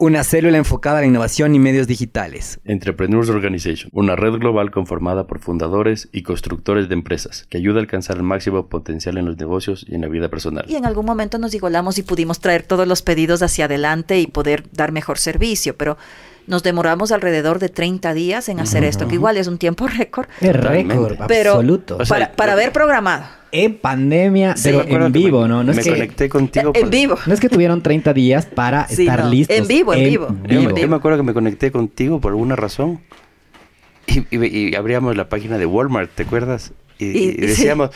[0.00, 2.58] una célula enfocada a la innovación y medios digitales.
[2.64, 7.82] Entrepreneurs Organization, una red global conformada por fundadores y constructores de empresas que ayuda a
[7.82, 10.64] alcanzar el máximo potencial en los negocios y en la vida personal.
[10.66, 14.26] Y en algún momento nos igualamos y pudimos traer todos los pedidos hacia adelante y
[14.26, 15.98] poder dar mejor servicio, pero
[16.50, 20.26] nos demoramos alrededor de 30 días en hacer esto, que igual es un tiempo récord.
[20.40, 21.98] Es récord, pero absoluto.
[22.08, 23.24] para, para haber programado.
[23.52, 24.70] En pandemia, Sí.
[24.88, 25.64] pero en vivo, ¿no?
[25.64, 26.70] No me es, que, conecté contigo.
[26.74, 27.16] En por- vivo.
[27.26, 29.30] no es que tuvieron 30 días para Sí, estar no.
[29.30, 29.56] listos.
[29.56, 30.28] En vivo, en vivo.
[30.46, 33.00] Yo, me- yo me acuerdo que me conecté contigo por alguna razón
[34.06, 36.72] y, y- y abríamos la página de Walmart, ¿te acuerdas?
[36.98, 37.90] Y, Y- y decíamos,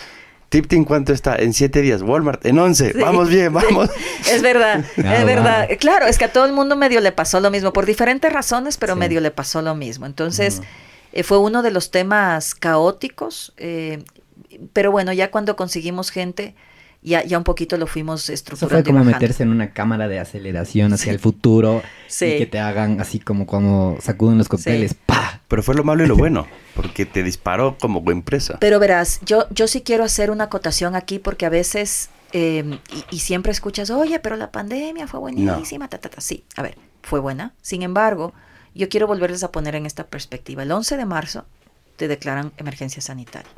[0.48, 1.34] Tiptin, ¿cuánto está?
[1.36, 2.02] En 7 días.
[2.02, 2.92] Walmart, en 11.
[2.92, 3.52] Sí, Vamos bien, sí.
[3.64, 3.90] vamos.
[4.30, 5.66] Es verdad, Ah, es verdad.
[5.68, 5.76] wow.
[5.78, 8.76] Claro, es que a todo el mundo medio le pasó lo mismo, por diferentes razones,
[8.76, 9.00] pero Sí.
[9.00, 10.06] medio le pasó lo mismo.
[10.06, 10.62] Entonces,
[11.12, 14.02] eh, fue uno de los temas caóticos, eh,
[14.72, 16.54] pero bueno, ya cuando conseguimos gente,
[17.04, 18.74] ya, ya un poquito lo fuimos Eso estructurando.
[18.74, 19.18] fue y como bajando.
[19.20, 22.24] meterse en una cámara de aceleración hacia el futuro Sí.
[22.26, 24.92] y que te hagan así como cuando sacuden los cócteles.
[24.92, 24.96] Sí.
[25.06, 25.40] ¡Pa!
[25.48, 28.56] Pero fue lo malo y lo bueno, porque te disparó como empresa.
[28.60, 32.78] Pero verás, yo, yo sí quiero hacer una acotación aquí porque a veces, eh,
[33.10, 36.20] y, y siempre escuchas, oye, pero la pandemia fue buenísima, ta, ta, ta.
[36.20, 37.52] Sí, a ver, fue buena.
[37.62, 38.32] Sin embargo,
[38.74, 40.62] yo quiero volverles a poner en esta perspectiva.
[40.62, 41.44] El 11 de marzo
[41.96, 43.50] te declaran emergencia sanitaria.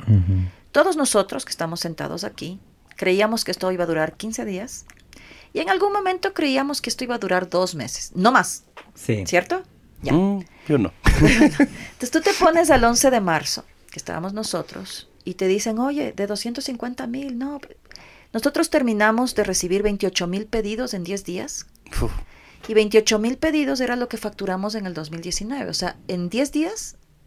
[0.72, 2.60] Todos nosotros que estamos sentados aquí
[2.96, 4.84] creíamos que esto iba a durar 15 días
[5.52, 9.24] y en algún momento creíamos que esto iba a durar dos meses, no más, Sí.
[9.26, 9.62] ¿cierto?
[10.02, 10.12] Ya.
[10.12, 10.92] Mm, yo no.
[11.20, 16.12] Entonces tú te pones al 11 de marzo, que estábamos nosotros, y te dicen, oye,
[16.12, 17.60] de 250 mil, no.
[18.32, 21.66] Nosotros terminamos de recibir 28 mil pedidos en 10 días
[22.02, 22.12] Uf.
[22.68, 25.70] y 28 mil pedidos era lo que facturamos en el 2019.
[25.70, 26.96] O sea, en 10 días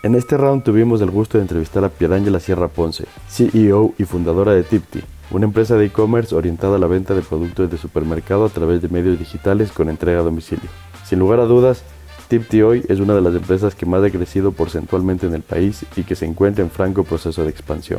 [0.00, 4.52] En este round tuvimos el gusto de entrevistar a Pierangela Sierra Ponce, CEO y fundadora
[4.52, 5.00] de Tipti,
[5.32, 8.88] una empresa de e-commerce orientada a la venta de productos de supermercado a través de
[8.88, 10.70] medios digitales con entrega a domicilio.
[11.04, 11.82] Sin lugar a dudas,
[12.28, 15.84] Tipti hoy es una de las empresas que más ha crecido porcentualmente en el país
[15.96, 17.98] y que se encuentra en franco proceso de expansión.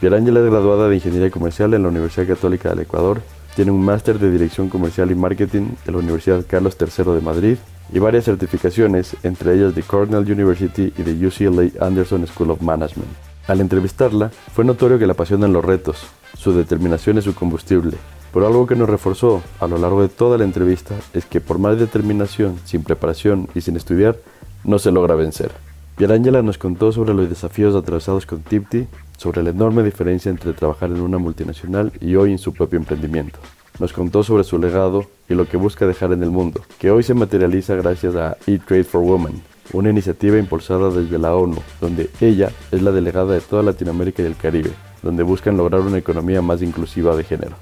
[0.00, 3.20] Pierangela es graduada de Ingeniería Comercial en la Universidad Católica del Ecuador,
[3.54, 7.56] tiene un máster de Dirección Comercial y Marketing de la Universidad Carlos III de Madrid
[7.92, 13.10] y varias certificaciones, entre ellas de Cornell University y de UCLA Anderson School of Management.
[13.46, 16.06] Al entrevistarla, fue notorio que la apasionan los retos,
[16.36, 17.96] su determinación es su combustible,
[18.32, 21.58] pero algo que nos reforzó a lo largo de toda la entrevista es que por
[21.58, 24.16] más determinación, sin preparación y sin estudiar,
[24.64, 25.52] no se logra vencer.
[25.96, 30.90] Pierangela nos contó sobre los desafíos atravesados con Tipti, sobre la enorme diferencia entre trabajar
[30.90, 33.38] en una multinacional y hoy en su propio emprendimiento.
[33.78, 37.04] Nos contó sobre su legado y lo que busca dejar en el mundo, que hoy
[37.04, 39.40] se materializa gracias a E-Trade for Women,
[39.72, 44.26] una iniciativa impulsada desde la ONU, donde ella es la delegada de toda Latinoamérica y
[44.26, 47.54] el Caribe, donde buscan lograr una economía más inclusiva de género.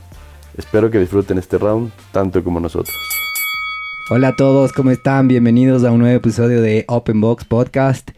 [0.57, 2.95] Espero que disfruten este round tanto como nosotros.
[4.15, 5.27] Hola a todos, ¿cómo están?
[5.27, 8.11] Bienvenidos a un nuevo episodio de Open Box Podcast.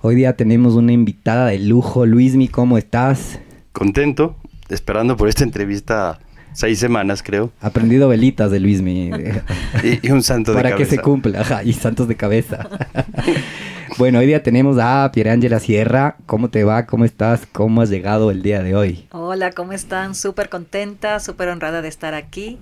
[0.00, 2.04] Hoy día tenemos una invitada de lujo.
[2.04, 3.38] Luismi, ¿cómo estás?
[3.70, 4.34] Contento,
[4.70, 6.18] esperando por esta entrevista
[6.52, 9.12] seis semanas creo, Aprendido velitas de Luismi.
[9.84, 10.96] y, y un santo de para que cabeza.
[10.96, 12.68] se cumpla, ajá, y santos de cabeza.
[13.98, 16.16] bueno, hoy día tenemos a Pierangela Sierra.
[16.26, 16.86] ¿Cómo te va?
[16.86, 17.46] ¿Cómo estás?
[17.52, 19.06] ¿Cómo has llegado el día de hoy?
[19.12, 20.16] Hola, ¿cómo están?
[20.16, 22.58] Súper contenta, súper honrada de estar aquí.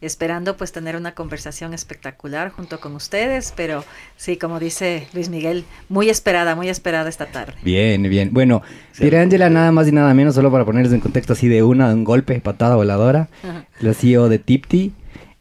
[0.00, 3.84] Esperando pues tener una conversación espectacular junto con ustedes, pero
[4.16, 7.54] sí, como dice Luis Miguel, muy esperada, muy esperada esta tarde.
[7.62, 8.30] Bien, bien.
[8.32, 8.62] Bueno.
[8.96, 11.94] Pierangela nada más y nada menos, solo para ponerles en contexto así de una, de
[11.94, 13.28] un golpe, patada voladora.
[13.42, 13.66] Ajá.
[13.80, 14.92] La CEO de Tipti.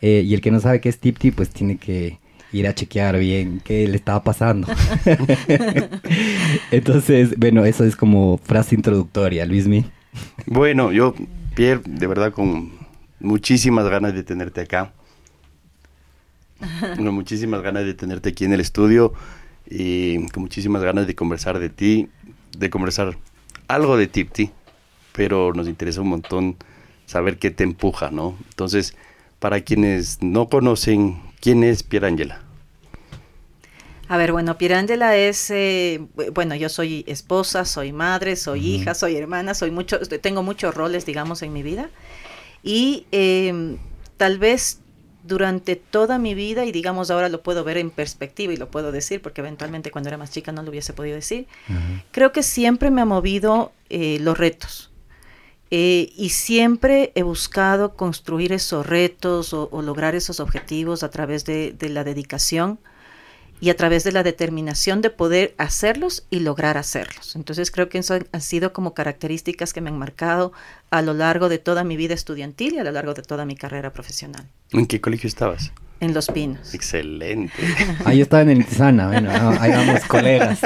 [0.02, 2.20] eh, y el que no sabe qué es Tipti, pues tiene que
[2.52, 4.68] ir a chequear bien qué le estaba pasando.
[6.72, 9.86] Entonces, bueno, eso es como frase introductoria, Luismi.
[10.46, 11.14] Bueno, yo,
[11.56, 12.72] Pierre, de verdad con
[13.20, 14.94] muchísimas ganas de tenerte acá.
[16.96, 19.14] Con muchísimas ganas de tenerte aquí en el estudio
[19.70, 22.10] y con muchísimas ganas de conversar de ti,
[22.58, 23.18] de conversar
[23.68, 24.52] algo de Tipti,
[25.12, 26.56] pero nos interesa un montón
[27.06, 28.38] saber qué te empuja, ¿no?
[28.50, 28.96] Entonces,
[29.40, 32.42] para quienes no conocen, ¿quién es Pierangela?
[34.10, 36.00] A ver, bueno, Pierangela es, eh,
[36.34, 41.06] bueno, yo soy esposa, soy madre, soy hija, soy hermana, soy mucho, tengo muchos roles,
[41.06, 41.90] digamos, en mi vida.
[42.68, 43.78] Y em,
[44.18, 44.80] tal vez
[45.24, 48.92] durante toda mi vida, y digamos ahora lo puedo ver en perspectiva y lo puedo
[48.92, 51.48] decir, porque eventualmente cuando era más chica no lo hubiese podido decir,
[52.12, 54.92] creo que siempre me ha movido eh, los retos.
[55.70, 61.74] Eh, y siempre he buscado construir esos retos o, lograr esos objetivos a través de,
[61.74, 62.80] de la dedicación
[63.60, 67.36] y a través de la determinación de poder hacerlos y lograr hacerlos.
[67.36, 70.54] Entonces creo que eso han sido como características que me han marcado
[70.92, 73.56] a lo largo de toda mi vida estudiantil y a lo largo de toda mi
[73.56, 74.48] carrera profesional.
[74.72, 75.72] ¿En qué colegio estabas?
[76.00, 76.76] En Los Pinos.
[76.76, 77.54] Excelente.
[78.06, 80.60] Ahí estaba en el Intesana, bueno, ahí vamos colegas.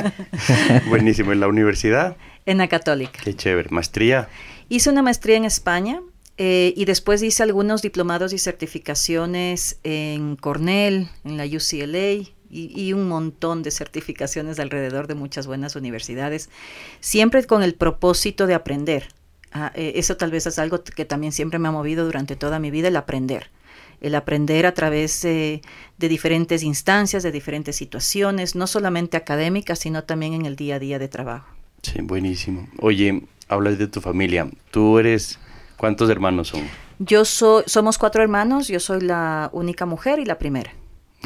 [0.89, 1.31] Buenísimo.
[1.31, 2.17] ¿En la universidad?
[2.45, 3.21] En la católica.
[3.23, 3.69] Qué chévere.
[3.71, 4.27] ¿Maestría?
[4.67, 6.01] Hice una maestría en España
[6.37, 13.07] eh, y después hice algunos diplomados y certificaciones en Cornell, en la UCLA, y, un
[13.07, 16.49] montón de certificaciones alrededor de muchas buenas universidades,
[16.99, 19.07] siempre con el propósito de aprender.
[19.53, 22.59] Ah, eh, eso tal vez es algo que también siempre me ha movido durante toda
[22.59, 23.49] mi vida, el aprender.
[24.01, 25.61] El aprender a través de
[25.97, 30.97] diferentes instancias, de diferentes situaciones, no solamente académicas, sino también en el día a día
[30.97, 31.47] de trabajo.
[31.83, 32.67] Sí, buenísimo.
[32.79, 34.49] Oye, hablas de tu familia.
[34.71, 35.39] ¿Tú eres,
[35.77, 36.61] cuántos hermanos son?
[36.99, 40.73] Yo soy, somos cuatro hermanos, yo soy la única mujer y la primera.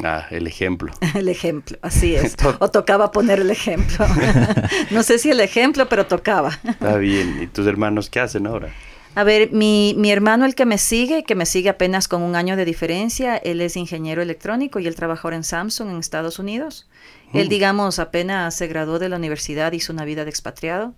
[0.04, 0.92] Ah, el ejemplo.
[1.14, 2.36] el ejemplo, así es.
[2.58, 4.06] o tocaba poner el ejemplo.
[4.90, 6.58] no sé si el ejemplo, pero tocaba.
[6.64, 7.42] Está bien.
[7.42, 8.70] ¿Y tus hermanos qué hacen ahora?
[9.14, 12.36] A ver, mi, mi, hermano, el que me sigue, que me sigue apenas con un
[12.36, 16.86] año de diferencia, él es ingeniero electrónico y él trabaja en Samsung en Estados Unidos.
[17.32, 17.48] Él, mm.
[17.48, 20.94] digamos, apenas se graduó de la universidad, hizo una vida de expatriado,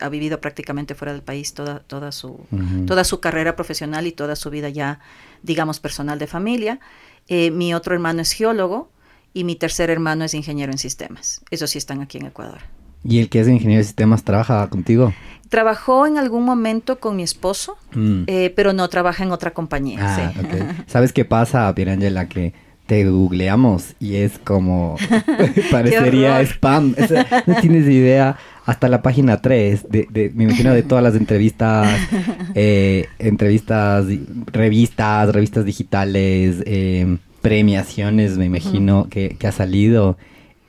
[0.00, 2.46] ha vivido prácticamente fuera del país toda, toda, su,
[2.86, 5.00] toda su carrera profesional y toda su vida ya,
[5.42, 6.80] digamos, personal de familia.
[7.28, 8.90] Eh, mi otro hermano es geólogo
[9.34, 11.42] y mi tercer hermano es ingeniero en sistemas.
[11.50, 12.58] Esos sí están aquí en Ecuador.
[13.04, 15.12] ¿Y el que es ingeniero en sistemas trabaja contigo?
[15.48, 18.24] Trabajó en algún momento con mi esposo, mm.
[18.26, 19.98] eh, pero no trabaja en otra compañía.
[20.00, 20.32] Ah,
[20.86, 22.28] ¿Sabes qué pasa, Pierangela?
[22.28, 22.52] Que
[22.88, 24.96] te googleamos y es como
[25.70, 26.96] parecería spam.
[27.46, 28.36] no tienes idea.
[28.64, 31.88] Hasta la página 3, de, me imagino de todas las entrevistas,
[32.54, 34.04] eh, entrevistas,
[34.44, 40.18] revistas, revistas digitales, eh, premiaciones, me imagino, que, ha salido.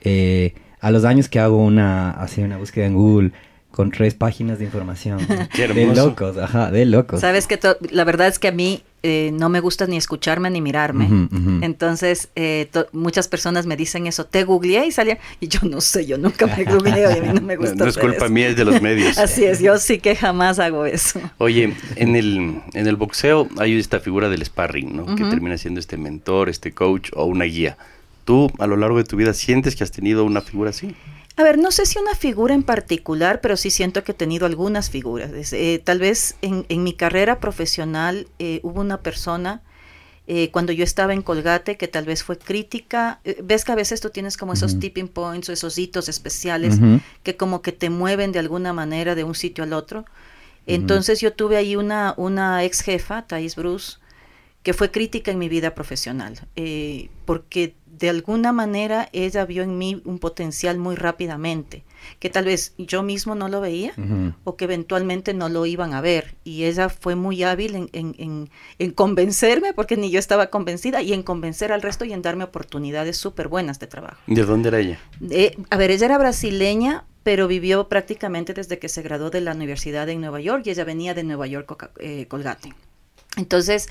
[0.00, 3.32] Eh, a los años que hago una, así una búsqueda en Google,
[3.70, 5.18] con tres páginas de información.
[5.54, 7.20] de locos, ajá, de locos.
[7.20, 10.60] Sabes que la verdad es que a mí eh, no me gusta ni escucharme ni
[10.60, 11.28] mirarme.
[11.62, 16.06] Entonces, eh, muchas personas me dicen eso, te googleé y salía, y yo no sé,
[16.06, 17.76] yo nunca me googleo y a mí no me gusta.
[17.76, 19.16] No, es culpa mía, es de los medios.
[19.18, 21.20] Así es, yo sí que jamás hago eso.
[21.38, 25.16] Oye, en el, en el boxeo hay esta figura del sparring, ¿no?
[25.16, 27.76] Que termina siendo este mentor, este coach o una guía.
[28.24, 30.94] ¿Tú a lo largo de tu vida sientes que has tenido una figura así?
[31.40, 34.44] A ver, no sé si una figura en particular, pero sí siento que he tenido
[34.44, 35.30] algunas figuras.
[35.54, 39.62] Eh, tal vez en, mi carrera profesional eh, hubo una persona
[40.26, 43.20] eh, cuando yo estaba en Colgate que tal vez fue crítica.
[43.42, 46.78] Ves que a veces tú tienes como esos tipping points o esos hitos especiales
[47.22, 50.04] que como que te mueven de alguna manera de un sitio al otro.
[50.66, 53.96] Entonces yo tuve ahí una, una ex jefa, Thais Bruce,
[54.62, 56.38] que fue crítica en mi vida profesional,
[57.24, 61.84] porque de alguna manera ella vio en mí un potencial muy rápidamente,
[62.18, 63.92] que tal vez yo mismo no lo veía
[64.44, 66.34] o que eventualmente no lo iban a ver.
[66.42, 71.72] Y ella fue muy hábil en, convencerme, porque ni yo estaba convencida, y en convencer
[71.72, 74.20] al resto y en darme oportunidades súper buenas de trabajo.
[74.26, 74.98] ¿De dónde era ella?
[75.68, 80.08] a ver, ella era brasileña, pero vivió prácticamente desde que se graduó de la universidad
[80.08, 82.72] en Nueva York y ella venía de Nueva York, eh, Colgate.
[83.36, 83.88] Entonces,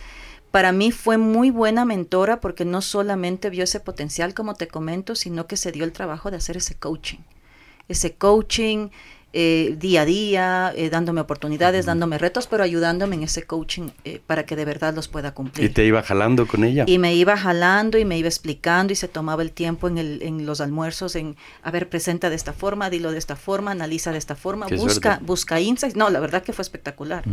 [0.51, 5.15] para mí fue muy buena mentora porque no solamente vio ese potencial, como te comento,
[5.15, 7.20] sino que se dio el trabajo de hacer ese coaching.
[7.88, 8.89] Ese coaching,
[9.31, 14.19] eh, día a día, eh, dándome oportunidades, dándome retos, pero ayudándome en ese coaching eh,
[14.25, 15.69] para que de verdad los pueda cumplir.
[15.69, 16.86] ¿Y te iba jalando con ella?
[16.88, 20.24] Y me iba jalando y me iba explicando y se tomaba el tiempo en, el,
[20.24, 24.12] en los almuerzos en, a ver, presenta de esta forma, dilo de esta forma, analiza
[24.12, 25.95] de esta forma, busca, busca insights.
[25.95, 27.24] No, la verdad que fue espectacular.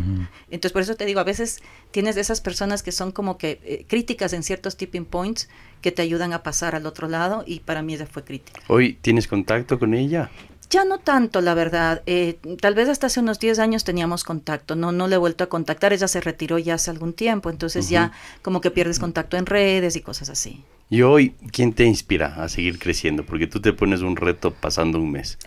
[0.51, 1.63] Entonces, por eso te digo, a veces
[1.93, 5.49] tienes de esas personas que son como que críticas en ciertos tipping points
[5.81, 8.61] que te ayudan a pasar al otro lado y para mí esa fue crítica.
[8.67, 10.31] ¿Hoy tienes contacto con ella?
[10.71, 12.03] Ya no tanto, la verdad.
[12.07, 14.75] Eh, tal vez hasta hace unos 10 años teníamos contacto.
[14.75, 15.93] No, no le he vuelto a contactar.
[15.93, 17.51] Ella se retiró ya hace algún tiempo.
[17.51, 20.65] Entonces ya como que pierdes contacto en redes y cosas así.
[20.89, 23.25] Y hoy, ¿quién te inspira a seguir creciendo?
[23.25, 25.39] Porque tú te pones un reto pasando un mes.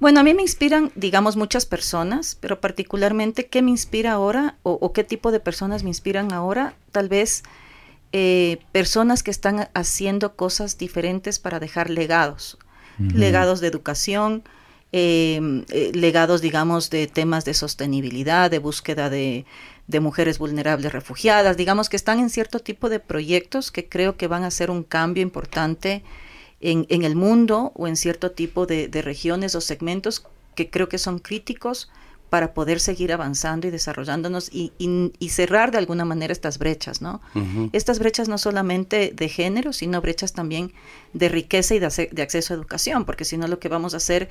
[0.00, 4.92] Bueno, a mí me inspiran, digamos, muchas personas, pero particularmente, ¿qué me inspira ahora o,
[4.92, 6.76] qué tipo de personas me inspiran ahora?
[6.92, 7.42] Tal vez
[8.12, 12.58] eh, personas que están haciendo cosas diferentes para dejar legados,
[12.98, 14.42] legados de educación,
[14.92, 19.44] em, eh, legados, digamos, de temas de sostenibilidad, de búsqueda de,
[20.00, 24.44] mujeres vulnerables refugiadas, digamos que están en cierto tipo de proyectos que creo que van
[24.44, 26.02] a hacer un cambio importante
[26.60, 30.24] en, en el mundo o en cierto tipo de, regiones o segmentos
[30.54, 31.88] que creo que son críticos
[32.30, 37.20] para poder seguir avanzando y desarrollándonos y, y, cerrar de alguna manera estas brechas, ¿no?
[37.72, 40.72] Estas brechas no solamente de género, sino brechas también
[41.12, 43.98] de riqueza y de, de, acceso a educación, porque si no lo que vamos a
[43.98, 44.28] hacer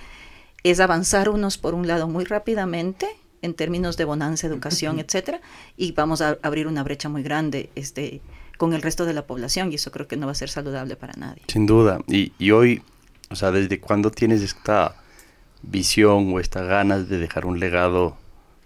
[0.63, 3.07] es avanzar unos por un lado muy rápidamente
[3.41, 5.41] en términos de bonanza, educación, etcétera,
[5.75, 8.21] y vamos a abrir una brecha muy grande, este,
[8.57, 10.95] con el resto de la población y eso creo que no va a ser saludable
[10.95, 11.43] para nadie.
[11.47, 11.99] Sin duda.
[12.07, 12.81] Y, y hoy,
[13.29, 14.95] o sea, ¿desde cuándo tienes esta
[15.69, 18.17] visión o esta ganas de dejar un legado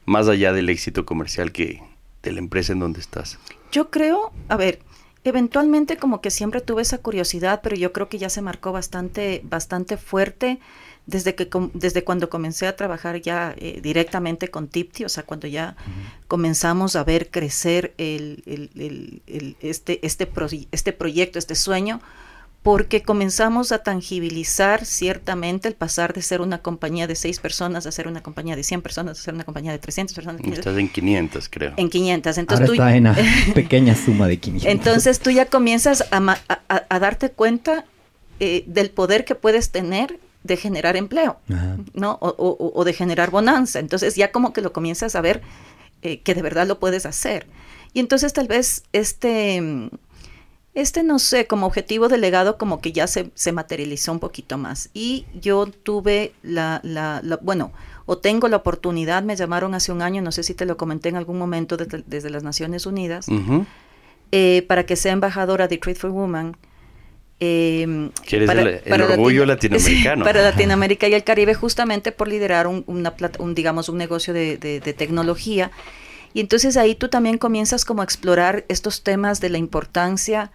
[0.05, 1.81] más allá del éxito comercial que
[2.23, 3.39] de la empresa en donde estás?
[3.71, 4.79] Yo creo, a ver,
[5.23, 9.41] eventualmente como que siempre tuve esa curiosidad, pero yo creo que ya se marcó bastante,
[9.43, 10.59] bastante fuerte
[11.05, 15.47] desde, que, desde cuando comencé a trabajar ya eh, directamente con Tipti, o sea, cuando
[15.47, 15.75] ya
[16.27, 20.29] comenzamos a ver crecer el, el, el, este, este,
[20.71, 22.01] este proyecto, este sueño,
[22.63, 27.91] porque comenzamos a tangibilizar ciertamente el pasar de ser una compañía de seis personas a
[27.91, 30.41] ser una compañía de 100 personas, a ser una compañía de 300 personas.
[30.45, 31.73] Estás en 500, creo.
[31.77, 32.37] En 500.
[32.37, 33.17] Entonces Ahora en una
[33.55, 34.71] pequeña suma de 500.
[34.71, 36.37] Entonces tú ya comienzas a,
[36.67, 37.85] a, darte cuenta
[38.39, 41.39] eh, del poder que puedes tener de generar empleo,
[41.93, 42.17] ¿no?
[42.21, 43.79] O, o, de generar bonanza.
[43.79, 45.41] Entonces ya como que lo comienzas a ver
[46.03, 47.47] eh, que de verdad lo puedes hacer.
[47.93, 49.89] Y entonces tal vez este,
[50.73, 54.89] este, no sé, como objetivo delegado como que ya se, se materializó un poquito más.
[54.93, 57.71] Y yo tuve la, la, bueno,
[58.05, 61.09] o tengo la oportunidad, me llamaron hace un año, no sé si te lo comenté
[61.09, 63.27] en algún momento desde, las Naciones Unidas,
[64.31, 66.55] eh, para que sea embajadora de Trade for Women
[67.43, 68.11] eh,
[68.45, 70.23] para, el, orgullo latinoamericano.
[70.25, 74.57] para Latinoamérica y el Caribe, justamente por liderar un, una, un digamos, un negocio de,
[74.57, 75.71] de, tecnología.
[76.35, 80.51] Y entonces ahí tú también comienzas como a explorar estos temas de la importancia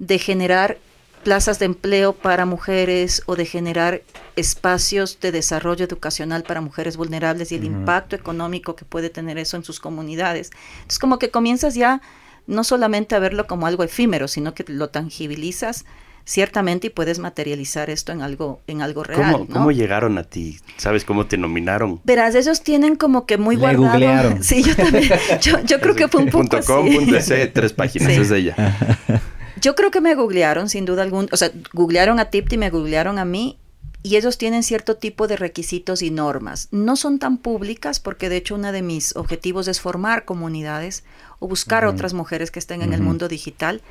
[0.00, 0.78] de generar
[1.22, 4.02] plazas de empleo para mujeres o de generar
[4.36, 9.56] espacios de desarrollo educacional para mujeres vulnerables y el impacto económico que puede tener eso
[9.56, 10.50] en sus comunidades.
[10.76, 12.00] Entonces como que comienzas ya
[12.46, 15.84] no solamente a verlo como algo efímero, sino que lo tangibilizas
[16.24, 19.32] ciertamente y puedes materializar esto en algo, en algo real.
[19.32, 20.58] ¿Cómo, ¿Cómo, llegaron a ti?
[20.78, 22.00] ¿Sabes cómo te nominaron?
[22.04, 24.36] Verás, ellos tienen como que muy Le guardado.
[24.40, 25.10] Sí, yo también.
[25.40, 27.16] Yo, creo que fue un poco punto
[27.52, 28.56] tres páginas es de ella.
[29.60, 31.28] Yo creo que me googlearon, sin duda alguna.
[31.32, 33.58] O sea, googlearon a Tipti, me googlearon a mí.
[34.02, 36.68] Y ellos tienen cierto tipo de requisitos y normas.
[36.70, 41.04] No son tan públicas porque de hecho uno de mis objetivos es formar comunidades
[41.38, 43.82] o buscar otras mujeres que estén en el mundo digital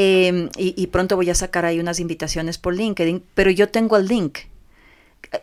[0.00, 4.06] Em, y, pronto voy a sacar ahí unas invitaciones por LinkedIn, pero yo tengo el
[4.06, 4.38] link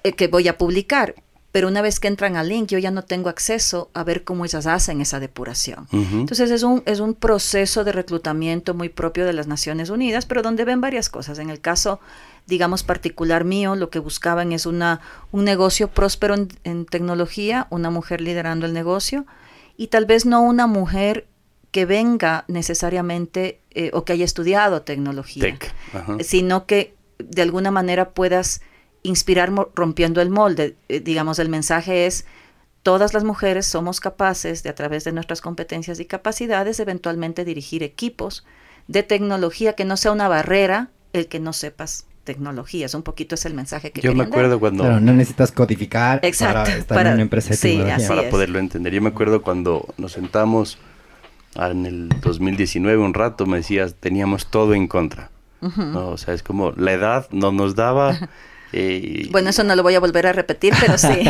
[0.05, 1.13] eh, que voy a publicar.
[1.55, 4.43] Pero una vez que entran al link, yo ya no tengo acceso a ver cómo
[4.43, 5.87] ellas hacen esa depuración.
[5.93, 10.41] Entonces es un, es un proceso de reclutamiento muy propio de las Naciones Unidas, pero
[10.41, 11.39] donde ven varias cosas.
[11.39, 12.01] En el caso,
[12.45, 14.99] digamos, particular mío, lo que buscaban es una,
[15.31, 16.35] un negocio próspero
[16.65, 19.25] en tecnología, una mujer liderando el negocio,
[19.77, 21.25] y tal vez no una mujer
[21.71, 25.57] que venga necesariamente eh, o que haya estudiado tecnología,
[26.19, 28.59] sino que de alguna manera puedas
[29.05, 30.75] inspirar rompiendo el molde.
[30.89, 32.25] Eh, digamos, el mensaje es,
[32.83, 37.83] todas las mujeres somos capaces de a través de nuestras competencias y capacidades eventualmente dirigir
[37.83, 38.45] equipos
[38.87, 42.87] de tecnología que no sea una barrera el que no sepas tecnología.
[42.87, 44.99] Es un poquito es el mensaje que Yo me acuerdo cuando...
[44.99, 48.07] no necesitas codificar para estar en una empresa de tecnología.
[48.07, 48.93] Para poderlo entender.
[48.93, 50.77] Yo me acuerdo cuando nos sentamos
[51.55, 55.29] en el 2019 un rato me decías, teníamos todo en contra.
[55.95, 58.29] O sea, es como la edad no nos daba...
[58.77, 61.07] Eh, bueno, eso no lo voy a volver a repetir, pero sí.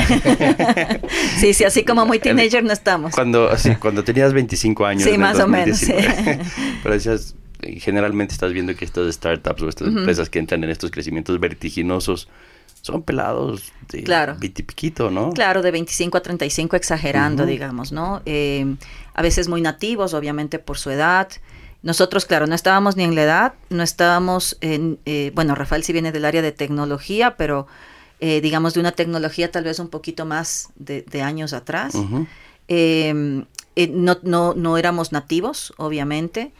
[1.38, 3.14] sí, sí, así como muy teenager no estamos.
[3.14, 5.04] Cuando, cuando tenías 25 años.
[5.04, 5.80] Sí, más o menos.
[6.84, 7.36] pero decías,
[7.78, 12.30] generalmente estás viendo que estas startups o estas empresas que entran en estos crecimientos vertiginosos
[12.82, 14.38] son pelados de claro.
[14.40, 15.30] piquito, ¿no?
[15.30, 18.24] Claro, de 25 a 35 exagerando, digamos, ¿no?
[18.25, 18.75] Eh,
[19.14, 21.30] a veces muy nativos, obviamente por su edad.
[21.86, 25.94] Nosotros, claro, no estábamos ni en la edad, no estábamos en, eh, bueno, Rafael sí
[25.94, 27.68] viene del área de tecnología, pero
[28.20, 31.94] eh, digamos de una tecnología tal vez un poquito más de, años atrás.
[32.68, 33.46] Em,
[33.92, 36.51] no, no, no éramos nativos, obviamente.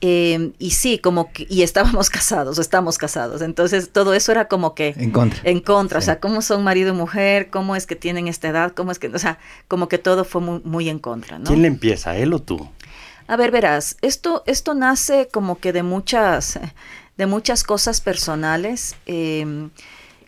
[0.00, 3.42] Eh, y sí, como que, y estábamos casados, estamos casados.
[3.42, 4.94] Entonces todo eso era como que...
[4.96, 5.40] En contra.
[5.44, 8.72] En contra, o sea, cómo son marido y mujer, cómo es que tienen esta edad,
[8.72, 9.38] cómo es que, o sea,
[9.68, 11.44] como que todo fue muy, muy en contra, ¿no?
[11.44, 12.70] ¿Quién le empieza, él o tú?
[13.26, 16.58] A ver, verás, esto, esto nace como que de muchas,
[17.16, 18.96] de muchas cosas personales.
[19.06, 19.68] Eh,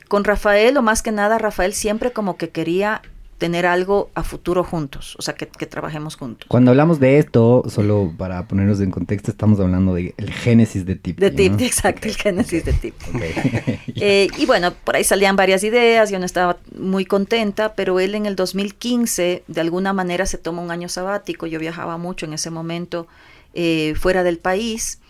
[0.09, 3.03] con Rafael, o más que nada, Rafael siempre como que quería
[3.45, 6.49] tener algo a futuro juntos, o sea, que, trabajemos juntos.
[6.49, 11.19] Cuando hablamos de esto, solo para ponernos en contexto, estamos hablando del génesis de Tip.
[11.19, 12.95] De Tip, exacto, el génesis de Tip.
[13.97, 18.15] Eh, y bueno, por ahí salían varias ideas, yo no estaba muy contenta, pero él
[18.15, 22.33] en el 2015 de alguna manera se toma un año sabático, yo viajaba mucho en
[22.33, 23.07] ese momento
[23.53, 25.01] eh, fuera del país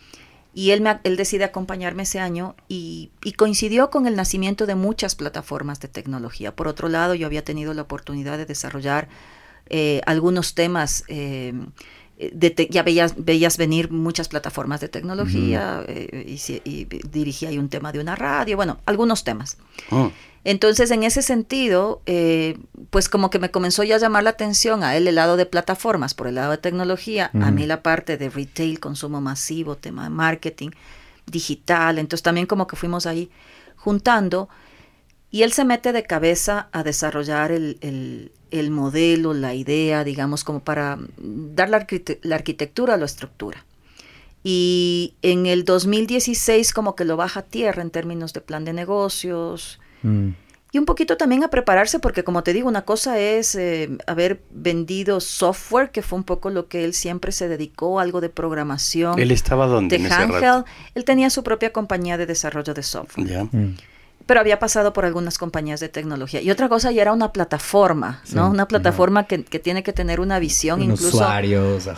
[0.54, 5.16] y él, me, él decide acompañarme ese año y, coincidió con el nacimiento de muchas
[5.16, 6.54] plataformas de tecnología.
[6.54, 9.08] Por otro lado, yo había tenido la oportunidad de desarrollar
[9.68, 11.04] eh, algunos temas.
[11.08, 11.52] Eh,
[12.70, 17.98] ya veías, veías venir muchas plataformas de tecnología eh, y, dirigía ahí un tema de
[17.98, 19.58] una radio, bueno, algunos temas.
[19.90, 20.12] Oh.
[20.44, 22.58] Entonces, en ese sentido, eh,
[22.90, 25.46] pues como que me comenzó ya a llamar la atención a él el lado de
[25.46, 30.04] plataformas, por el lado de tecnología, a mí la parte de retail, consumo masivo, tema
[30.04, 30.70] de marketing,
[31.26, 33.30] digital, entonces también como que fuimos ahí
[33.76, 34.50] juntando
[35.34, 38.30] y él se mete de cabeza a desarrollar el,
[38.70, 41.78] modelo, la idea, digamos, como para dar la,
[42.36, 43.64] arquitectura a la estructura.
[44.44, 48.74] Y en el 2016 como que lo baja a tierra en términos de plan de
[48.74, 50.30] negocios, Mm.
[50.72, 54.42] Y un poquito también a prepararse, porque como te digo, una cosa es eh, haber
[54.50, 59.20] vendido software, que fue un poco lo que él siempre se dedicó, algo de programación.
[59.20, 59.98] ¿Él estaba donde?
[59.98, 60.64] De Handheld.
[60.96, 63.48] Él tenía su propia compañía de desarrollo de software.
[63.52, 63.74] Mm
[64.26, 66.40] pero había pasado por algunas compañías de tecnología.
[66.40, 68.48] Y otra cosa ya era una plataforma, ¿no?
[68.48, 71.16] Una plataforma que, tiene que tener una visión, incluso...
[71.18, 71.88] Usuarios,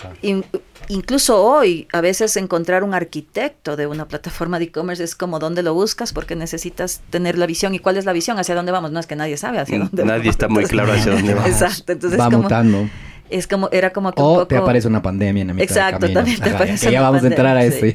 [0.88, 5.62] incluso hoy, a veces encontrar un arquitecto de una plataforma de e-commerce es como dónde
[5.62, 7.74] lo buscas porque necesitas tener la visión.
[7.74, 8.38] ¿Y cuál es la visión?
[8.38, 8.90] ¿Hacia dónde vamos?
[8.90, 10.16] No es que nadie sabe hacia dónde vamos.
[10.18, 11.50] Nadie está muy claro hacia dónde vamos.
[11.50, 11.92] Exacto.
[11.92, 12.88] Entonces, Va mutando.
[13.30, 14.46] Es como, era como que o un poco...
[14.46, 17.56] te aparece una pandemia en la mitad Exacto, también te aparece ya vamos a entrar
[17.56, 17.86] a eso.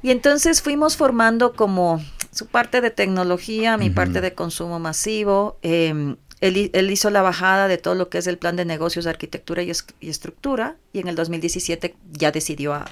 [0.00, 2.00] Y entonces fuimos formando como
[2.38, 5.58] su parte de tecnología, mi parte de consumo masivo.
[5.62, 9.64] Em, él, hizo la bajada de todo lo que es el plan de negocios, arquitectura
[9.64, 9.72] y,
[10.08, 12.86] estructura, y en el 2017 ya decidió a,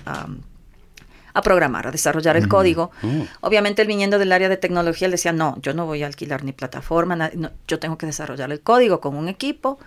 [1.45, 2.91] programar, a desarrollar el código.
[3.03, 3.21] Mm.
[3.43, 6.43] Obviamente, él viniendo del área de tecnología, él decía, no, yo no voy a alquilar
[6.43, 7.31] ni plataforma,
[7.69, 9.79] yo tengo que desarrollar el código con un equipo,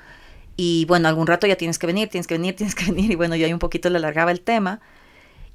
[0.56, 3.16] y bueno, algún rato ya tienes que venir, tienes que venir, tienes que venir, y
[3.16, 4.80] bueno, yo ahí un poquito le alargaba el tema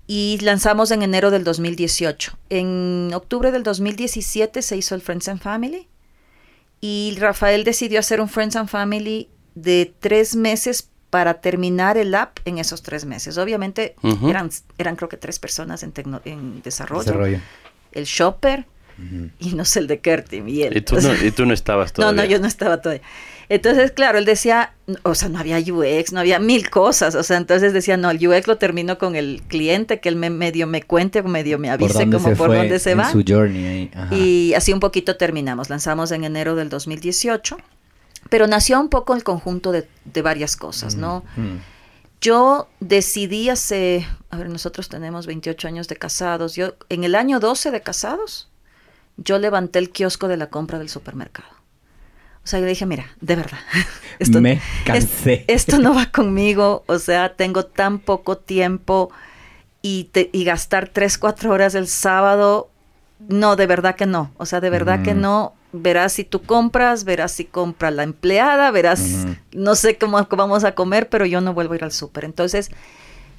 [0.07, 2.37] y lanzamos en enero del 2018.
[2.51, 5.89] En octubre del 2017 se hizo el Friends and Family
[6.81, 12.39] y Rafael decidió hacer un Friends and Family de tres meses para terminar el app
[12.45, 13.39] en esos tres meses.
[13.39, 13.95] Obviamente
[14.29, 15.93] eran, eran creo que tres personas en,
[16.25, 17.41] en desarrollo.
[17.93, 18.67] El shopper
[19.39, 20.77] y no sé el de Kertim y él.
[20.77, 22.17] ¿Y tú, no, ¿Y tú no estabas todavía?
[22.17, 23.03] No, no, yo no estaba todavía.
[23.49, 27.37] Entonces, claro, él decía, o sea, no había UX, no había mil cosas, o sea,
[27.37, 30.83] entonces decía, no, el UX lo termino con el cliente, que él me, medio me
[30.83, 33.11] cuente, medio me avise como por dónde se va.
[33.11, 37.57] Su journey Y así un poquito terminamos, lanzamos en enero del 2018,
[38.31, 39.87] pero nació un poco el conjunto de,
[40.23, 41.25] varias cosas, ¿no?
[41.37, 41.61] Mm, mm.
[42.21, 47.39] Yo decidí hace, a ver, nosotros tenemos 28 años de casados, yo en el año
[47.39, 48.49] 12 de casados,
[49.19, 51.64] yo levanté el kiosco de la compra del supermercado.
[52.45, 53.59] O sea, yo dije, mira, de verdad,
[54.19, 55.45] esto, me cansé.
[55.49, 59.11] esto no va conmigo, o sea, tengo tan poco tiempo
[59.81, 62.71] y, y gastar tres, cuatro horas el sábado,
[63.29, 65.21] no, de verdad que no, o sea, de verdad que mm.
[65.21, 70.65] no, verás si tú compras, verás si compra la empleada, verás, no sé cómo vamos
[70.65, 72.25] a comer, pero yo no vuelvo a ir al súper.
[72.25, 72.71] Entonces,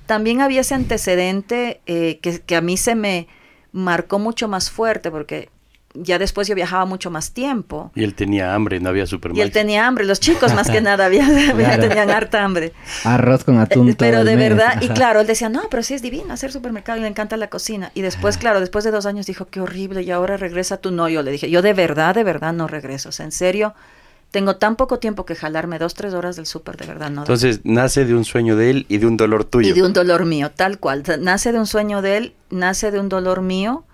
[0.06, 3.28] también había ese antecedente eh, que, que a mí se me
[3.72, 5.50] marcó mucho más fuerte, porque
[5.96, 7.92] ya después yo viajaba mucho más tiempo.
[7.96, 9.40] Y él tenía hambre, no había supermercado.
[9.40, 11.26] Y él tenía hambre, los chicos más que nada había,
[11.80, 12.74] tenían harta hambre.
[13.04, 13.90] Arroz con atún.
[13.90, 17.00] Eh, pero de verdad, y claro, él decía, no, pero sí es divino hacer supermercado
[17.00, 17.92] y le encanta la cocina.
[17.94, 20.92] Y después, claro, después de dos años dijo, qué horrible, y ahora regresa tú.
[20.92, 23.10] No, yo le dije, yo de verdad, de verdad no regreso.
[23.10, 23.74] O sea, en serio,
[24.32, 27.22] tengo tan poco tiempo que jalarme dos, tres horas del súper, de verdad no.
[27.22, 29.70] Entonces, nace de un sueño de él y de un dolor tuyo.
[29.70, 31.04] Y de un dolor mío, tal cual.
[31.22, 33.86] Nace de un sueño de él, nace de un dolor mío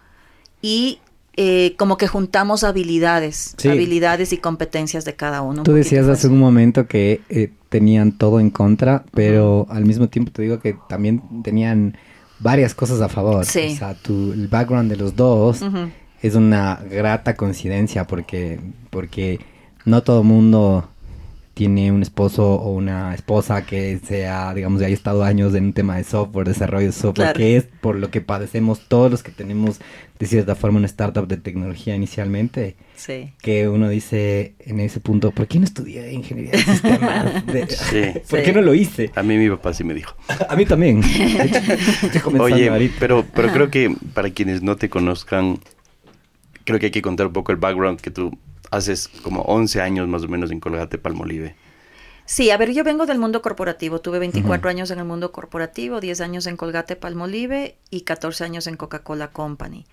[0.61, 0.99] y
[1.37, 5.63] eh, como que juntamos habilidades, habilidades y competencias de cada uno.
[5.63, 10.31] Tú decías hace un momento que eh, tenían todo en contra, pero al mismo tiempo
[10.31, 11.97] te digo que también tenían
[12.39, 13.45] varias cosas a favor.
[13.45, 13.71] Sí.
[13.73, 15.61] O sea, tu, el background de los dos
[16.21, 19.39] es una grata coincidencia porque, porque
[19.85, 20.89] no todo mundo
[21.53, 25.97] tiene un esposo o una esposa que sea, digamos, haya estado años en un tema
[25.97, 29.79] de software, desarrollo de software, que es por lo que padecemos todos los que tenemos
[30.17, 32.77] de cierta forma una startup de tecnología inicialmente.
[32.95, 33.33] Sí.
[33.41, 37.43] Que uno dice en ese punto, ¿por qué no estudié ingeniería de sistemas?
[38.29, 39.11] ¿Por qué no lo hice?
[39.15, 40.15] A mí mi papá sí me dijo.
[40.47, 41.01] A mí también.
[42.39, 45.59] Oye, pero, pero creo que para quienes no te conozcan,
[46.63, 48.37] creo que hay que contar un poco el background que tú
[48.71, 51.55] haces como 11 años más o menos en Colgate Palmolive.
[52.25, 53.99] Sí, a ver, yo vengo del mundo corporativo.
[53.99, 58.67] Tuve 24 años en el mundo corporativo, 10 años en Colgate Palmolive y 14 años
[58.67, 59.85] en Coca-Cola Company.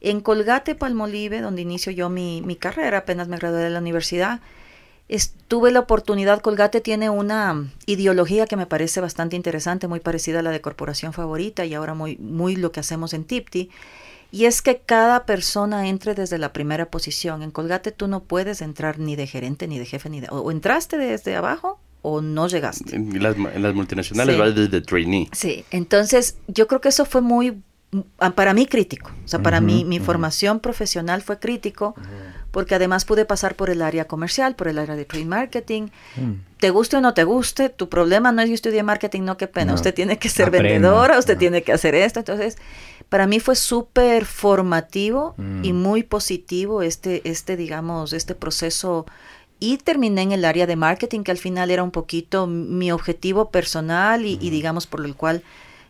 [0.00, 4.40] En Colgate Palmolive, donde inicio yo mi, mi carrera, apenas me gradué de la universidad,
[5.48, 10.42] tuve la oportunidad, Colgate tiene una ideología que me parece bastante interesante, muy parecida a
[10.42, 13.70] la de Corporación Favorita y ahora muy, muy lo que hacemos en Tipti,
[14.34, 17.44] y es que cada persona entre desde la primera posición.
[17.44, 20.26] En Colgate tú no puedes entrar ni de gerente, ni de jefe, ni de...
[20.28, 22.96] O entraste desde abajo o no llegaste.
[22.96, 25.28] En las, multinacionales vas desde trainee.
[25.30, 27.62] Sí, entonces yo creo que eso fue muy,
[28.34, 29.12] para mí crítico.
[29.24, 31.94] O sea, para mí mi formación profesional fue crítico
[32.50, 35.88] porque además pude pasar por el área comercial, por el área de trade marketing.
[36.16, 36.32] Mm.
[36.58, 39.48] Te guste o no te guste, tu problema no es yo estudié marketing, no, qué
[39.48, 39.74] pena.
[39.74, 42.20] usted tiene que ser vendedora, usted tiene que hacer esto.
[42.20, 42.56] Entonces,
[43.08, 45.76] para mí fue súper formativo y mm.
[45.76, 49.06] muy positivo este, este, digamos, este proceso.
[49.60, 53.50] Y terminé en el área de marketing, que al final era un poquito mi objetivo
[53.50, 55.42] personal y, digamos, por el cual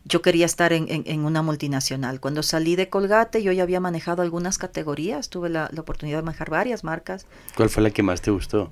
[0.05, 2.20] yo quería estar en, una multinacional.
[2.20, 6.24] Cuando salí de Colgate, yo ya había manejado algunas categorías, tuve la, la, oportunidad de
[6.24, 7.27] manejar varias marcas.
[7.57, 8.70] ¿Cuál fue la que más te gustó?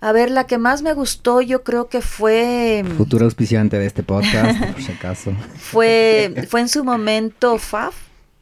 [0.00, 2.82] A ver, la que más me gustó yo creo que fue...
[2.84, 5.32] Mm, Futuro auspiciante de este podcast, por si acaso.
[5.56, 7.94] Fue, fue en su momento FAF.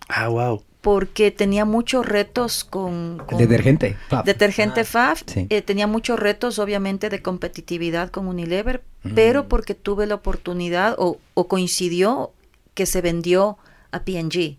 [0.08, 0.62] Ah, wow.
[0.80, 3.24] Porque tenía muchos retos con...
[3.36, 4.24] detergente, FAF.
[4.24, 5.22] Detergente ah, FAF.
[5.34, 9.14] Eh, tenía muchos retos, obviamente, de competitividad con Unilever, mm.
[9.14, 12.32] pero porque tuve la oportunidad o, o coincidió
[12.74, 13.58] que se vendió
[13.90, 14.58] a P&G.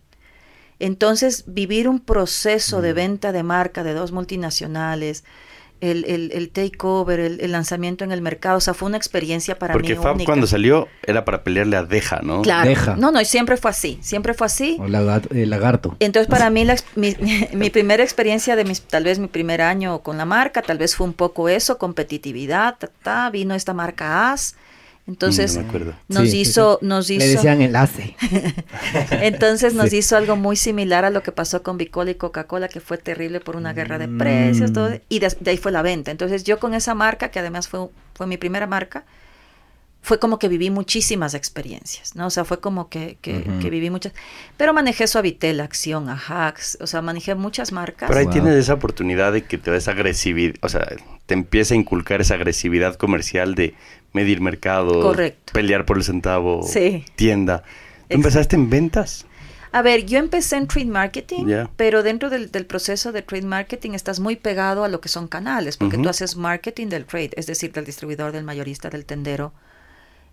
[0.80, 2.96] Entonces, vivir un proceso de mm.
[2.96, 5.24] venta de marca de dos multinacionales,
[5.82, 8.58] el, el, el takeover, el, el, lanzamiento en el mercado.
[8.58, 9.80] O sea, fue una experiencia para mí.
[9.80, 12.42] Porque Fab cuando salió era para pelearle a Deja, ¿no?
[12.42, 12.70] Claro.
[12.70, 12.96] Deja.
[12.96, 14.00] No, no, y siempre fue así.
[14.02, 14.78] Siempre fue así.
[14.80, 15.96] O el lagarto.
[16.00, 17.16] Entonces, para mí, la, mi,
[17.54, 20.96] mi, primera experiencia de mis, tal vez mi primer año con la marca, tal vez
[20.96, 24.56] fue un poco eso, competitividad, ta, vino esta marca AS
[25.10, 27.26] entonces mm, nos hizo, nos hizo.
[27.26, 28.16] Le decían enlace.
[29.12, 32.80] Entonces nos hizo algo muy similar a lo que pasó con Bicola y Coca-Cola, que
[32.80, 36.12] fue terrible por una guerra de precios, todo, y de, ahí fue la venta.
[36.12, 39.04] Entonces yo con esa marca, que además fue, fue mi primera marca,
[40.02, 42.28] fue como que viví muchísimas experiencias, ¿no?
[42.28, 44.14] O sea, fue como que, que, viví muchas.
[44.58, 48.08] Pero manejé Suavitel, Acción, Ajax, o sea, manejé muchas marcas.
[48.08, 50.88] Pero ahí tienes esa oportunidad de que te des agresividad, o sea,
[51.26, 53.76] te empieza a inculcar esa agresividad comercial de
[54.14, 55.16] medir mercado,
[55.54, 56.66] pelear por el centavo,
[57.16, 57.64] tienda.
[58.08, 59.26] ¿Tú empezaste en ventas?
[59.72, 61.46] A ver, yo empecé en trade marketing,
[61.76, 65.78] pero dentro del, proceso de trade marketing estás muy pegado a lo que son canales,
[65.78, 69.54] porque tú haces marketing del trade, es decir, del distribuidor, del mayorista, del tendero.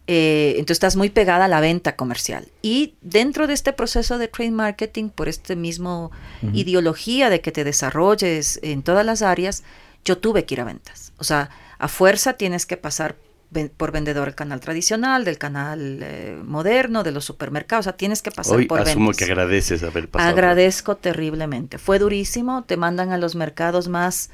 [0.08, 2.48] Eh, entonces estás muy pegada a la venta comercial.
[2.62, 6.12] Y dentro de este proceso de trade marketing, por este mismo
[6.52, 9.64] ideología de que te desarrolles en todas las áreas,
[10.04, 11.12] yo tuve que ir a ventas.
[11.18, 13.16] O sea, a fuerza tienes que pasar
[13.76, 17.84] por vendedor el canal tradicional, del canal eh, moderno, de los supermercados.
[17.84, 20.30] O sea, tienes que pasar Hoy por asumo que agradeces haber pasado.
[20.30, 21.78] Agradezco terriblemente.
[21.78, 22.64] Fue durísimo.
[22.64, 24.30] Te mandan a los mercados más,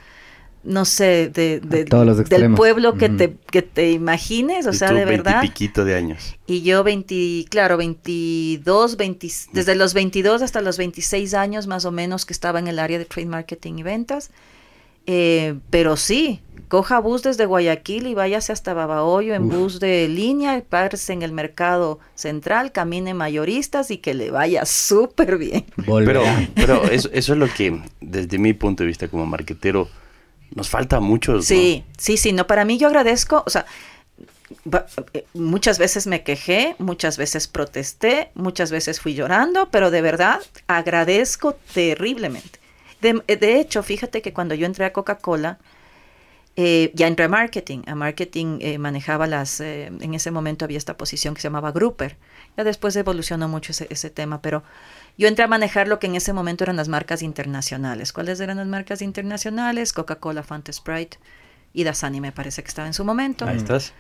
[0.65, 4.67] no sé, de, del pueblo que, te, que te imagines.
[4.67, 5.41] O sea, de verdad.
[5.43, 6.37] piquito de años.
[6.47, 11.93] Y yo 20, claro, 22, 20, desde los 22 hasta los 26 años más o
[11.93, 14.31] menos que estaba en el área de trade marketing y ventas.
[15.07, 16.41] Eh, pero sí,
[16.73, 21.31] coja bus desde Guayaquil y váyase hasta Babahoyo en bus de línea, párese en el
[21.31, 25.67] mercado central, camine mayoristas y que le vaya súper bien.
[25.87, 26.23] Pero,
[26.55, 29.89] pero eso, es lo que, desde mi punto de vista como marquetero,
[30.55, 31.43] nos falta mucho.
[31.43, 33.67] Sí, sí, sí, no, para mí yo agradezco, o sea,
[35.13, 40.41] eh, muchas veces me quejé, muchas veces protesté, muchas veces fui llorando, pero de verdad
[40.69, 42.62] agradezco terriblemente.
[43.03, 45.59] De, de hecho, fíjate que cuando yo entré a Coca-Cola,
[46.55, 47.83] eh, ya entré a marketing.
[47.87, 51.73] A marketing eh, manejaba las, eh, en ese momento había esta posición que se llamaba
[51.73, 52.17] grouper.
[52.57, 54.63] Ya después evolucionó mucho ese, ese, tema, pero
[55.19, 58.13] yo entré a manejar lo que en ese momento eran las marcas internacionales.
[58.13, 59.93] ¿Cuáles eran las marcas internacionales?
[59.93, 61.19] Coca-Cola, Fanta Sprite
[61.73, 63.47] y Dasani me parece que estaba en su momento.
[63.47, 63.95] Ahí estás.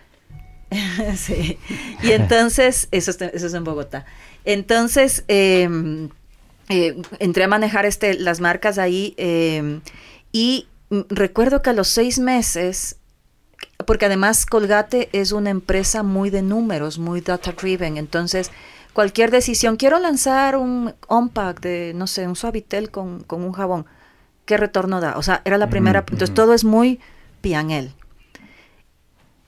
[1.16, 1.58] sí.
[2.02, 4.04] Y entonces, eso, eso es en Bogotá.
[4.44, 5.24] Entonces,
[6.72, 9.80] em, entré a manejar este, las marcas ahí em,
[10.32, 10.66] y
[11.08, 12.96] recuerdo que a los seis meses,
[13.86, 18.50] porque además Colgate es una empresa muy de números, muy data driven, entonces
[18.92, 23.86] cualquier decisión, quiero lanzar un on-pack de, no sé, un suavitel con, con, un jabón,
[24.44, 25.16] ¿qué retorno da?
[25.16, 27.00] O sea, era la primera, entonces todo es muy
[27.40, 27.94] pianel.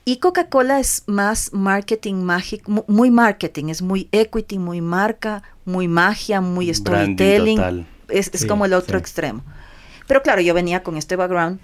[0.05, 6.43] Y Coca-Cola es más marketing mágico, muy marketing, es muy equity, muy marca, muy magia,
[6.43, 7.87] muy storytelling.
[8.09, 9.43] Es, es como el otro extremo.
[10.07, 11.59] Pero claro, yo venía con este background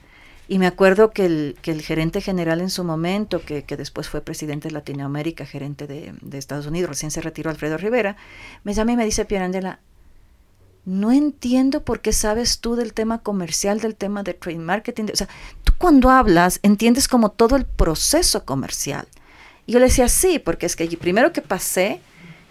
[0.48, 4.09] y me acuerdo que el, que el gerente general en su momento, que, que después
[4.09, 8.16] fue presidente de Latinoamérica, gerente de, de, Estados Unidos, recién se retiró Alfredo Rivera,
[8.64, 9.79] me llama y me dice, Pierangela,
[10.84, 15.04] no entiendo por qué sabes tú del tema comercial, del tema de trade marketing.
[15.12, 15.28] O sea,
[15.64, 19.06] tú cuando hablas entiendes como todo el proceso comercial.
[19.66, 22.00] Y yo le decía, sí, porque es que primero que pasé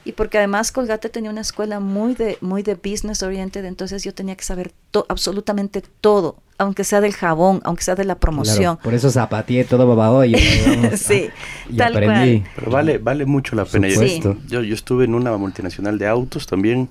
[0.05, 4.13] y porque además Colgate tenía una escuela muy de, muy de business oriented, entonces yo
[4.13, 4.71] tenía que saber
[5.09, 8.77] absolutamente todo, aunque sea del jabón, aunque sea de la promoción.
[8.77, 10.35] por eso zapateé todo babado y,
[10.95, 11.29] sí,
[11.69, 12.43] y aprendí.
[12.55, 13.87] Pero vale, vale mucho la pena.
[13.89, 16.89] Yo, yo estuve en una multinacional de autos también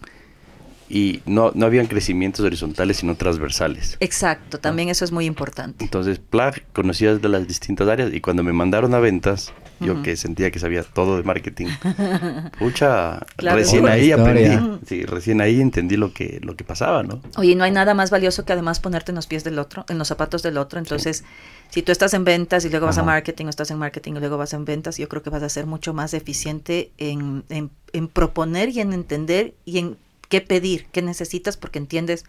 [0.88, 3.96] y no, no habían crecimientos horizontales sino transversales.
[4.00, 5.84] Exacto, también eso es muy importante.
[5.84, 10.16] Entonces, Plag conocías de las distintas áreas y cuando me mandaron a ventas, yo que
[10.16, 11.68] sentía que sabía todo de marketing,
[12.58, 17.20] pucha, recién ahí aprendí, sí, recién ahí entendí lo que, lo que pasaba, ¿no?
[17.36, 19.98] Oye, no hay nada más valioso que además ponerte en los pies del otro, en
[19.98, 21.24] los zapatos del otro, entonces...
[21.70, 24.20] Si tú estás en ventas y luego vas a marketing o estás en marketing y
[24.20, 27.70] luego vas en ventas, yo creo que vas a ser mucho más eficiente en, en,
[27.92, 29.98] en proponer y en entender y en
[30.28, 32.24] qué pedir, qué necesitas, porque entiendes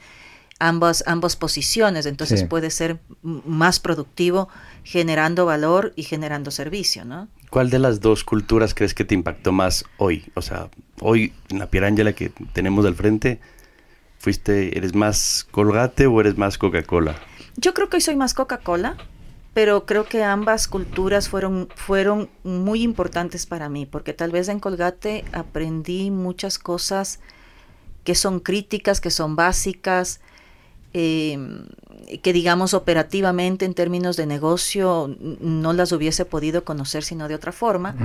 [0.59, 4.49] ambas, ambas posiciones, entonces puede ser más productivo
[4.83, 7.27] generando valor y generando servicio, ¿no?
[7.49, 10.25] ¿Cuál de las dos culturas crees que te impactó más hoy?
[10.35, 13.39] O sea, hoy en la Pierangela que tenemos al frente,
[14.19, 17.15] ¿fuiste, eres más Colgate o eres más Coca-Cola?
[17.55, 18.97] Yo creo que hoy soy más Coca-Cola,
[19.53, 24.59] pero creo que ambas culturas fueron, fueron muy importantes para mí, porque tal vez en
[24.59, 27.19] Colgate aprendí muchas cosas
[28.03, 30.19] que son críticas, que son básicas,
[30.93, 31.65] em,
[32.23, 37.51] que digamos operativamente en términos de negocio no las hubiese podido conocer sino de otra
[37.51, 37.95] forma.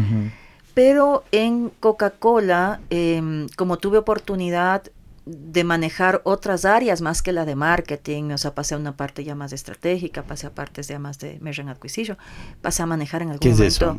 [0.74, 4.82] Pero en Coca-Cola, em, como tuve oportunidad
[5.24, 9.24] de manejar otras áreas más que la de marketing, o sea, pasé a una parte
[9.24, 12.18] ya más estratégica, pasé a partes ya más de merchant acquisition,
[12.60, 13.96] pasé a manejar en algún ¿Qué momento es eso,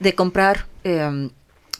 [0.00, 1.30] de comprar, em,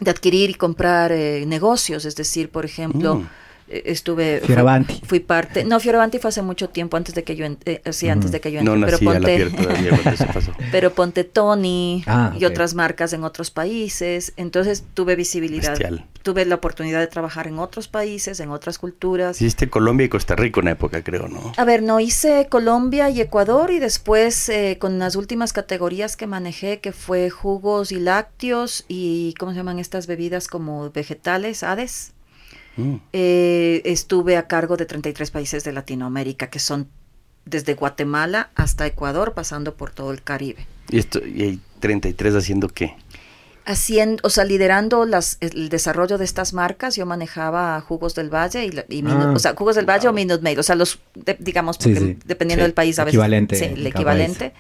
[0.01, 3.29] de adquirir y comprar eh, negocios, es decir, por ejemplo, mm.
[3.69, 5.01] Eh, estuve Fioravanti.
[5.07, 8.31] Fui, parte no Fioravanti fue hace mucho tiempo antes de que yo eh, sí antes
[8.31, 9.51] de que yo entré, pero ponte
[10.71, 14.35] pero ponte Tony ah, y otras marcas en otros países.
[14.37, 15.79] Entonces tuve visibilidad
[16.23, 19.41] tuve la oportunidad de trabajar en otros países en otras culturas.
[19.41, 23.21] Hiciste Colombia y Costa Rica en época creo no a ver no hice Colombia y
[23.21, 28.85] Ecuador y después eh, con las últimas categorías que manejé que fue jugos y lácteos
[28.89, 32.15] y cómo se llaman estas bebidas como vegetales Hades
[32.77, 32.95] Mm.
[33.13, 36.89] Eh, estuve a cargo de 33 países de Latinoamérica, que son
[37.45, 40.67] desde Guatemala hasta Ecuador, pasando por todo el Caribe.
[40.91, 42.95] ¿Y, esto, y hay 33 haciendo qué?
[43.67, 48.67] Haciendo, o sea, liderando las, el desarrollo de estas marcas, yo manejaba Jugos del Valle
[48.67, 49.33] y, ah.
[49.35, 51.01] o sea, Jugos del Valle o Minute Maid, o sea, los,
[51.39, 53.15] digamos, dependiendo del país, a veces.
[53.15, 53.57] Equivalente.
[53.57, 54.53] Sí, el equivalente.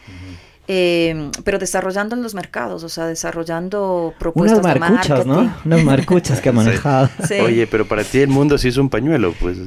[0.66, 5.55] Eh, pero desarrollando en los mercados, o sea, desarrollando propuestas Unas marcuchas, ¿no?
[5.64, 7.11] Unas marcuchas que ha manejado.
[7.44, 9.59] Oye, pero para ti el mundo sí es un pañuelo, pues.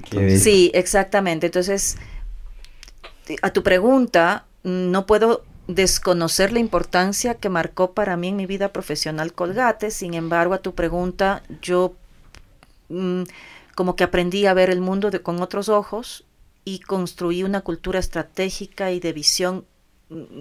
[0.42, 1.48] Sí, exactamente.
[1.48, 1.98] Entonces,
[3.42, 8.70] a tu pregunta, no puedo desconocer la importancia que marcó para mí en mi vida
[8.70, 11.94] profesional Colgate, sin embargo, a tu pregunta, yo
[12.90, 13.24] mm,
[13.76, 16.26] como que aprendí a ver el mundo de, con otros ojos
[16.64, 19.66] y construí una cultura estratégica y de visión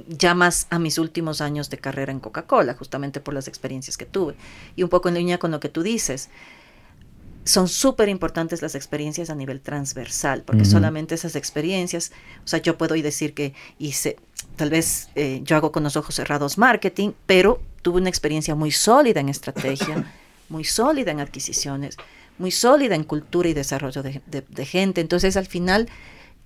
[0.09, 4.07] ya más a mis últimos años de carrera en Coca-Cola, justamente por las experiencias que
[4.07, 4.35] tuve.
[4.76, 6.29] Y un poco en línea con lo que tú dices,
[7.44, 12.11] son súper importantes las experiencias a nivel transversal, porque solamente esas experiencias,
[12.44, 14.16] o sea, yo puedo decir que hice,
[14.57, 18.72] tal vez eh, yo hago con los ojos cerrados marketing, pero tuve una experiencia muy
[18.72, 20.12] sólida en estrategia,
[20.48, 21.96] muy sólida en adquisiciones,
[22.38, 25.00] muy sólida en cultura y desarrollo de gente.
[25.00, 25.88] Entonces, al final,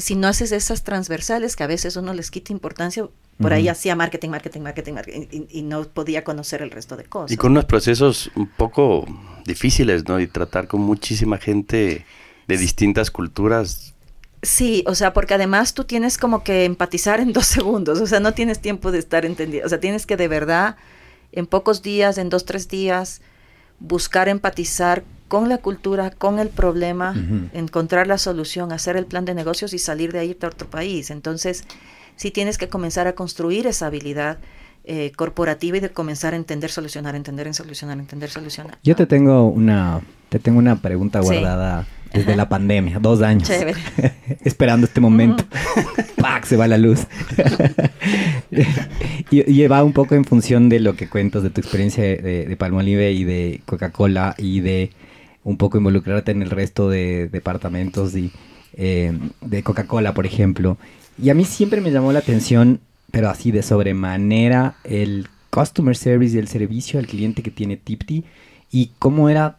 [0.00, 3.06] si no haces esas transversales que a veces uno les quita importancia,
[3.38, 7.32] por ahí hacía marketing, marketing, marketing, marketing y, no podía conocer el resto de cosas.
[7.32, 9.06] Y con unos procesos un poco
[9.46, 10.20] difíciles, ¿no?
[10.20, 12.04] Y tratar con muchísima gente
[12.46, 13.94] de distintas culturas.
[14.42, 18.20] Sí, o sea, porque además tú tienes como que empatizar en dos segundos, o sea,
[18.20, 20.76] no tienes tiempo de estar entendido, o sea, tienes que de verdad
[21.32, 23.20] en pocos días, en dos, tres días,
[23.78, 27.14] buscar empatizar con la cultura, con el problema,
[27.52, 31.08] encontrar la solución, hacer el plan de negocios y salir de ahí a otro país.
[31.12, 31.62] Entonces,
[32.16, 34.38] si tienes que comenzar a construir esa habilidad.
[34.82, 38.78] eh, corporativa y de comenzar a entender, solucionar, entender, solucionar, entender, solucionar.
[38.82, 43.48] Yo te tengo una, te tengo una pregunta guardada desde la pandemia, dos años.
[44.44, 45.44] esperando este momento.
[46.16, 46.44] ¡Pac!
[46.44, 47.06] Se va la luz.
[49.30, 52.56] y, va un poco en función de lo que cuentas de tu experiencia de, de
[52.56, 54.90] Palmolive y de Coca-Cola y de
[55.44, 58.32] un poco involucrarte en el resto de departamentos y,
[58.74, 60.78] eh, de Coca-Cola, por ejemplo.
[61.20, 66.36] Y a mí siempre me llamó la atención, pero así de sobremanera, el customer service
[66.36, 68.24] y el servicio al cliente que tiene Tipti
[68.70, 69.58] y cómo era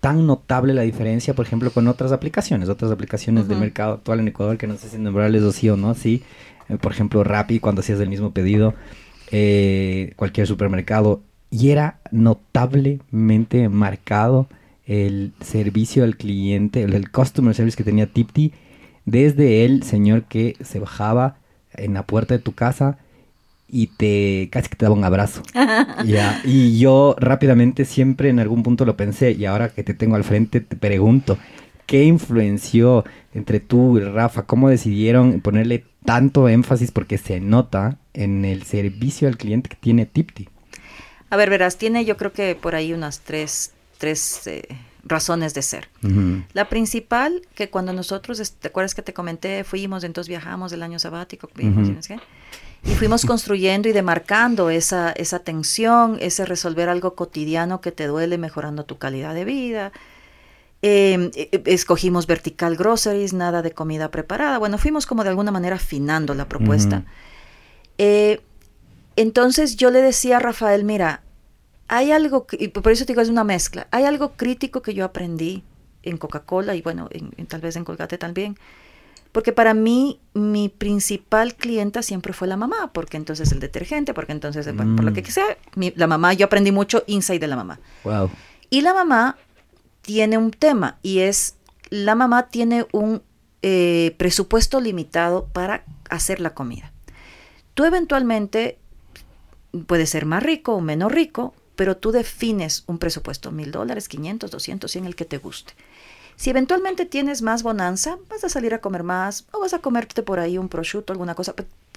[0.00, 4.28] tan notable la diferencia, por ejemplo, con otras aplicaciones, otras aplicaciones del mercado actual en
[4.28, 6.22] Ecuador, que no sé si nombrarles o sí o no, sí.
[6.68, 8.74] Eh, por ejemplo, Rappi, cuando hacías el mismo pedido,
[9.30, 14.48] eh, cualquier supermercado, y era notablemente marcado
[14.90, 18.52] el servicio al cliente, el, customer service que tenía Tipti,
[19.04, 21.36] desde el señor que se bajaba
[21.74, 22.98] en la puerta de tu casa
[23.68, 25.42] y te casi que te daba un abrazo.
[26.44, 30.24] Y yo rápidamente siempre en algún punto lo pensé y ahora que te tengo al
[30.24, 31.38] frente te pregunto,
[31.86, 34.42] ¿qué influenció entre tú y Rafa?
[34.42, 40.04] ¿Cómo decidieron ponerle tanto énfasis porque se nota en el servicio al cliente que tiene
[40.04, 40.48] Tipti?
[41.30, 44.62] A ver, verás, tiene yo creo que por ahí unas tres, tres eh,
[45.04, 45.88] razones de ser.
[46.54, 49.62] La principal, que cuando nosotros, ¿te acuerdas que te comenté?
[49.62, 51.48] Fuimos, entonces viajamos del año sabático,
[52.82, 58.38] y fuimos construyendo y demarcando esa, esa tensión, ese resolver algo cotidiano que te duele,
[58.38, 59.92] mejorando tu calidad de vida.
[60.80, 64.56] Em, e, e, escogimos vertical groceries, nada de comida preparada.
[64.56, 67.04] Bueno, fuimos como de alguna manera afinando la propuesta.
[67.98, 68.40] Eh,
[69.16, 71.22] entonces yo le decía a Rafael, mira,
[71.92, 75.04] hay algo, y por eso te digo, es una mezcla, hay algo crítico que yo
[75.04, 75.64] aprendí
[76.04, 78.56] en Coca-Cola y bueno, en, tal vez en Colgate también,
[79.32, 84.30] porque para mí mi principal clienta siempre fue la mamá, porque entonces el detergente, porque
[84.30, 85.26] entonces, por lo que mm.
[85.26, 85.58] sea,
[85.96, 87.80] la mamá, yo aprendí mucho inside de la mamá.
[88.04, 88.30] Wow.
[88.70, 89.36] Y la mamá
[90.02, 91.56] tiene un tema y es,
[91.90, 93.20] la mamá tiene un
[93.62, 96.92] eh, presupuesto limitado para hacer la comida.
[97.74, 98.78] Tú eventualmente
[99.86, 104.50] puedes ser más rico o menos rico, pero tú defines un presupuesto, mil dólares, 500,
[104.50, 105.72] 200, en el que te guste.
[106.36, 110.22] Si eventualmente tienes más bonanza, vas a salir a comer más o vas a comerte
[110.22, 111.54] por ahí un prosciutto, alguna cosa,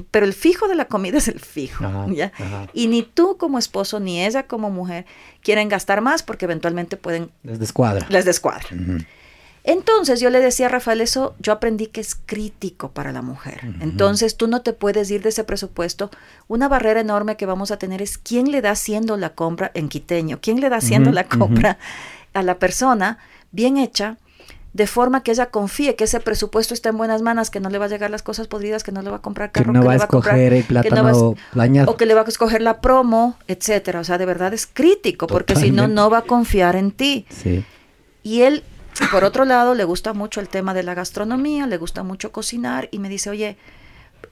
[0.09, 2.31] pero el fijo de la comida es el fijo, ¿ya?
[2.71, 5.05] Y ni tú como esposo ni ella como mujer
[5.41, 7.29] quieren gastar más porque eventualmente pueden...
[7.43, 8.07] Les descuadra.
[8.07, 8.69] Les descuadra.
[9.65, 13.61] Entonces yo le decía a Rafael eso, yo aprendí que es crítico para la mujer.
[13.79, 16.11] Entonces tú no te puedes ir de ese presupuesto.
[16.49, 19.87] Una barrera enorme que vamos a tener es quién le da haciendo la compra en
[19.87, 21.77] quiteño, quién le da haciendo la compra
[22.33, 23.19] a la persona
[23.51, 24.17] bien hecha,
[24.73, 27.77] de forma que ella confíe que ese presupuesto está en buenas manos, que no le
[27.77, 29.85] va a llegar las cosas podridas, que no le va a comprar carro, que no
[29.85, 31.35] va a escoger el plátano
[31.85, 33.99] o que le va a escoger la promo, etcétera.
[33.99, 37.25] O sea, de verdad es crítico, porque si no, no va a confiar en ti.
[37.29, 37.63] Sí.
[38.23, 38.63] Y él
[39.11, 42.89] por otro lado, le gusta mucho el tema de la gastronomía, le gusta mucho cocinar
[42.91, 43.57] y me dice, oye,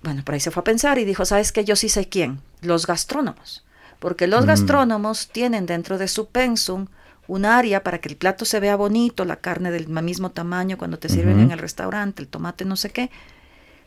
[0.04, 1.63] bueno, por ahí se fue a pensar y dijo, ¿sabes qué?
[1.63, 3.65] Yo sí sé quién, los gastrónomos.
[4.00, 4.47] Porque los mm.
[4.47, 6.88] gastrónomos tienen dentro de su pensum
[7.28, 11.00] un área para que el plato se vea bonito, la carne del mismo tamaño cuando
[11.00, 13.10] te sirven en el restaurante, el tomate no sé qué.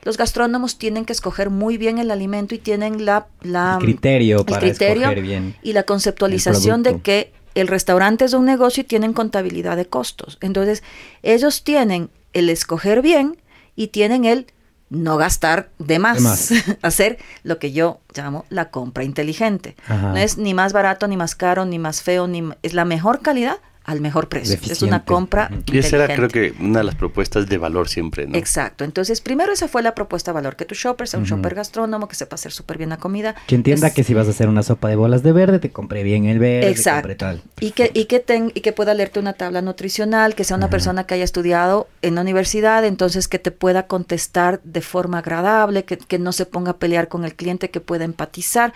[0.02, 4.66] Los gastrónomos tienen que escoger muy bien el alimento y tienen la, la criterio para
[4.66, 9.76] escoger bien y la conceptualización de que el restaurante es un negocio y tienen contabilidad
[9.76, 10.38] de costos.
[10.40, 10.82] Entonces,
[11.22, 13.36] ellos tienen el escoger bien
[13.76, 14.46] y tienen el
[14.90, 19.76] no gastar de más, hacer lo que yo llamo la compra inteligente.
[19.88, 23.20] No es ni más barato, ni más caro, ni más feo, ni es la mejor
[23.20, 24.58] calidad, al mejor precio.
[24.70, 25.50] Es una compra.
[25.66, 28.36] Y esa era creo que una de las propuestas de valor siempre, ¿no?
[28.36, 28.84] Exacto.
[28.84, 32.08] Entonces, primero esa fue la propuesta de valor, que tu shopper sea un shopper gastrónomo,
[32.08, 33.34] que sepa hacer súper bien la comida.
[33.46, 36.02] Que entienda que si vas a hacer una sopa de bolas de verde, te compré
[36.02, 37.14] bien el verde, Exacto.
[37.16, 37.42] tal.
[37.60, 40.70] Y que, y que ten, y que pueda leerte una tabla nutricional, que sea una
[40.70, 45.84] persona que haya estudiado en la universidad, entonces que te pueda contestar de forma agradable,
[45.84, 48.72] que, que no se ponga a pelear con el cliente, que pueda empatizar.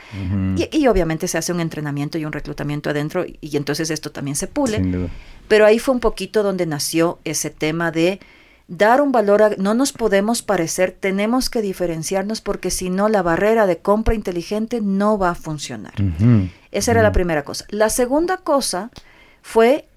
[0.57, 4.11] y, y, obviamente se hace un entrenamiento y un reclutamiento adentro, y, y entonces esto
[4.13, 4.98] también se pule.
[5.49, 8.21] Pero ahí fue un poquito donde nació ese tema de
[8.69, 13.23] dar un valor, a, no nos podemos parecer, tenemos que diferenciarnos porque si no la
[13.23, 15.95] barrera de compra inteligente no va a funcionar.
[16.71, 17.65] Esa era la primera cosa.
[17.71, 18.91] La segunda cosa
[19.41, 19.89] fue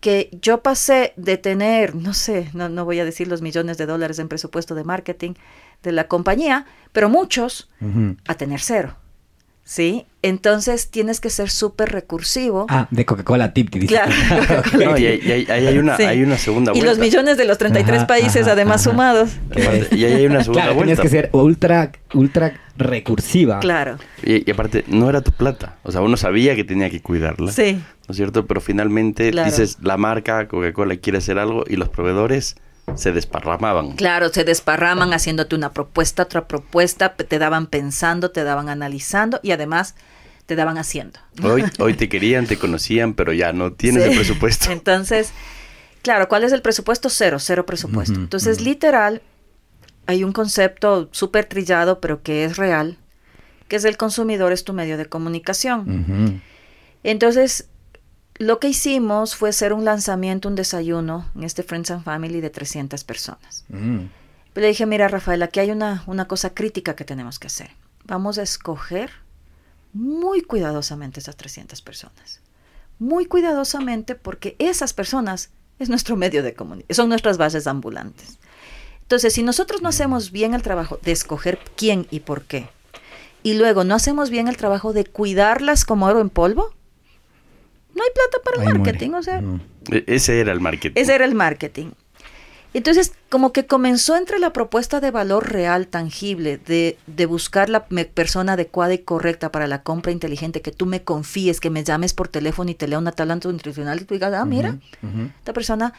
[0.00, 3.86] que yo pasé de tener, no sé, no, no voy a decir los millones de
[3.86, 5.34] dólares en presupuesto de marketing
[5.82, 7.70] de la compañía, pero muchos,
[8.26, 8.96] a tener cero.
[9.70, 10.04] ¿Sí?
[10.22, 12.66] Entonces tienes que ser súper recursivo.
[12.68, 13.86] Ah, de Coca-Cola Tipti.
[13.86, 14.10] Claro.
[14.72, 16.84] no, y ahí hay, una, hay una segunda vuelta.
[16.84, 19.30] Y los millones de los 33 países además sumados.
[19.92, 20.96] y ahí hay una segunda claro, vuelta.
[20.96, 23.60] Tienes que ser ultra, ultra recursiva.
[23.60, 23.98] Claro.
[24.24, 25.76] Y, aparte, no era tu plata.
[25.84, 27.52] O sea, uno sabía que tenía que cuidarla.
[27.52, 27.74] Sí.
[28.08, 28.46] ¿No es cierto?
[28.46, 32.56] Pero finalmente dices, la marca Coca-Cola quiere hacer algo y los proveedores
[32.96, 33.92] se desparramaban.
[33.92, 39.52] Claro, se desparraman haciéndote una propuesta, otra propuesta, te daban pensando, te daban analizando y
[39.52, 39.94] además
[40.46, 41.20] te daban haciendo.
[41.42, 44.70] Hoy, hoy te querían, te conocían, pero ya no tienes el presupuesto.
[44.72, 45.32] Entonces,
[46.02, 47.08] claro, ¿cuál es el presupuesto?
[47.08, 48.18] Cero, cero presupuesto.
[48.18, 49.22] Entonces, literal,
[50.06, 52.98] hay un concepto súper trillado, pero que es real,
[53.68, 56.42] que es el consumidor es tu medio de comunicación.
[57.04, 57.68] Entonces,
[58.40, 62.48] lo que hicimos fue hacer un lanzamiento, un desayuno en este Friends and Family de
[62.48, 63.66] 300 personas.
[63.68, 64.06] Mm.
[64.54, 67.70] Le dije, mira Rafael, aquí hay una, una cosa crítica que tenemos que hacer.
[68.04, 69.10] Vamos a escoger
[69.92, 72.40] muy cuidadosamente esas 300 personas.
[72.98, 78.38] Muy cuidadosamente porque esas personas es nuestro medio de comunicación, son nuestras bases ambulantes.
[79.02, 82.70] Entonces, si nosotros no hacemos bien el trabajo de escoger quién y por qué,
[83.42, 86.72] y luego no hacemos bien el trabajo de cuidarlas como oro en polvo,
[87.94, 89.42] no hay plata para el marketing, o sea.
[89.90, 91.00] E-, ese era el marketing.
[91.00, 91.90] Ese era el marketing.
[92.72, 97.86] Entonces, como que comenzó entre la propuesta de valor real, tangible, de, de, buscar la
[97.86, 102.14] persona adecuada y correcta para la compra inteligente, que tú me confíes, que me llames
[102.14, 104.78] por teléfono y te lea una tabla nutricional y tú digas, ah, mira,
[105.40, 105.94] esta persona,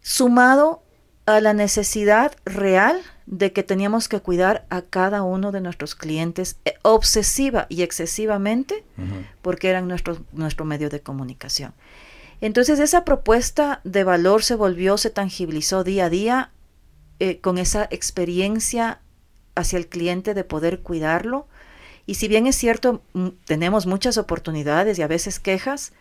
[0.00, 0.82] sumado
[1.26, 6.58] a la necesidad real de que teníamos que cuidar a cada uno de nuestros clientes
[6.64, 8.84] eh, obsesiva y excesivamente
[9.40, 11.72] porque eran nuestro, nuestro medio de comunicación.
[12.40, 16.50] Entonces esa propuesta de valor se volvió, se tangibilizó día a día
[17.18, 19.00] eh, con esa experiencia
[19.54, 21.46] hacia el cliente de poder cuidarlo.
[22.06, 23.02] Y si bien es cierto,
[23.46, 25.92] tenemos muchas oportunidades y a veces quejas,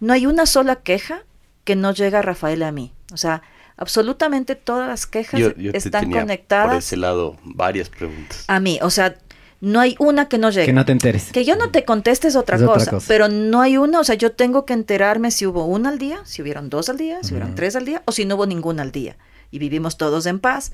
[0.00, 1.24] no hay una sola queja
[1.64, 2.92] que no llega a Rafael a mí.
[3.12, 3.42] O sea,
[3.76, 5.40] absolutamente todas las quejas
[5.72, 6.68] están conectadas.
[6.68, 8.44] Por ese lado, varias preguntas.
[8.48, 9.16] A mí, o sea,
[9.60, 10.66] no hay una que no llegue.
[10.66, 11.32] Que no te enteres.
[11.32, 14.32] Que yo no te conteste es otra, cosa, pero no hay una, o sea, yo
[14.32, 17.54] tengo que enterarme si hubo una al día, si hubieron dos al día, si hubieron
[17.54, 19.16] tres al día, o si no hubo ninguna al día.
[19.50, 20.72] Y vivimos todos en paz.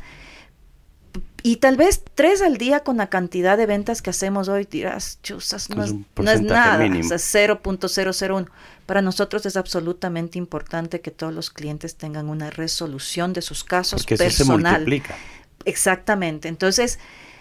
[1.43, 5.19] Y tal vez tres al día con la cantidad de ventas que hacemos hoy, dirás,
[5.23, 8.49] chusas, no, es, no es, nada, o sea, 0.001.
[8.87, 14.03] Para nosotros es absolutamente importante que todos los clientes tengan una resolución de sus casos
[14.03, 14.63] Porque personal.
[14.63, 15.17] se multiplica.
[15.65, 16.49] Exactamente.
[16.49, 16.99] Entonces,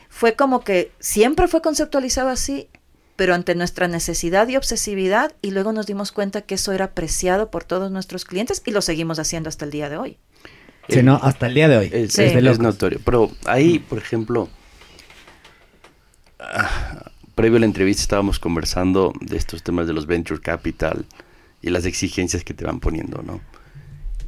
[0.10, 2.70] fue como que siempre fue conceptualizado así,
[3.16, 7.52] pero ante nuestra necesidad y obsesividad, y luego nos dimos cuenta que eso era apreciado
[7.52, 10.18] por todos nuestros clientes y lo seguimos haciendo hasta el día de hoy.
[10.89, 11.89] Sí, no, hasta el día de hoy.
[11.91, 12.99] Es, es notorio.
[13.03, 14.49] Pero ahí, por ejemplo,
[16.39, 21.05] ah, previo a la entrevista estábamos conversando de estos temas de los venture capital
[21.61, 23.41] y las exigencias que te van poniendo, ¿no?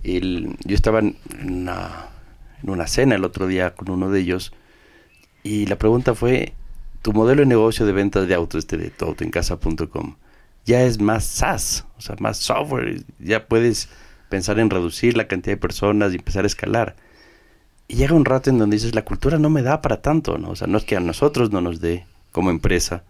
[0.03, 2.07] yo estaba en una,
[2.63, 4.51] en una cena el otro día con uno de ellos
[5.43, 6.53] y la pregunta fue,
[7.01, 10.15] tu modelo de negocio de ventas de autos, este de tuautoencasa.com,
[10.65, 13.89] ya es más SaaS, o sea, más software, ya puedes
[14.31, 16.95] pensar en reducir la cantidad de personas y empezar a escalar.
[17.87, 20.49] Y llega un rato en donde dices, la cultura no me da para tanto, ¿no?
[20.49, 23.03] O sea, no es que a nosotros no nos dé como empresa,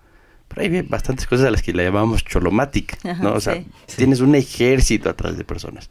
[0.49, 3.33] pero hay bastantes cosas a las que le llamamos cholomatic, ¿no?
[3.33, 3.63] O sea,
[3.95, 5.89] tienes un ejército atrás de personas.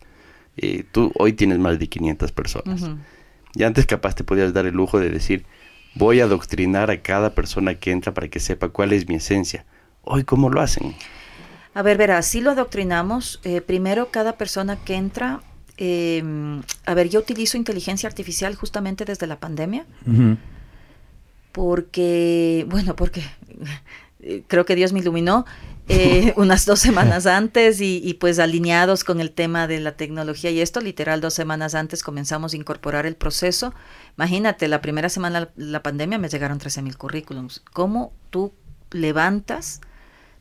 [0.57, 2.91] y tú hoy tienes más de 500 personas.
[3.55, 5.47] Y antes capaz te podías dar el lujo de decir,
[5.95, 9.65] voy a adoctrinar a cada persona que entra para que sepa cuál es mi esencia.
[10.03, 10.95] Hoy, ¿cómo lo hacen?
[11.81, 13.41] A ver, verás, si lo adoctrinamos.
[13.43, 15.41] Eh, primero, cada persona que entra,
[15.79, 19.87] em, a ver, yo utilizo inteligencia artificial justamente desde la pandemia.
[21.53, 23.25] Porque, bueno, porque
[24.47, 25.47] creo que Dios me iluminó
[25.89, 30.61] eh, unas dos semanas antes y, pues alineados con el tema de la tecnología y
[30.61, 33.73] esto, literal dos semanas antes comenzamos a incorporar el proceso.
[34.19, 37.63] Imagínate, la primera semana de la pandemia me llegaron 13 mil currículums.
[37.73, 38.53] ¿Cómo tú
[38.91, 39.81] levantas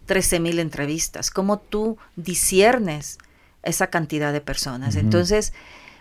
[0.09, 1.29] 13 mil entrevistas?
[1.29, 3.19] ¿Cómo tú disiernes
[3.61, 4.95] esa cantidad de personas?
[4.95, 5.53] Entonces,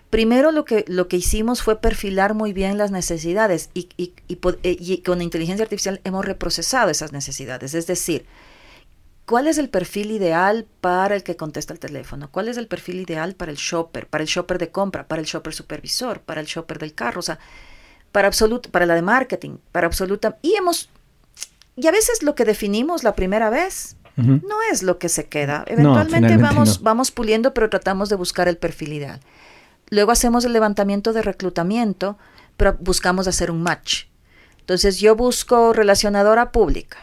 [0.09, 4.15] primero lo que, lo que hicimos fue perfilar muy bien las necesidades y, y,
[4.63, 7.75] eh, y, con inteligencia artificial hemos reprocesado esas necesidades.
[7.75, 8.25] Es decir,
[9.27, 12.31] ¿cuál es el perfil ideal para el que contesta el teléfono?
[12.31, 15.27] ¿Cuál es el perfil ideal para el shopper, para el shopper de compra, para el
[15.27, 17.19] shopper supervisor, para el shopper del carro?
[17.21, 17.39] O sea,
[18.11, 20.39] para, absoluto, para la de marketing, para absoluta...
[20.41, 20.89] Y hemos...
[21.77, 25.65] Y a veces lo que definimos la primera vez no es lo que se queda.
[25.67, 29.21] Eventualmente vamos, vamos puliendo, pero tratamos de buscar el perfil ideal.
[29.91, 32.19] Luego hacemos el levantamiento de reclutamiento,
[32.57, 34.05] pero buscamos hacer un match.
[34.61, 36.99] Entonces yo busco relacionadora pública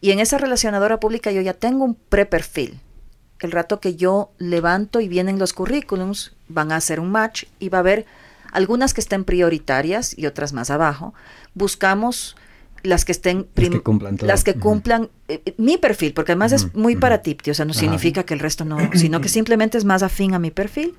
[0.00, 2.80] y en esa relacionadora pública yo ya tengo un pre-perfil.
[3.40, 7.68] El rato que yo levanto y vienen los currículums, van a hacer un match y
[7.68, 8.06] va a haber
[8.52, 11.14] algunas que estén prioritarias y otras más abajo.
[11.54, 12.36] Buscamos
[12.82, 16.52] las que estén las que cumplan, las que cumplan eh, eh, mi perfil, porque además
[16.52, 19.78] es muy para Tipti, o sea, no significa que el resto no, sino que simplemente
[19.78, 20.94] es más afín a mi perfil.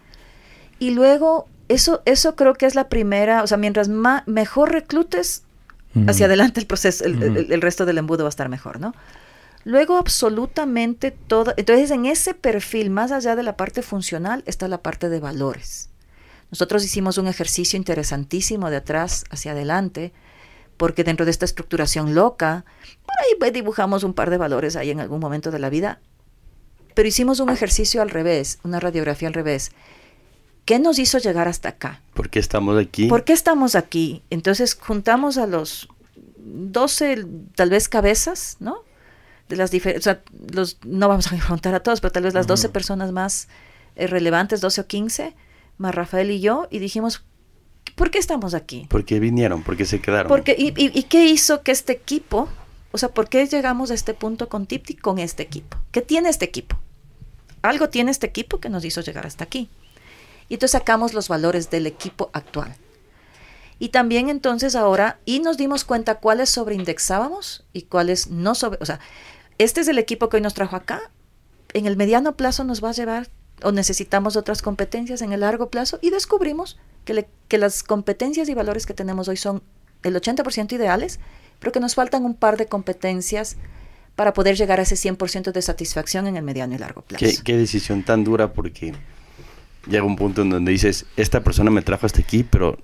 [0.80, 5.44] Y luego, eso, eso creo que es la primera, o sea, mientras mejor reclutes,
[6.08, 8.94] hacia adelante el proceso, el, resto del embudo va a estar mejor, ¿no?
[9.66, 14.82] Luego, absolutamente todo, entonces en ese perfil, más allá de la parte funcional, está la
[14.82, 15.90] parte de valores.
[16.52, 20.14] Nosotros hicimos un ejercicio interesantísimo de atrás hacia adelante,
[20.80, 22.64] porque dentro de esta estructuración loca,
[23.06, 26.00] por ahí pues, dibujamos un par de valores ahí en algún momento de la vida,
[26.96, 29.74] pero hicimos un ejercicio al revés, una radiografía al revés.
[30.64, 32.02] ¿Qué nos hizo llegar hasta acá?
[32.14, 33.08] ¿Por qué estamos aquí?
[33.08, 34.24] ¿Por qué estamos aquí?
[34.30, 35.90] Entonces juntamos a los
[36.38, 37.26] 12,
[37.56, 38.86] tal vez cabezas, ¿no?
[39.50, 42.34] De las diferentes, o sea, los, no vamos a juntar a todos, pero tal vez
[42.34, 43.50] las 12 personas más
[43.98, 45.36] eh, relevantes, 12 o 15,
[45.78, 47.26] más Rafael y yo, y dijimos,
[47.96, 48.86] ¿Por qué estamos aquí?
[48.90, 49.64] ¿Por qué vinieron?
[49.64, 50.28] ¿Por qué se quedaron?
[50.28, 52.48] Porque, y, y, qué hizo que este equipo,
[52.92, 55.78] o sea, por qué llegamos a este punto con Tipti con este equipo?
[55.92, 56.78] ¿Qué tiene este equipo?
[57.62, 59.70] Algo tiene este equipo que nos hizo llegar hasta aquí.
[60.48, 62.76] Y entonces sacamos los valores del equipo actual.
[63.80, 68.86] Y también entonces ahora, y nos dimos cuenta cuáles sobreindexábamos y cuáles no sobre, o
[68.86, 69.00] sea,
[69.58, 71.12] este es el equipo que hoy nos trajo acá,
[71.74, 73.30] en el mediano plazo nos va a llevar
[73.64, 78.54] o necesitamos otras competencias en el largo plazo y descubrimos que, que las competencias y
[78.54, 79.64] valores que tenemos hoy son
[80.04, 81.20] el 80% ideales,
[81.60, 83.58] pero que nos faltan un par de competencias
[84.16, 87.26] para poder llegar a ese 100% de satisfacción en el mediano y largo plazo.
[87.44, 88.94] ¿Qué, decisión tan dura porque
[89.88, 92.78] llega un punto en donde dices, esta persona me trajo hasta aquí, pero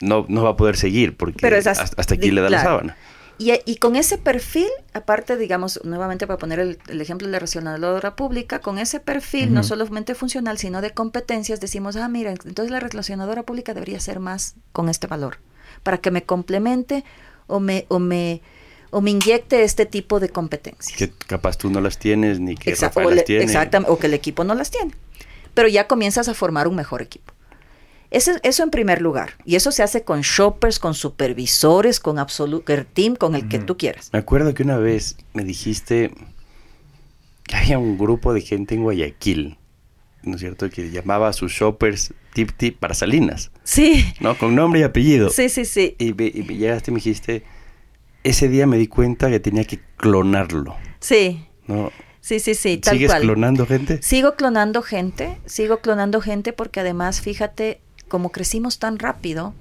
[0.00, 2.96] no, no va a poder seguir porque hasta, aquí le da la sábana.
[3.38, 8.60] Y, con ese perfil, aparte, digamos, nuevamente para poner el, ejemplo de la relacionadora pública,
[8.60, 13.42] con ese perfil, no solamente funcional, sino de competencias, decimos, ah, mira, entonces la relacionadora
[13.42, 15.38] pública debería ser más con este valor,
[15.82, 17.04] para que me complemente
[17.46, 18.40] o me, o me,
[18.90, 20.96] o me inyecte este tipo de competencias.
[20.96, 23.44] Que capaz tú no las tienes, ni que Rafael las tiene.
[23.44, 24.92] Exactamente, o que el equipo no las tiene.
[25.52, 27.34] Pero ya comienzas a formar un mejor equipo.
[28.10, 29.34] Eso, eso en primer lugar.
[29.44, 33.76] Y eso se hace con shoppers, con supervisores, con absolute team, con el que tú
[33.76, 34.10] quieras.
[34.12, 36.12] Me acuerdo que una vez me dijiste
[37.44, 39.58] que había un grupo de gente en Guayaquil,
[40.22, 40.68] ¿no es cierto?
[40.70, 43.50] Que llamaba a sus shoppers Tip Tip para Salinas.
[43.64, 44.04] Sí.
[44.20, 44.36] ¿No?
[44.36, 45.30] Con nombre y apellido.
[45.30, 45.96] Sí, sí, sí.
[45.98, 47.44] Y, llegaste y me dijiste,
[48.24, 50.76] ese día me di cuenta que tenía que clonarlo.
[51.00, 51.46] Sí.
[51.66, 51.92] ¿No?
[52.20, 52.78] Sí, sí, sí.
[52.78, 54.02] Tal ¿Sigues clonando gente?
[54.02, 59.54] Sigo clonando gente, sigo clonando gente porque además, fíjate, como crecimos tan rápido,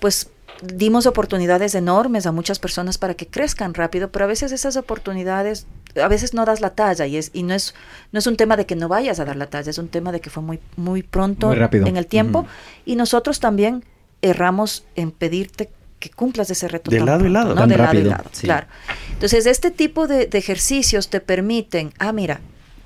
[0.00, 0.30] pues
[0.62, 5.66] dimos oportunidades enormes a muchas personas para que crezcan rápido, pero a veces esas oportunidades,
[6.02, 7.74] a veces no das la talla y es y no es
[8.12, 10.12] no es un tema de que no vayas a dar la talla, es un tema
[10.12, 12.46] de que fue muy muy pronto en el tiempo
[12.84, 13.84] y nosotros también
[14.20, 15.70] erramos en pedirte
[16.00, 16.90] que cumplas ese reto.
[16.90, 17.54] De lado y lado.
[17.54, 18.66] De lado y lado, claro.
[19.12, 22.40] Entonces, este tipo de, de ejercicios te permiten, ah, mira,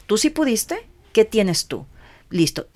[0.07, 1.85] tú sí pudiste, ¿qué tienes tú?
[2.33, 2.67] Listo,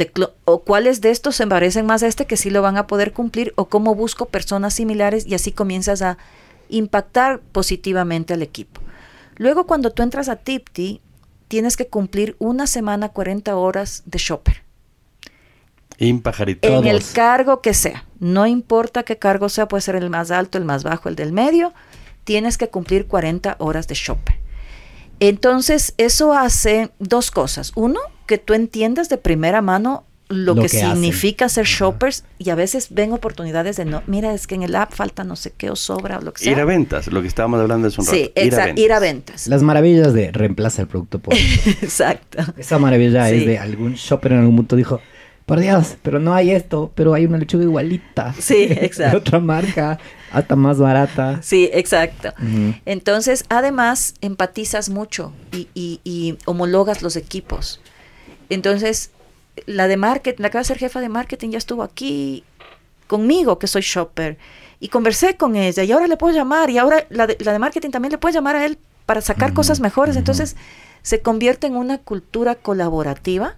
[0.45, 3.13] o cuáles de estos se parecen más a este que sí lo van a poder
[3.13, 6.19] cumplir o cómo busco personas similares y así comienzas a
[6.69, 8.81] impactar positivamente al equipo.
[9.37, 11.01] Luego cuando tú entras a Tipti,
[11.49, 14.63] tienes que cumplir una semana 40 horas de shopper.
[16.79, 18.05] En el cargo que sea.
[18.19, 21.33] No importa qué cargo sea, puede ser el más alto, el más bajo, el del
[21.33, 21.73] medio.
[22.25, 24.36] Tienes que cumplir 40 horas de shopper.
[25.21, 27.73] Entonces, eso hace dos cosas.
[27.75, 32.89] Uno, que tú entiendas de primera mano lo, que, significa ser shoppers y a veces
[32.91, 35.77] ven oportunidades de no, mira, es que en el app falta no sé qué o
[35.77, 36.53] sobra o lo que sea.
[36.53, 38.33] Ir a ventas, lo que estábamos hablando es un sí, rato.
[38.35, 39.47] Exacto, ir a ventas.
[39.47, 41.35] Las maravillas de reemplaza el producto por
[41.83, 42.43] Exacto.
[42.57, 45.01] Esa maravilla es de algún shopper en algún punto dijo,
[45.47, 48.35] por Dios, pero no hay esto, pero hay una lechuga igualita.
[48.39, 49.13] Sí, exacto.
[49.13, 49.99] de otra marca,
[50.33, 51.41] hasta más barata.
[51.43, 52.35] Sí, exacto.
[52.85, 57.81] Entonces, además, empatizas mucho y, y, y homologas los equipos.
[58.51, 59.13] Entonces,
[59.67, 62.45] la de marketing, la que va a ser jefa de marketing ya estuvo aquí
[63.07, 64.37] conmigo, que soy shopper,
[64.81, 67.59] y conversé con ella, y ahora le puedo llamar, y ahora la de, la de
[67.59, 70.17] marketing también le puedo llamar a él para sacar cosas mejores.
[70.17, 70.57] Entonces,
[71.03, 73.57] se convierte en una cultura colaborativa,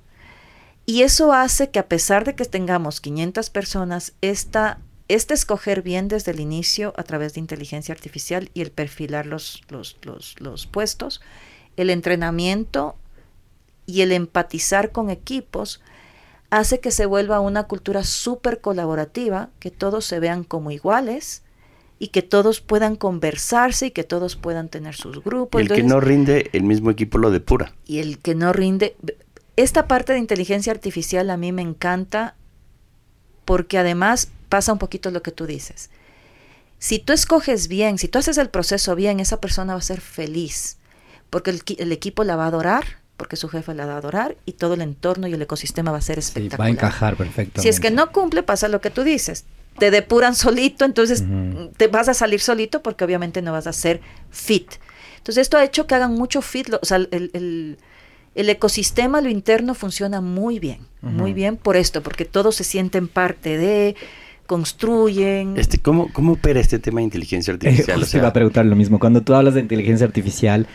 [0.89, 4.79] y eso hace que a pesar de que tengamos 500 personas, esta,
[5.09, 9.61] este escoger bien desde el inicio a través de inteligencia artificial y el perfilar los,
[9.69, 11.21] los, los, los puestos,
[11.77, 12.97] el entrenamiento
[13.85, 15.83] y el empatizar con equipos
[16.49, 21.43] hace que se vuelva una cultura súper colaborativa, que todos se vean como iguales
[21.99, 25.61] y que todos puedan conversarse y que todos puedan tener sus grupos.
[25.61, 27.75] Y el que no rinde, el mismo equipo lo depura.
[27.85, 28.97] Y el que no rinde,
[29.63, 32.35] esta parte de inteligencia artificial a mí me encanta
[33.45, 35.91] porque además pasa un poquito lo que tú dices.
[36.79, 40.01] Si tú escoges bien, si tú haces el proceso bien, esa persona va a ser
[40.01, 40.77] feliz,
[41.29, 42.85] porque el, equipo la va a adorar,
[43.17, 45.99] porque su jefe la va a adorar y todo el entorno y el ecosistema va
[45.99, 46.61] a ser espectacular.
[46.61, 47.63] va a encajar perfectamente.
[47.63, 49.45] Si es que no cumple, pasa lo que tú dices.
[49.81, 51.25] Te depuran solito, entonces
[51.77, 54.01] te vas a salir solito porque obviamente no vas a ser
[54.31, 54.75] fit.
[55.17, 57.79] Entonces esto ha hecho que hagan mucho fit, o sea, el,
[58.49, 63.57] ecosistema, lo interno funciona muy bien, muy bien por esto, porque todos se sienten parte
[63.57, 63.97] de,
[64.49, 65.57] construyen.
[65.59, 68.03] Este, ¿cómo, ¿Cómo opera este tema de inteligencia artificial?
[68.03, 68.99] o sea, iba a preguntar lo mismo.
[68.99, 70.67] Cuando tú hablas de inteligencia artificial,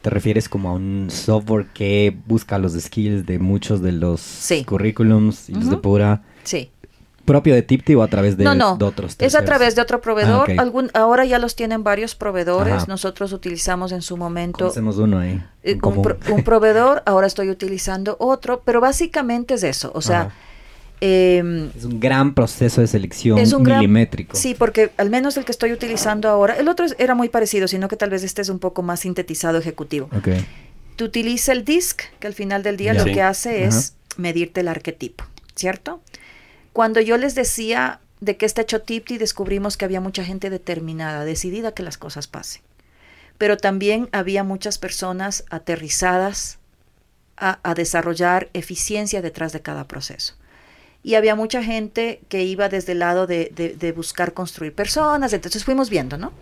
[0.00, 5.50] ¿te refieres como a un software que busca los skills de muchos de los currículums
[5.50, 6.22] y los depura?
[6.44, 6.70] Sí.
[7.30, 9.14] ¿Propio de Tipti o a través de, no, no, otros?
[9.20, 10.50] Es a través de otro proveedor.
[10.50, 12.88] Ah, Algún, ahora ya los tienen varios proveedores.
[12.88, 14.66] Nosotros utilizamos en su momento.
[14.66, 15.40] Hacemos uno ahí.
[15.62, 19.92] Eh, un, un, proveedor, ahora estoy utilizando otro, pero básicamente es eso.
[19.94, 20.30] O sea.
[21.02, 24.36] Em, es un gran proceso de selección milimétrico.
[24.36, 27.88] sí, porque al menos el que estoy utilizando ahora, el otro era muy parecido, sino
[27.88, 30.10] que tal vez este es un poco más sintetizado ejecutivo.
[30.18, 30.44] Okay.
[30.96, 34.68] Tú utilizas el DISC, que al final del día lo que hace es medirte el
[34.68, 35.24] arquetipo,
[35.54, 36.02] ¿cierto?
[36.72, 41.24] Cuando yo les decía de qué está hecho Tipti, descubrimos que había mucha gente determinada,
[41.24, 42.62] decidida que las cosas pasen.
[43.38, 46.58] Pero también había muchas personas aterrizadas
[47.36, 50.34] a desarrollar eficiencia detrás de cada proceso
[51.02, 55.88] y había mucha gente que iba desde el lado de, buscar construir personas, entonces fuimos
[55.88, 56.32] viendo, ¿no?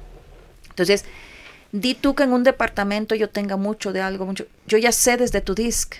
[0.70, 1.04] Entonces,
[1.72, 5.16] di tú que en un departamento yo tenga mucho de algo, mucho, yo ya sé
[5.16, 5.96] desde tu disc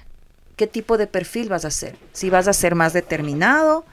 [0.57, 3.85] qué tipo de perfil vas a hacer, si vas a ser más determinado,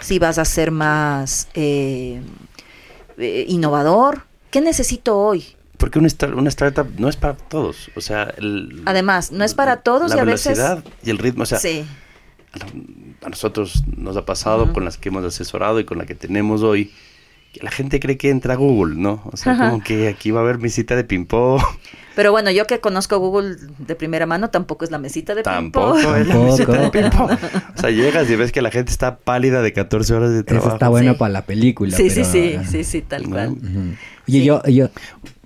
[0.00, 2.20] si vas a ser más eh,
[3.18, 5.44] eh, innovador, ¿qué necesito hoy?
[5.78, 8.32] Porque una, una, startup no es para todos, o sea,
[8.84, 10.60] además no es para todos y a veces
[11.02, 11.84] y el ritmo, o sea, sí.
[13.24, 16.62] a nosotros nos ha pasado con las que hemos asesorado y con la que tenemos
[16.62, 16.92] hoy,
[17.60, 19.22] la gente cree que entra a Google, ¿no?
[19.30, 21.62] O sea, como que aquí va a haber mesita de ping-pong.
[22.14, 26.14] Pero bueno, yo que conozco Google de primera mano, tampoco es la mesita de Tampoco
[26.14, 27.30] es la mesita de ping-pong.
[27.76, 30.68] O sea, llegas y ves que la gente está pálida de 14 horas de trabajo.
[30.68, 31.96] Eso está bueno para la película.
[31.96, 33.56] Sí, sí, sí, sí, sí, tal cual.
[34.26, 34.88] Y yo, yo,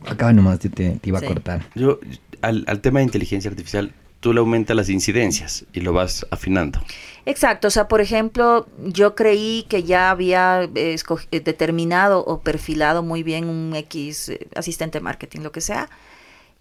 [0.07, 1.62] acaba nomás, te, te iba a cortar.
[1.74, 2.00] Yo,
[2.42, 6.80] al, al tema de inteligencia artificial, tú le aumentas las incidencias y lo vas afinando.
[7.27, 10.97] Exacto, o sea, por ejemplo, yo creí que ya había eh,
[11.33, 15.91] eh, determinado o perfilado muy bien un X eh, asistente marketing, lo que sea,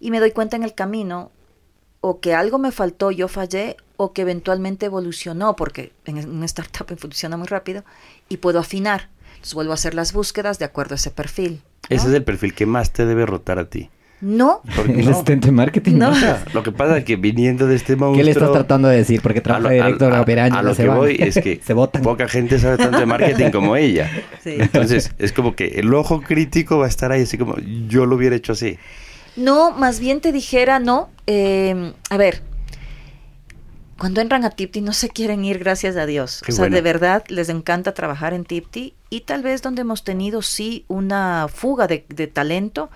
[0.00, 1.30] y me doy cuenta en el camino
[2.00, 6.86] o que algo me faltó, yo fallé, o que eventualmente evolucionó, porque en una startup
[6.98, 7.84] funciona muy rápido,
[8.28, 9.08] y puedo afinar.
[9.36, 11.62] Entonces vuelvo a hacer las búsquedas de acuerdo a ese perfil.
[11.88, 13.88] Ese es el perfil que más te debe rotar a ti.
[14.20, 14.62] No.
[14.88, 15.10] El no.
[15.10, 15.96] asistente marketing.
[15.96, 16.12] No.
[16.54, 18.16] lo que pasa es que viniendo de este monstruo...
[18.16, 19.20] ¿Qué le estás tratando de decir?
[19.20, 21.60] Porque trabaja directo a, a, a lo que voy es que
[22.02, 24.10] poca gente sabe tanto de marketing como ella.
[24.44, 27.56] Entonces, es como que el ojo crítico va a estar ahí, así como
[27.88, 28.78] yo lo hubiera hecho así.
[29.36, 31.10] No, más bien te dijera, no.
[31.26, 32.42] Eh, a ver,
[33.98, 36.42] cuando entran a Tipti no se quieren ir, gracias a Dios.
[36.48, 40.40] o sea, de verdad les encanta trabajar en Tipti y tal vez donde hemos tenido
[40.40, 42.90] sí una fuga de, de talento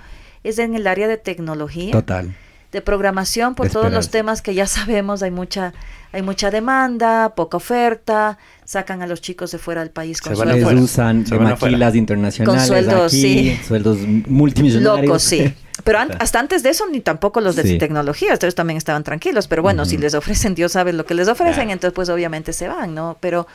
[0.45, 1.93] es en el área de tecnología.
[1.93, 2.34] Total.
[2.72, 5.72] De programación, por todos los temas que ya sabemos, hay mucha,
[6.12, 10.72] hay mucha demanda, poca oferta, sacan a los chicos de fuera del país con sueldos.
[10.74, 13.59] usan de maquilas internacionales con sueldos, sí.
[13.66, 15.07] sueldos multimillonarios.
[15.07, 15.53] Locos, sí.
[15.82, 19.62] Pero hasta antes de eso, ni tampoco los de tecnología, ustedes también estaban tranquilos, pero
[19.62, 22.95] bueno, si les ofrecen, Dios sabe lo que les ofrecen, entonces pues obviamente se van,
[22.95, 23.16] ¿no?
[23.18, 23.49] Pero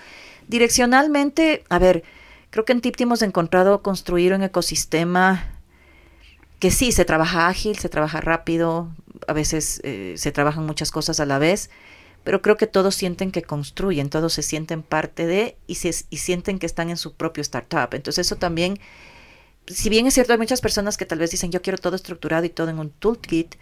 [0.48, 2.04] direccionalmente, a ver,
[2.50, 5.55] creo que en TIPT hemos encontrado construir un ecosistema
[6.60, 8.90] que sí, se trabaja ágil, se trabaja rápido,
[9.28, 11.70] a veces eh, se trabajan muchas cosas a la vez,
[12.24, 16.18] pero creo que todos sienten que construyen, todos se sienten parte de y, se, y
[16.18, 17.94] sienten que están en su propio startup.
[17.94, 18.80] Entonces eso también,
[19.68, 22.46] si bien es cierto, hay muchas personas que tal vez dicen, yo quiero todo estructurado
[22.46, 23.56] y todo en un toolkit,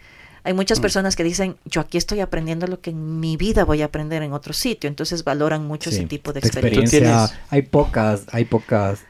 [0.44, 0.82] hay muchas mm.
[0.82, 4.22] personas que dicen, yo aquí estoy aprendiendo lo que en mi vida voy a aprender
[4.22, 7.30] en otro sitio, entonces valoran mucho ese tipo de experiencia.
[7.50, 9.00] Hay pocas, hay pocas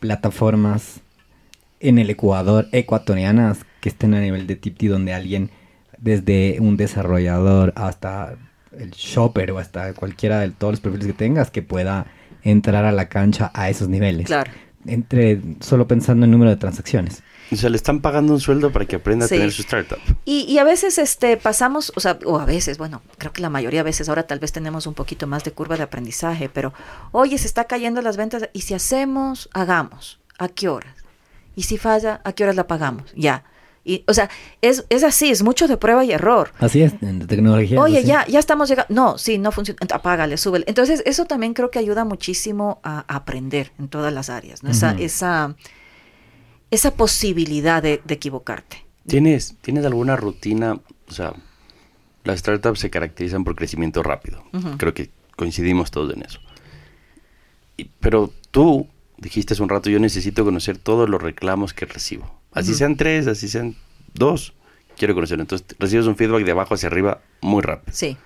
[0.00, 1.00] plataformas
[1.80, 5.50] en el Ecuador, ecuatorianas que estén a nivel de Tipti, donde alguien,
[5.98, 8.36] desde un desarrollador hasta
[8.78, 12.06] el shopper o hasta cualquiera de todos los perfiles que tengas, que pueda
[12.42, 14.26] entrar a la cancha a esos niveles.
[14.26, 14.52] Claro.
[14.86, 17.22] Entre, solo pensando en número de transacciones.
[17.52, 19.98] O sea, le están pagando un sueldo para que aprenda a tener su startup.
[20.24, 23.50] Y, y, a veces este, pasamos, o sea, o a veces, bueno, creo que la
[23.50, 26.72] mayoría de veces ahora tal vez tenemos un poquito más de curva de aprendizaje, pero
[27.10, 30.20] oye, se está cayendo las ventas y si hacemos, hagamos.
[30.38, 30.99] ¿A qué horas?
[31.56, 33.12] Y si falla, ¿a qué horas la pagamos?
[33.14, 33.44] Ya.
[33.84, 34.28] Y, o sea,
[34.60, 36.52] es, es así, es mucho de prueba y error.
[36.58, 37.80] Así es, en tecnología.
[37.80, 38.92] Oye, ya, ya estamos llegando.
[38.94, 39.78] No, sí, no funciona.
[39.92, 40.66] Apágale, súbele.
[40.68, 44.70] Entonces, eso también creo que ayuda muchísimo a, aprender en todas las áreas, ¿no?
[44.70, 45.56] Esa, esa,
[46.70, 48.84] esa posibilidad de, equivocarte.
[49.06, 50.78] ¿Tienes, ¿Tienes alguna rutina?
[51.08, 51.32] O sea,
[52.24, 54.44] las startups se caracterizan por crecimiento rápido.
[54.76, 56.38] Creo que coincidimos todos en eso.
[57.98, 58.86] pero tú
[59.20, 62.40] dijiste hace un rato, yo necesito conocer todos los reclamos que recibo.
[62.52, 63.76] Así sean tres, así sean
[64.14, 64.54] dos,
[64.96, 65.42] quiero conocerlo.
[65.42, 67.96] Entonces recibes un feedback de abajo hacia arriba muy rápido.
[67.96, 68.16] Sí.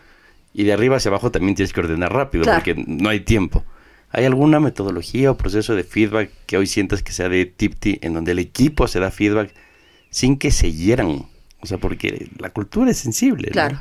[0.54, 3.64] Y de arriba hacia abajo también tienes que ordenar rápido porque no hay tiempo.
[4.10, 8.14] ¿Hay alguna metodología o proceso de feedback que hoy sientas que sea de Tipti en
[8.14, 9.52] donde el equipo se da feedback
[10.10, 11.26] sin que se hieran?
[11.60, 13.50] O sea, porque la cultura es sensible.
[13.50, 13.80] Claro.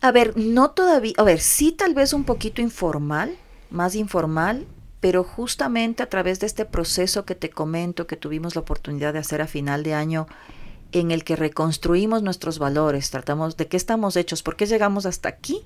[0.00, 3.36] A ver, no todavía, a ver, sí tal vez un poquito informal,
[3.70, 4.66] más informal,
[5.00, 9.20] pero justamente a través de este proceso que te comento, que tuvimos la oportunidad de
[9.20, 10.26] hacer a final de año,
[10.92, 15.28] en el que reconstruimos nuestros valores, tratamos de qué estamos hechos, por qué llegamos hasta
[15.28, 15.64] aquí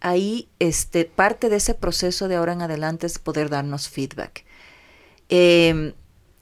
[0.00, 4.44] Ahí este, parte de ese proceso de ahora en adelante es poder darnos feedback.
[5.28, 5.92] Em,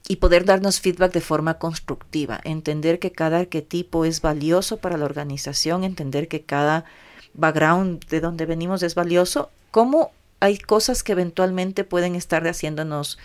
[0.07, 5.05] y poder darnos feedback de forma constructiva, entender que cada arquetipo es valioso para la
[5.05, 6.85] organización, entender que cada
[7.33, 10.11] background de donde venimos es valioso, cómo
[10.41, 13.17] hay cosas que eventualmente pueden estar haciéndonos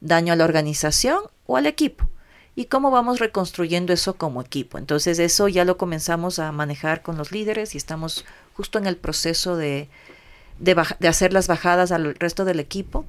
[0.00, 2.08] daño a la organización o al equipo
[2.54, 4.78] y cómo vamos reconstruyendo eso como equipo.
[4.78, 8.96] Entonces eso ya lo comenzamos a manejar con los líderes y estamos justo en el
[8.96, 9.88] proceso de,
[10.58, 13.06] de, hacer las bajadas al resto del equipo,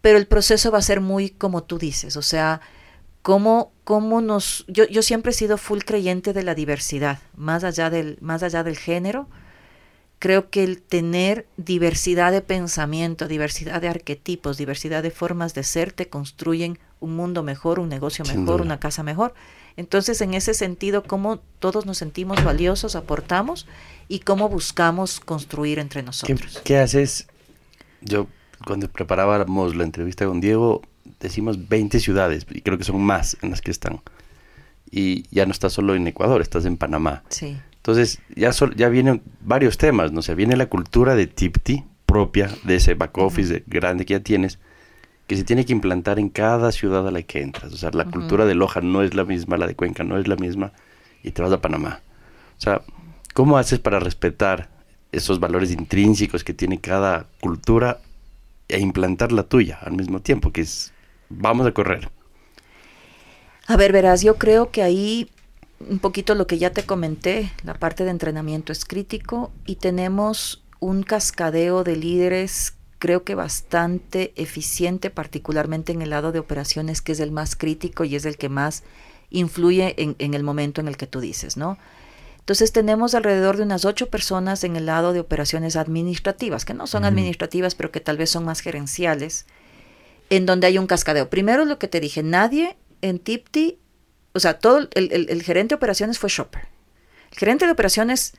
[0.00, 2.60] pero el proceso va a ser muy como tú dices, o sea,
[3.22, 4.64] cómo, cómo nos...
[4.68, 8.62] Yo, yo siempre he sido full creyente de la diversidad, más allá del, más allá
[8.62, 9.26] del género.
[10.18, 15.92] Creo que el tener diversidad de pensamiento, diversidad de arquetipos, diversidad de formas de ser,
[15.92, 19.34] te construyen un mundo mejor, un negocio mejor, una casa mejor.
[19.76, 23.66] Entonces, en ese sentido, cómo todos nos sentimos valiosos, aportamos
[24.08, 26.60] y cómo buscamos construir entre nosotros.
[26.64, 27.26] ¿Qué, haces?
[28.00, 28.26] Yo,
[28.64, 30.82] cuando preparábamos la entrevista con Diego,
[31.20, 34.00] decimos 20 ciudades, y creo que son más en las que están.
[34.90, 37.24] Y ya no estás solo en Ecuador, estás en Panamá.
[37.28, 37.58] Sí.
[37.84, 40.20] Entonces, ya, ya vienen varios temas, ¿no?
[40.20, 44.20] O sea, viene la cultura de Tipti, propia de ese back office grande que ya
[44.20, 44.58] tienes
[45.26, 47.74] que se tiene que implantar en cada ciudad a la que entras.
[47.74, 50.28] O sea, la cultura de Loja no es la misma, la de Cuenca no es
[50.28, 50.72] la misma,
[51.22, 52.00] y te vas a Panamá.
[52.56, 52.82] O sea,
[53.34, 54.70] ¿cómo haces para respetar
[55.12, 58.00] esos valores intrínsecos que tiene cada cultura
[58.68, 60.52] e implantar la tuya al mismo tiempo?
[60.52, 60.92] Que es,
[61.28, 62.08] vamos a correr.
[63.66, 65.30] A ver, verás, yo creo que ahí
[65.88, 70.64] un poquito lo que ya te comenté, la parte de entrenamiento es crítico y tenemos
[70.80, 72.74] un cascadeo de líderes
[73.04, 78.04] creo que bastante eficiente, particularmente en el lado de operaciones, que es el más crítico
[78.04, 78.82] y es el que más
[79.28, 81.76] influye en, el momento en el que tú dices, ¿no?
[82.38, 86.86] Entonces tenemos alrededor de unas ocho personas en el lado de operaciones administrativas, que no
[86.86, 89.44] son administrativas, pero que tal vez son más gerenciales,
[90.30, 91.28] en donde hay un cascadeo.
[91.28, 93.80] Primero lo que te dije, nadie en Tipti,
[94.34, 96.68] o sea, todo el, el gerente de operaciones fue shopper.
[97.32, 98.34] El gerente de operaciones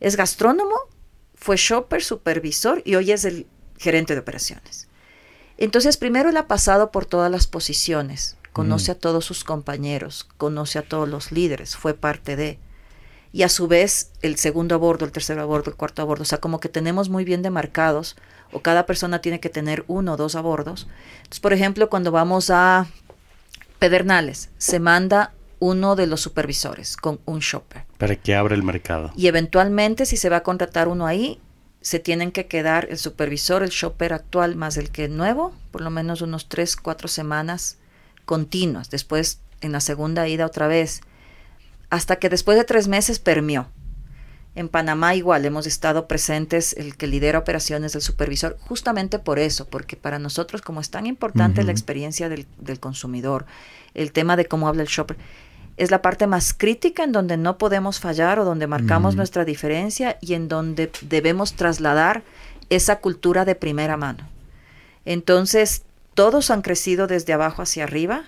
[0.00, 0.76] es gastrónomo,
[1.34, 3.46] fue shopper, supervisor y hoy es el
[3.78, 4.88] gerente de operaciones.
[5.58, 10.78] Entonces, primero él ha pasado por todas las posiciones, conoce a todos sus compañeros, conoce
[10.78, 12.58] a todos los líderes, fue parte de.
[13.34, 16.04] Y a su vez, el segundo a bordo, el tercero a bordo, el cuarto a
[16.04, 18.16] bordo, o sea, como que tenemos muy bien demarcados,
[18.52, 20.86] o cada persona tiene que tener uno o dos a bordos.
[21.18, 22.86] Entonces, por ejemplo, cuando vamos a
[23.82, 27.84] Pedernales, se manda uno de los supervisores con un shopper.
[27.98, 29.10] Para que abra el mercado.
[29.16, 31.40] Y eventualmente, si se va a contratar uno ahí,
[31.80, 35.90] se tienen que quedar el supervisor, el shopper actual más el que nuevo, por lo
[35.90, 37.78] menos unos tres, cuatro semanas
[38.24, 38.88] continuas.
[38.88, 41.00] Después, en la segunda ida otra vez,
[41.90, 43.66] hasta que después de tres meses permió.
[44.54, 49.66] En Panamá igual hemos estado presentes el que lidera operaciones del supervisor, justamente por eso,
[49.66, 53.46] porque para nosotros como es tan importante la experiencia del, del consumidor,
[53.94, 55.16] el tema de cómo habla el shopper,
[55.78, 60.18] es la parte más crítica en donde no podemos fallar o donde marcamos nuestra diferencia
[60.20, 62.22] y en donde debemos trasladar
[62.68, 64.28] esa cultura de primera mano.
[65.06, 65.82] Entonces,
[66.14, 68.24] todos han crecido desde abajo hacia arriba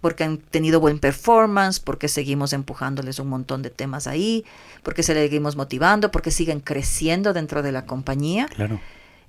[0.00, 4.44] porque han tenido buen performance, porque seguimos empujándoles un montón de temas ahí,
[4.82, 8.46] porque se seguimos motivando, porque siguen creciendo dentro de la compañía.
[8.46, 8.80] Claro.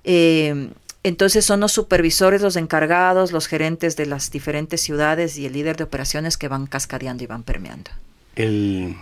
[0.04, 0.70] Eh,
[1.04, 5.76] entonces son los supervisores, los encargados, los gerentes de las diferentes ciudades y el líder
[5.76, 7.90] de operaciones que van cascadeando y van permeando.
[8.36, 8.96] El...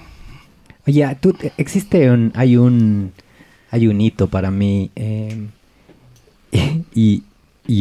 [0.87, 3.13] Oye, tú, existe un, hay un,
[3.71, 5.49] hay un hito para mí em,
[6.95, 7.25] y,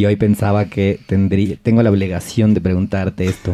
[0.05, 3.53] hoy pensaba que tendría, tengo la obligación de preguntarte esto,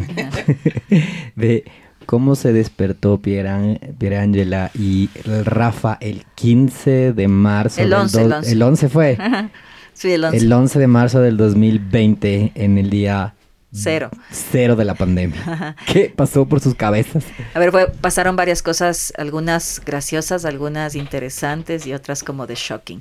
[1.35, 1.65] de
[2.05, 5.09] cómo se despertó Pierangela y
[5.45, 7.81] Rafa el 15 de marzo.
[7.81, 8.51] El 11, el 11.
[8.51, 9.17] el 11 fue.
[10.03, 10.37] el 11.
[10.37, 13.33] El 11 de marzo del 2020, en el día
[13.73, 14.09] Cero.
[14.31, 15.75] Cero de la pandemia.
[15.87, 17.23] ¿Qué pasó por sus cabezas?
[17.53, 17.71] A ver,
[18.01, 22.99] pasaron varias cosas, algunas graciosas, algunas interesantes y otras como de shocking.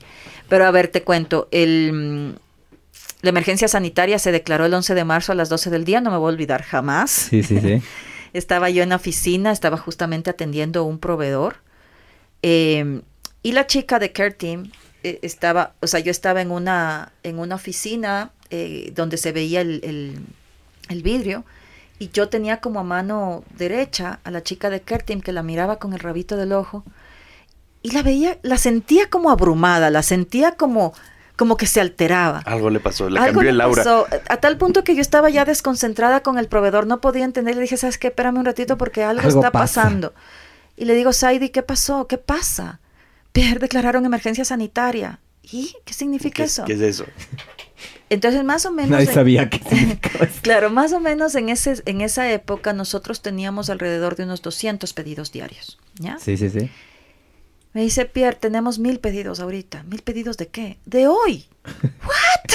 [0.49, 2.39] Pero a ver, te cuento, el,
[3.23, 6.11] la emergencia sanitaria se declaró el 11 de marzo a las 12 del día, no
[6.11, 7.11] me voy a olvidar jamás.
[7.11, 7.83] Sí, sí, sí.
[8.33, 11.57] estaba yo en la oficina, estaba justamente atendiendo a un proveedor.
[12.43, 13.03] Em,
[13.43, 14.71] y la chica de Care Team
[15.03, 19.61] eh, estaba, o sea, yo estaba en una, en una oficina eh, donde se veía
[19.61, 20.25] el
[20.91, 21.45] el vidrio
[21.99, 25.79] y yo tenía como a mano derecha a la chica de Kertim que la miraba
[25.79, 26.85] con el rabito del ojo
[27.83, 30.93] y la veía, la sentía como abrumada, la sentía como
[31.41, 32.41] como que se alteraba.
[32.41, 33.82] Algo le pasó, le cambió el aura.
[34.28, 37.62] a tal punto que yo estaba ya desconcentrada con el proveedor, no podía entender, le
[37.62, 38.09] dije, ¿sabes qué?
[38.09, 40.12] Espérame un ratito porque algo, está pasando.
[40.76, 42.07] Y le digo, Saidi, ¿qué pasó?
[42.09, 42.80] ¿Qué pasa?
[43.32, 45.20] Pierre declararon emergencia sanitaria.
[45.43, 46.66] ¿Y qué significa eso?
[46.66, 47.07] ¿Qué es eso?
[48.11, 48.91] Entonces, más o menos...
[48.91, 49.61] Nadie sabía que...
[50.43, 54.93] claro, más o menos en, ese, en esa época nosotros teníamos alrededor de unos 200
[54.93, 56.18] pedidos diarios, ¿ya?
[56.18, 56.70] Sí, sí, sí.
[57.73, 59.85] Me dice, Pierre, tenemos mil pedidos ahorita.
[59.85, 60.79] ¿Mil pedidos de qué?
[60.87, 61.47] De hoy.
[62.05, 62.51] ¿What?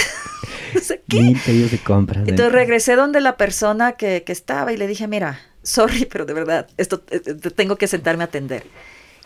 [1.09, 1.22] ¿qué?
[1.22, 2.22] Mil pedidos de compra.
[2.22, 6.34] Entonces regresé donde la persona que, que, estaba y le dije, mira, sorry, pero de
[6.34, 8.66] verdad, esto eh, eh, tengo que sentarme a atender.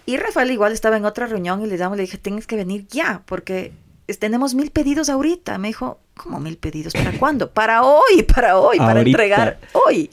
[0.05, 2.87] Y Rafael igual estaba en otra reunión y le, damos, le dije, tienes que venir
[2.87, 3.73] ya, porque
[4.19, 5.57] tenemos mil pedidos ahorita.
[5.59, 6.93] Me dijo, ¿cómo mil pedidos?
[6.93, 7.51] ¿Para cuándo?
[7.51, 10.09] Para hoy, para hoy, para entregar hoy.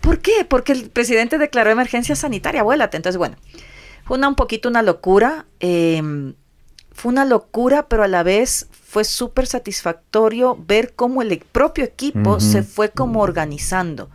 [0.00, 0.44] ¿Por qué?
[0.46, 2.96] Porque el presidente declaró emergencia sanitaria, vuélate.
[2.96, 3.36] Entonces, bueno,
[4.04, 5.46] fue una un poquito una locura.
[5.60, 6.34] Em,
[6.92, 12.38] fue una locura, pero a la vez fue súper satisfactorio ver cómo el propio equipo
[12.38, 14.10] se fue como organizando.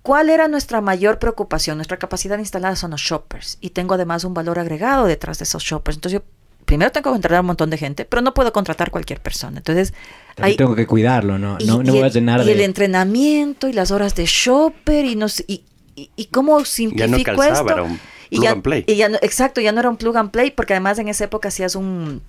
[0.00, 1.76] ¿Cuál era nuestra mayor preocupación?
[1.76, 5.62] Nuestra capacidad instalada son los shoppers y tengo además un valor agregado detrás de esos
[5.62, 5.98] shoppers.
[5.98, 6.26] Entonces yo
[6.64, 9.58] primero tengo que contratar a un montón de gente, pero no puedo contratar cualquier persona.
[9.58, 9.92] Entonces,
[10.36, 11.58] ahí, tengo que cuidarlo, ¿no?
[11.58, 15.26] no, no voy a llenar y el entrenamiento y las horas de shopper y, no,
[15.46, 15.64] y,
[15.94, 17.70] y, cómo simplifico ya esto.
[17.70, 17.98] Era un
[18.30, 18.84] plug y and play.
[18.86, 21.48] Y ya exacto, ya no era un plug and play, porque además en esa época
[21.48, 22.22] hacías un,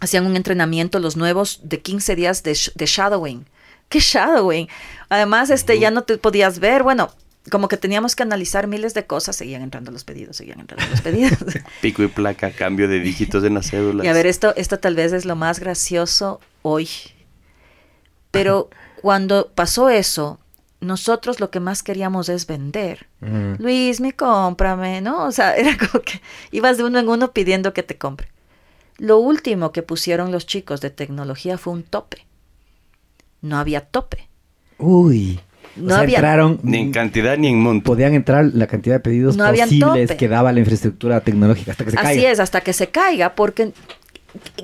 [0.00, 3.46] hacían un entrenamiento los nuevos de 15 días de, de shadowing.
[3.88, 4.68] ¿Qué shadowing?
[5.08, 6.82] Además, este, ya no te podías ver.
[6.82, 7.10] Bueno,
[7.50, 11.00] como que teníamos que analizar miles de cosas, seguían entrando los pedidos, seguían entrando los
[11.02, 11.38] pedidos.
[11.82, 14.04] Pico y placa, cambio de dígitos en las cédulas.
[14.04, 16.88] Y a ver, esto, esto tal vez es lo más gracioso hoy.
[18.30, 18.70] Pero
[19.02, 20.40] cuando pasó eso,
[20.80, 23.06] nosotros lo que más queríamos es vender.
[23.20, 23.54] Mm.
[23.58, 25.24] Luis, me cómprame, ¿no?
[25.24, 26.20] O sea, era como que
[26.50, 28.28] ibas de uno en uno pidiendo que te compre.
[28.98, 32.26] Lo último que pusieron los chicos de tecnología fue un tope.
[33.40, 34.28] No había tope.
[34.78, 35.40] Uy.
[35.76, 37.84] No entraron, ni en cantidad ni en monto.
[37.84, 41.96] Podían entrar la cantidad de pedidos posibles que daba la infraestructura tecnológica hasta que se
[41.96, 42.10] caiga.
[42.10, 43.72] Así es, hasta que se caiga, porque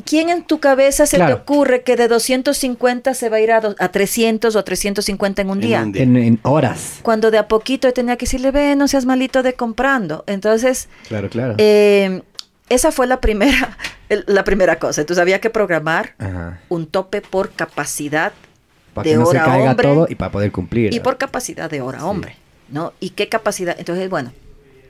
[0.05, 3.61] ¿quién en tu cabeza se te ocurre que de 250 se va a ir a,
[3.61, 5.83] 300 o 350 en un día?
[5.83, 6.99] En, horas.
[7.03, 10.25] Cuando de a poquito tenía que decirle, ve, no seas malito de comprando.
[10.27, 11.55] Entonces, claro, claro.
[11.59, 12.23] Eh,
[12.69, 13.77] esa fue la primera,
[14.27, 15.03] la primera cosa.
[15.03, 16.15] Entonces había que programar
[16.69, 18.33] un tope por capacidad
[18.95, 20.95] para de que no hora se caiga todo y para poder cumplir.
[20.95, 22.37] Y por capacidad de hora hombre,
[22.69, 22.93] ¿no?
[23.01, 23.77] ¿Y qué capacidad?
[23.79, 24.33] Entonces, bueno,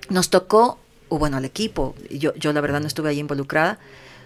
[0.08, 0.78] nos tocó,
[1.08, 3.78] o bueno, al equipo, yo, yo la verdad no estuve ahí involucrada,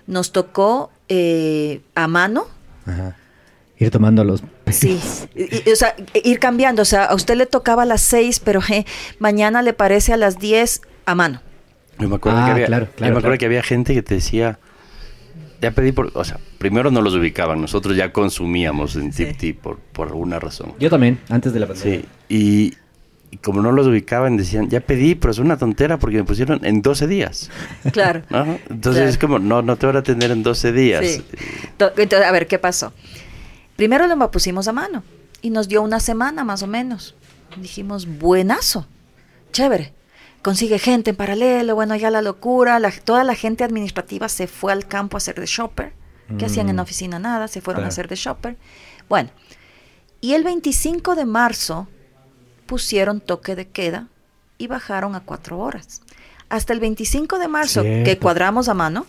[0.06, 2.46] nos tocó eh, a mano.
[3.78, 5.00] Ir tomando los Sí,
[5.70, 6.82] o sea, ir cambiando.
[6.82, 8.60] O sea, a usted le tocaba a las 6, pero
[9.18, 11.40] mañana le parece a las 10 a mano.
[11.98, 14.58] Yo me acuerdo, que, ah, había, yo me acuerdo que había gente que te decía,
[15.62, 19.78] ya pedí por, o sea, primero no los ubicaban, nosotros ya consumíamos en TipTip por,
[19.78, 20.72] por alguna razón.
[20.80, 22.00] Yo también, antes de la pandemia.
[22.00, 22.74] Sí, y,
[23.42, 26.82] como no los ubicaban, decían, ya pedí, pero es una tontera porque me pusieron en
[26.82, 27.50] 12 días.
[27.92, 28.22] Claro.
[28.70, 31.06] Entonces es como, no, no te van a atender en 12 días.
[31.06, 31.24] Sí.
[31.78, 32.92] Entonces, a ver, ¿qué pasó?
[33.76, 35.02] Primero lo pusimos a mano
[35.42, 37.14] y nos dio una semana más o menos.
[37.56, 38.86] Dijimos, buenazo,
[39.52, 39.94] chévere
[40.44, 44.86] consigue gente en paralelo, bueno, ya la locura, toda la gente administrativa se fue al
[44.86, 45.94] campo a hacer de shopper,
[46.38, 46.84] que hacían en la mm.
[46.84, 48.58] oficina nada, se fueron a hacer de shopper.
[49.08, 49.30] Bueno,
[50.20, 51.88] y el 25 de marzo
[52.66, 54.08] pusieron toque de queda
[54.58, 56.02] y bajaron a cuatro horas.
[56.48, 59.06] Hasta el 25 de marzo, que cuadramos a mano,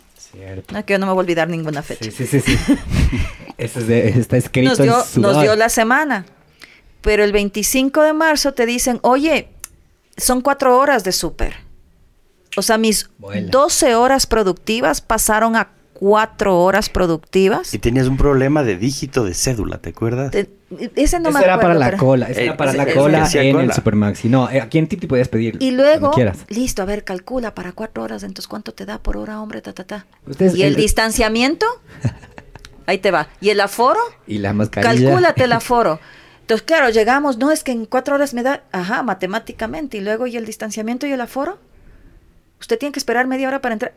[0.72, 2.12] No, que yo no me voy a olvidar ninguna fecha.
[2.12, 2.58] Sí, sí, sí.
[3.58, 6.26] Eso está escrito nos dio, nos dio la semana.
[7.01, 9.49] Pero el 25 de marzo te dicen, oye,
[10.18, 11.53] son cuatro horas de súper.
[12.58, 17.74] O sea, mis 12 horas productivas pasaron a cuatro horas productivas.
[17.74, 20.32] Y tenías un problema de dígito de cédula, ¿te acuerdas?
[20.95, 23.72] Ese no me era para la cola, ese era eh, para la cola en el
[23.72, 24.30] Supermaxi.
[24.30, 25.57] No, eh, aquí en Titi podías pedir.
[25.59, 26.11] Y luego,
[26.49, 29.61] listo, a ver, calcula para cuatro horas, entonces ¿cuánto te da por hora, hombre?
[29.61, 30.05] Ta, ta, ta.
[30.55, 31.66] ¿Y el, distanciamiento?
[32.88, 33.28] Ahí te va.
[33.41, 33.99] ¿Y el aforo?
[34.28, 34.93] Y la mascarilla.
[34.93, 35.99] Calcúlate el aforo.
[36.41, 40.28] Entonces, claro, llegamos, no, es que en cuatro horas me da, ajá, matemáticamente, y luego,
[40.28, 41.57] ¿y el distanciamiento y el aforo?
[42.59, 43.93] Usted tiene que esperar media hora para entrar.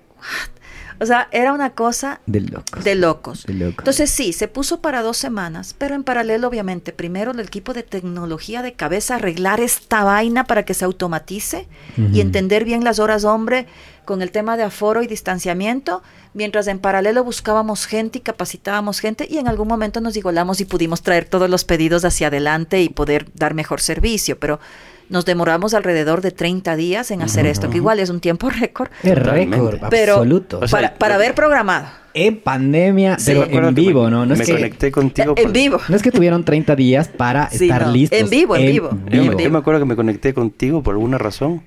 [1.01, 2.85] O sea, era una cosa de locos.
[2.85, 3.45] De locos.
[3.49, 7.83] Entonces sí, se puso para dos semanas, pero en paralelo, obviamente, primero el equipo de
[7.83, 11.69] tecnología de cabeza arreglar esta vaina para que se automatice
[12.13, 13.67] y entender bien las horas hombre
[14.05, 19.29] con el tema de aforo y distanciamiento, mientras en paralelo buscábamos gente y capacitábamos gente
[19.29, 22.89] y en algún momento nos digolamos y pudimos traer todos los pedidos hacia adelante y
[22.89, 24.61] poder dar mejor servicio, pero
[25.09, 28.91] nos demoramos alrededor de 30 días en hacer esto, que igual es un tiempo récord.
[29.03, 30.61] Es récord, pero absoluto.
[30.71, 31.87] para, para haber programado.
[32.15, 34.27] En pandemia, pero en vivo, ¿no?
[34.27, 35.35] no me conecté contigo.
[35.37, 35.81] En vivo.
[35.89, 38.19] No es que tuvieron 30 días para estar listos.
[38.19, 38.91] En vivo, en, vivo.
[39.11, 41.63] Yo, me acuerdo que me conecté contigo por alguna razón.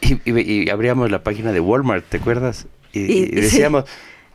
[0.00, 2.66] Y, abríamos la página de Walmart, ¿te acuerdas?
[2.92, 3.84] Y, decíamos,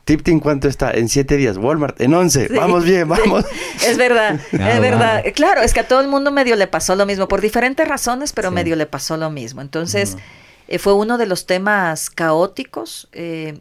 [0.06, 0.92] Tipting, ¿cuánto está?
[0.92, 1.58] En siete días.
[1.58, 2.48] Walmart, en once.
[2.50, 3.44] vamos bien, vamos.
[3.86, 5.24] Es verdad, ah, es verdad.
[5.34, 8.32] Claro, es que a todo el mundo medio le pasó lo mismo, por diferentes razones,
[8.32, 9.62] pero medio le pasó lo mismo.
[9.62, 10.18] Entonces,
[10.68, 13.58] eh, fue uno de los temas caóticos, eh,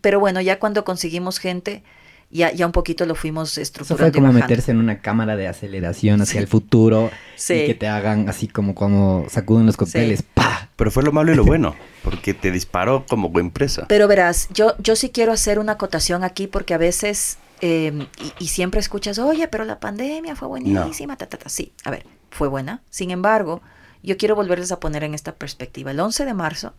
[0.00, 1.82] pero bueno, ya cuando conseguimos gente,
[2.30, 4.04] ya, ya un poquito lo fuimos estructurando.
[4.04, 7.88] Eso fue como meterse en una cámara de aceleración hacia el futuro y que te
[7.88, 10.68] hagan así como cuando sacuden los cócteles, ¡pa!
[10.76, 11.74] Pero fue lo malo y lo bueno,
[12.04, 13.86] porque te disparó como empresa.
[13.88, 18.06] Pero verás, yo, yo sí quiero hacer una acotación aquí porque a veces, em,
[18.38, 21.48] y, siempre escuchas, oye, pero la pandemia fue buenísima, ta, ta, ta.
[21.48, 22.82] Sí, a ver, fue buena.
[22.90, 23.62] Sin embargo,
[24.02, 25.90] yo quiero volverles a poner en esta perspectiva.
[25.90, 26.74] El 11 de marzo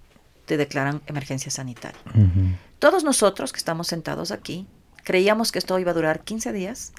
[0.45, 1.99] te declaran emergencia sanitaria.
[2.79, 4.65] Todos nosotros que estamos sentados aquí
[5.03, 6.93] creíamos que esto iba a durar 15 días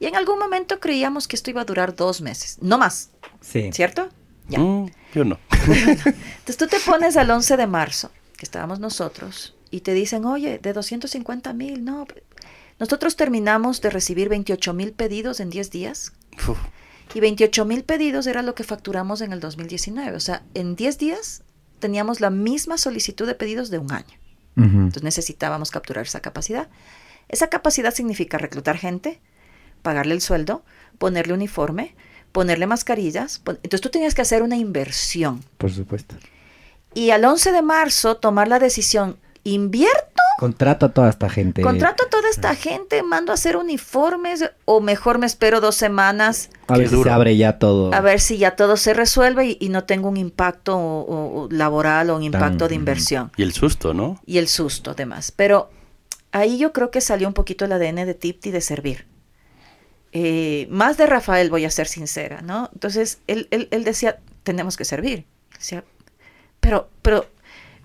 [0.00, 3.10] y en algún momento creíamos que esto iba a durar dos meses, no más.
[3.40, 3.70] Sí.
[3.72, 4.08] ¿Cierto?
[4.48, 4.58] Ya.
[4.60, 5.38] Mm, yo no.
[5.66, 10.58] Entonces tú te pones al 11 de marzo, que estábamos nosotros, y te dicen, oye,
[10.58, 12.06] de 250 mil, no.
[12.78, 16.12] Nosotros terminamos de recibir 28 mil pedidos en 10 días.
[17.14, 20.16] Y 28 mil pedidos era lo que facturamos en el 2019.
[20.16, 21.42] O sea, en 10 días
[21.80, 24.16] teníamos la misma solicitud de pedidos de un año.
[24.56, 26.68] Entonces necesitábamos capturar esa capacidad.
[27.28, 29.20] Esa capacidad significa reclutar gente,
[29.82, 30.62] pagarle el sueldo,
[30.98, 31.94] ponerle uniforme,
[32.32, 33.42] ponerle mascarillas.
[33.46, 35.44] Entonces tú tenías que hacer una inversión.
[35.58, 36.16] Por supuesto.
[36.94, 40.22] Y al 11 de marzo tomar la decisión, invierto.
[40.38, 41.62] Contrato a toda esta gente.
[41.62, 46.50] Contrato a toda esta gente, mando a hacer uniformes o mejor me espero dos semanas.
[46.68, 47.92] A ver si se abre ya todo.
[47.92, 52.22] A ver si ya todo se resuelve y, no tengo un impacto laboral o un
[52.22, 53.32] impacto de inversión.
[53.36, 54.20] Y el susto, ¿no?
[54.26, 55.32] Y el susto, además.
[55.34, 55.70] Pero
[56.32, 59.06] ahí yo creo que salió un poquito el ADN de Tipti de servir.
[60.12, 62.70] Eh, más de Rafael, voy a ser sincera, ¿no?
[62.72, 65.26] Entonces, él, él, él decía, tenemos que servir.
[65.56, 65.84] Decía,
[66.60, 67.26] pero, pero,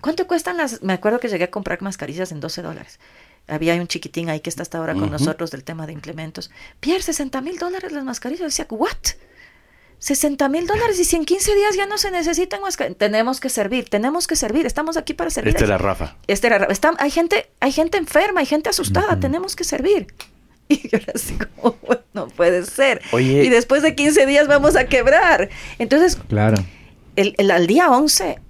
[0.00, 0.82] ¿cuánto cuestan las...?
[0.82, 2.98] Me acuerdo que llegué a comprar mascarillas en 12 dólares.
[3.46, 6.50] Había un chiquitín ahí que está hasta ahora con nosotros del tema de implementos.
[6.80, 8.46] Pierre, 60 mil dólares las mascarillas.
[8.46, 8.90] Decía, ¿what?
[10.04, 13.48] 60 mil dólares y si en 15 días ya no se necesitan más tenemos que
[13.48, 15.54] servir, tenemos que servir, estamos aquí para servir.
[15.54, 16.16] Este era Rafa.
[16.26, 16.92] Este era Rafa.
[16.98, 20.08] hay gente, hay gente enferma, hay gente asustada, tenemos que servir.
[20.66, 21.76] Y yo así como,
[22.14, 23.02] no puede ser.
[23.18, 25.50] Y después de 15 días vamos a quebrar.
[25.78, 26.56] Entonces, claro.
[27.16, 28.40] El, el, al día 11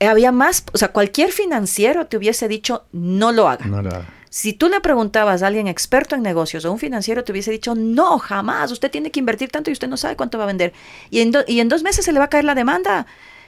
[0.00, 3.66] había más, o sea, cualquier financiero te hubiese dicho, no lo haga.
[3.66, 4.08] No lo haga.
[4.30, 7.74] Si tú le preguntabas a alguien experto en negocios o un financiero, te hubiese dicho,
[7.74, 10.72] no, jamás, usted tiene que invertir tanto y usted no sabe cuánto va a vender.
[11.10, 13.06] Y en, y en dos meses se le va a caer la demanda.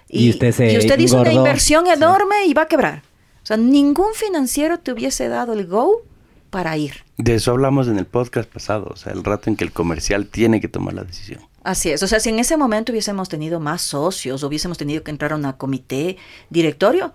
[0.09, 3.03] Y, usted, se usted hizo una inversión enorme y va a quebrar.
[3.43, 6.03] O sea, ningún financiero te hubiese dado el go
[6.51, 7.05] para ir.
[7.17, 10.27] De eso hablamos en el podcast pasado, o sea, el rato en que el comercial
[10.27, 11.41] tiene que tomar la decisión.
[11.65, 15.13] Así es, o sea, si en ese momento hubiésemos tenido más socios, hubiésemos tenido que
[15.13, 16.17] entrar a una comité
[16.51, 17.13] directorio,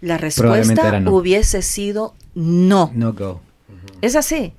[0.00, 2.90] la respuesta hubiese sido no.
[2.94, 3.40] No go.
[4.00, 4.52] Es así.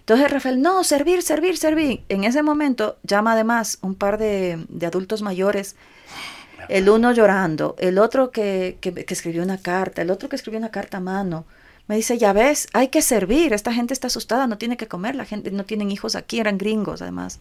[0.00, 2.04] Entonces Rafael, no, servir, servir, servir.
[2.08, 5.74] En ese momento llama además un par de, adultos mayores,
[6.68, 10.70] el uno llorando, el otro que, que, escribió una carta, el otro que escribió una
[10.70, 11.44] carta a mano.
[11.88, 15.14] Me dice, ya ves, hay que servir, esta gente está asustada, no tiene que comer,
[15.14, 17.38] la gente no tienen hijos aquí, eran gringos además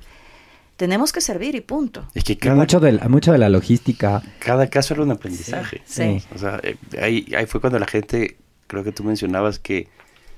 [0.78, 2.06] tenemos que servir y punto.
[2.14, 4.22] Es que mucho, de, mucho de la logística.
[4.40, 5.82] Cada caso era un aprendizaje.
[5.86, 6.22] Sí.
[6.34, 9.88] O sea, eh, ahí, ahí fue cuando la gente, creo que tú mencionabas que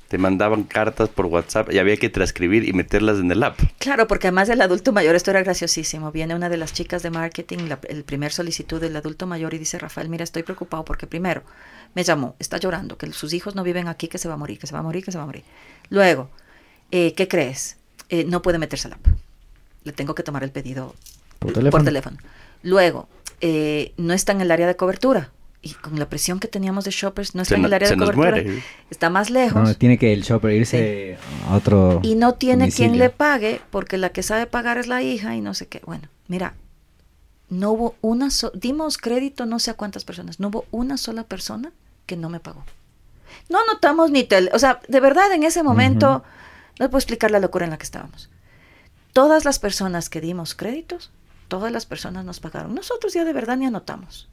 [0.08, 3.60] te mandaban cartas por WhatsApp y había que transcribir y meterlas en el app.
[3.78, 6.12] Claro, porque además del adulto mayor, esto era graciosísimo.
[6.12, 9.78] Viene una de las chicas de marketing, el primer solicitud del adulto mayor y dice,
[9.80, 11.44] Rafael, mira, estoy preocupado porque primero
[11.94, 14.60] me llamó, está llorando, que sus hijos no viven aquí, que se va a morir,
[14.60, 15.44] que se va a morir, que se va a morir.
[15.90, 16.30] Luego,
[16.92, 17.78] eh, ¿qué crees?
[18.10, 19.08] Eh, no puede meterse al app
[19.84, 20.96] le tengo que tomar el pedido
[21.40, 22.18] por teléfono.
[22.64, 23.08] Luego,
[23.42, 25.32] eh, no está en el área de cobertura.
[25.60, 28.42] y con la presión que teníamos de shoppers, no está en el área de cobertura,
[28.90, 29.62] está más lejos.
[29.62, 31.18] No, tiene que el shopper irse
[31.48, 32.00] a otro.
[32.04, 35.42] Y no tiene quien le pague, porque la que sabe pagar es la hija y
[35.42, 35.82] no sé qué.
[35.86, 36.54] Bueno, mira,
[37.50, 41.72] no hubo una dimos crédito no sé a cuántas personas, no hubo una sola persona
[42.06, 42.64] que no me pagó.
[43.50, 46.24] No notamos ni tel, o sea, de verdad en ese momento
[46.80, 48.30] no puedo explicar la locura en la que estábamos.
[49.18, 51.10] Todas las personas que dimos créditos,
[51.48, 52.76] todas las personas nos pagaron.
[52.76, 54.30] Nosotros ya de verdad ni anotamos.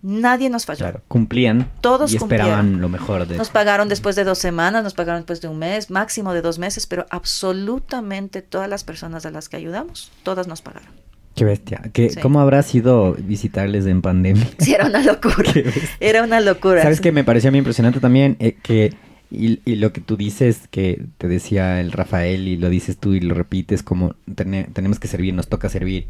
[0.00, 0.78] Nadie nos falló.
[0.78, 1.70] Claro, cumplían.
[1.82, 5.42] Todos y esperaban lo mejor de Nos pagaron después de dos semanas, nos pagaron después
[5.42, 9.58] de un mes, máximo de dos meses, pero absolutamente todas las personas a las que
[9.58, 10.88] ayudamos, todas nos pagaron.
[11.34, 11.82] Qué bestia.
[11.92, 14.48] ¿Qué, ¿Cómo habrá sido visitarles en pandemia?
[14.60, 15.52] Sí, era una locura.
[16.00, 16.80] era una locura.
[16.80, 18.38] ¿Sabes qué me pareció a mí impresionante también?
[18.40, 18.96] Eh, que,
[19.30, 23.20] y, lo que tú dices, que te decía el Rafael y lo dices tú y
[23.20, 26.06] lo repites, como tenemos que servir, nos toca servir.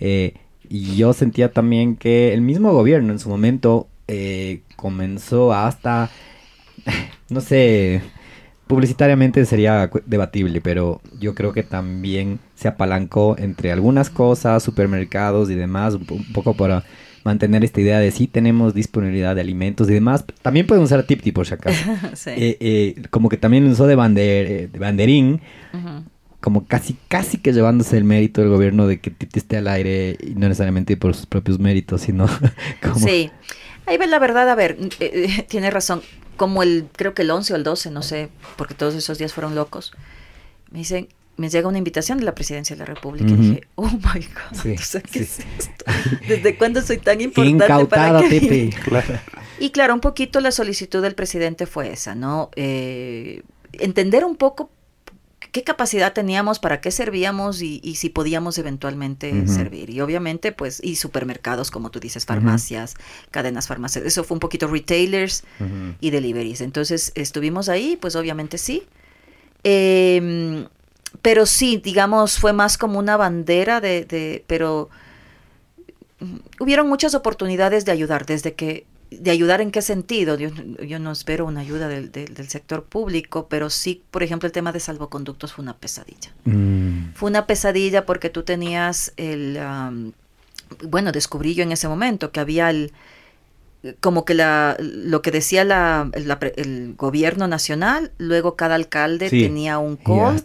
[0.00, 0.34] Eh,
[0.68, 6.10] y yo sentía también que el mismo gobierno en su momento eh, comenzó hasta,
[7.28, 8.02] no sé,
[8.66, 15.54] publicitariamente sería debatible, pero yo creo que también se apalancó entre algunas cosas, supermercados y
[15.54, 16.84] demás, un, poco para
[17.26, 20.24] mantener esta idea de si tenemos disponibilidad de alimentos y demás.
[20.40, 21.84] También pueden usar Tipti por si acaso.
[22.26, 25.40] Eh, eh, como que también usó de, bander, de banderín,
[26.40, 30.16] como casi, casi que llevándose el mérito del gobierno de que Tipti esté al aire
[30.20, 32.26] y no necesariamente por sus propios méritos, sino
[32.82, 33.06] como...
[33.06, 33.30] Sí.
[33.86, 36.02] Ahí ves la verdad, a ver, eh, tiene razón
[36.36, 39.32] como el, creo que el 11 o el 12, no sé, porque todos esos días
[39.32, 39.92] fueron locos,
[40.70, 43.30] me dicen, me llega una invitación de la presidencia de la República.
[43.30, 45.84] Y dije, oh my God, ¿qué es esto?
[46.28, 48.74] ¿Desde cuándo soy tan importante para que...
[49.58, 52.50] Y claro, un poquito la solicitud del presidente fue esa, ¿no?
[52.56, 54.70] Eh, entender un poco
[55.52, 59.88] qué capacidad teníamos, para qué servíamos y, si podíamos eventualmente servir.
[59.88, 62.94] Y obviamente, pues, y supermercados, como tú dices, farmacias,
[63.30, 64.12] cadenas farmacéuticas.
[64.12, 65.44] Eso fue un poquito retailers
[66.00, 66.60] y deliveries.
[66.60, 68.82] Entonces, estuvimos ahí, pues obviamente sí.
[69.62, 70.66] Em,
[71.22, 74.90] pero sí, digamos, fue más como una bandera de, de pero
[76.20, 80.36] mm, hubieron muchas oportunidades de ayudar desde que de ayudar en qué sentido.
[80.36, 80.50] Yo,
[80.84, 84.72] yo no espero una ayuda del, del, sector público, pero sí, por ejemplo, el tema
[84.72, 86.32] de salvoconductos fue una pesadilla.
[86.44, 87.12] Mm.
[87.14, 89.58] Fue una pesadilla porque tú tenías el,
[90.84, 92.92] bueno, descubrí yo en ese momento que había el,
[94.00, 99.96] como que la, lo que decía la, el gobierno nacional, luego cada alcalde tenía un
[99.96, 100.42] call.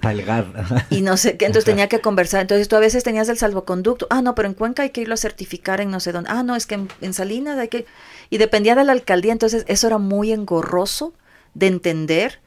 [0.89, 2.41] Y, y no sé qué, entonces tenía que conversar.
[2.41, 4.07] Entonces tú a veces tenías el salvoconducto.
[4.09, 6.29] Ah, no, pero en Cuenca hay que irlo a certificar en no sé dónde.
[6.31, 7.85] Ah, no, es que en, en Salinas hay que
[8.31, 11.13] y dependía de la alcaldía, entonces eso era muy engorroso
[11.53, 12.39] de entender,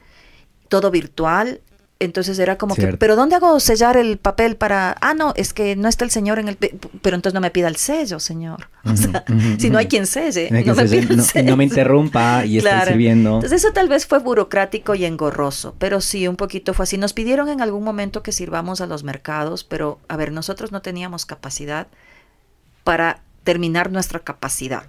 [0.69, 1.61] todo virtual,
[2.05, 5.77] entonces era como que, pero ¿dónde hago sellar el papel para, ah, no, es que
[5.77, 8.69] no está el señor en el, pero entonces no me pida el sello, señor.
[8.85, 9.25] O sea,
[9.59, 11.51] si no hay quien selle, no, me pida el sello.
[11.51, 12.91] no me interrumpa y claro.
[12.91, 13.37] sirviendo.
[13.37, 16.99] Entonces eso tal vez fue burocrático y engorroso, pero sí, un poquito fue así.
[16.99, 20.83] Nos pidieron en algún momento que sirvamos a los mercados, pero a ver, nosotros no
[20.83, 21.89] teníamos capacidad
[22.85, 24.87] para terminar nuestra capacidad.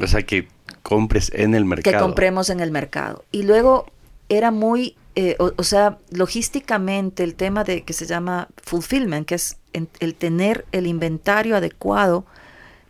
[0.00, 0.48] O sea, que
[0.82, 1.96] compres en el mercado.
[1.96, 3.24] Que compremos en el mercado.
[3.30, 3.86] Y luego
[4.28, 9.58] era muy, eh, o, sea, logísticamente el tema de que se llama fulfillment, que es
[9.72, 12.24] el tener el inventario adecuado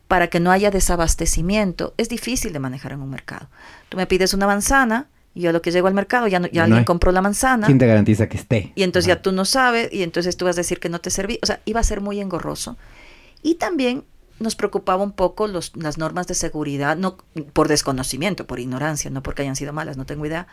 [0.06, 3.48] para que no haya desabastecimiento, es difícil de manejar en un mercado.
[3.88, 6.64] Tú me pides una manzana, y yo a lo que llego al mercado ya, ya
[6.64, 7.66] alguien compró la manzana.
[7.66, 8.72] ¿Quién te garantiza que esté?
[8.74, 11.10] Y entonces ya tú no sabes, y entonces tú vas a decir que no te
[11.10, 11.38] serví.
[11.42, 12.76] O sea, iba a ser muy engorroso.
[13.42, 14.04] Y también
[14.38, 17.16] nos preocupaba un poco los, las normas de seguridad, no
[17.52, 20.46] por desconocimiento, por ignorancia, no porque hayan sido malas, no tengo idea,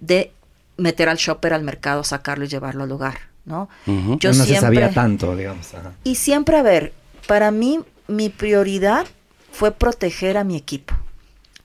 [0.00, 0.32] de
[0.76, 3.68] meter al shopper al mercado, sacarlo y llevarlo al lugar, ¿no?
[3.86, 5.72] Yo no se sabía tanto, digamos.
[6.04, 6.92] Y siempre, a ver,
[7.26, 9.06] para mí mi prioridad
[9.52, 10.94] fue proteger a mi equipo.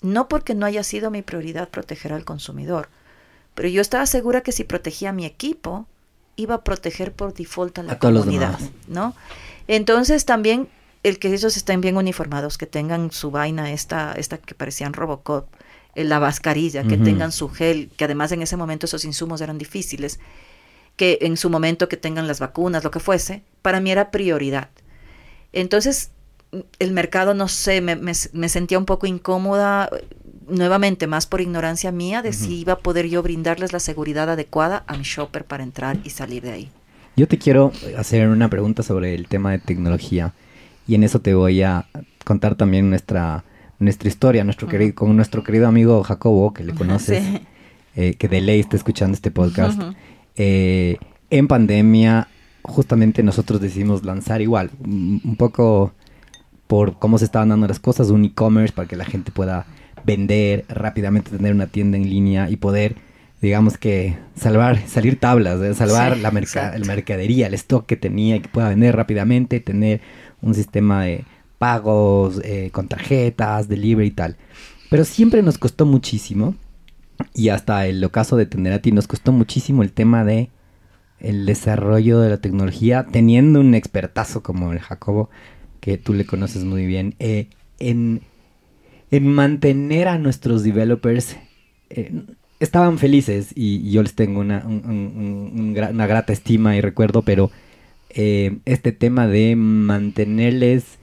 [0.02, 2.90] No porque no haya sido mi prioridad proteger al consumidor,
[3.54, 5.86] pero yo estaba segura que si protegía a mi equipo,
[6.36, 8.58] iba a proteger por default a la comunidad,
[8.88, 9.14] ¿no?
[9.68, 10.70] Entonces también
[11.04, 15.48] el que ellos estén bien uniformados, que tengan su vaina esta, esta que parecían Robocop,
[15.95, 20.19] la mascarilla, que tengan su gel, que además en ese momento esos insumos eran difíciles,
[20.95, 24.69] que en su momento que tengan las vacunas, lo que fuese, para mí era prioridad.
[25.53, 26.11] Entonces,
[26.80, 28.13] el mercado, no sé, me, me,
[28.49, 29.89] sentía un poco incómoda,
[30.47, 34.84] nuevamente, más por ignorancia mía, de si iba a poder yo brindarles la seguridad adecuada
[34.88, 36.69] a mi shopper para entrar y salir de ahí.
[37.15, 40.34] Yo te quiero hacer una pregunta sobre el tema de tecnología
[40.88, 41.85] y en eso te voy a
[42.23, 43.43] contar también nuestra,
[43.82, 47.24] nuestra historia, nuestro querido, con nuestro querido amigo Jacobo, que le conoces,
[47.95, 49.82] eh, que de ley está escuchando este podcast.
[50.36, 50.98] Eh,
[51.30, 52.28] en pandemia,
[52.62, 55.94] justamente nosotros decidimos lanzar igual, un poco
[56.68, 59.66] por cómo se estaban dando las cosas, un e-commerce para que la gente pueda
[60.06, 62.95] vender rápidamente, tener una tienda en línea y poder,
[63.41, 65.74] digamos que, salvar, salir tablas, ¿eh?
[65.74, 70.02] salvar la el mercadería, el stock que tenía y que pueda vender rápidamente, tener
[70.41, 71.26] un sistema de
[71.62, 74.36] pagos eh, con tarjetas, delivery y tal.
[74.90, 76.56] Pero siempre nos costó muchísimo,
[77.36, 80.50] y hasta el ocaso de tener a ti, nos costó muchísimo el tema de
[81.20, 85.30] el desarrollo de la tecnología, teniendo un expertazo como el Jacobo,
[85.82, 87.46] que tú le conoces muy bien, eh,
[87.78, 88.22] en,
[89.12, 91.38] en, mantener a nuestros developers.
[91.92, 92.24] Eh,
[92.60, 97.52] estaban felices y, yo les tengo una, una, grata estima y recuerdo, pero
[98.10, 100.98] este tema de mantenerles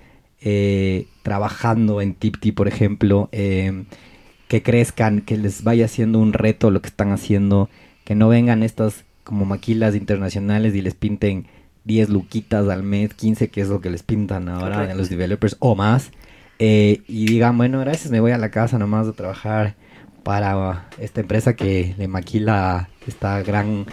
[1.22, 6.88] trabajando en Tipti, por ejemplo, que crezcan, que les vaya siendo un reto lo que
[6.88, 7.68] están haciendo,
[8.04, 11.46] que no vengan estas como maquilas internacionales y les pinten
[11.84, 15.56] 10 luquitas al mes, 15, que es lo que les pintan ahora a los developers
[15.58, 16.10] o más.
[16.58, 19.74] Eh, y digan, bueno, gracias, me voy a la casa nomás a trabajar
[20.22, 23.86] para esta empresa que le maquila esta gran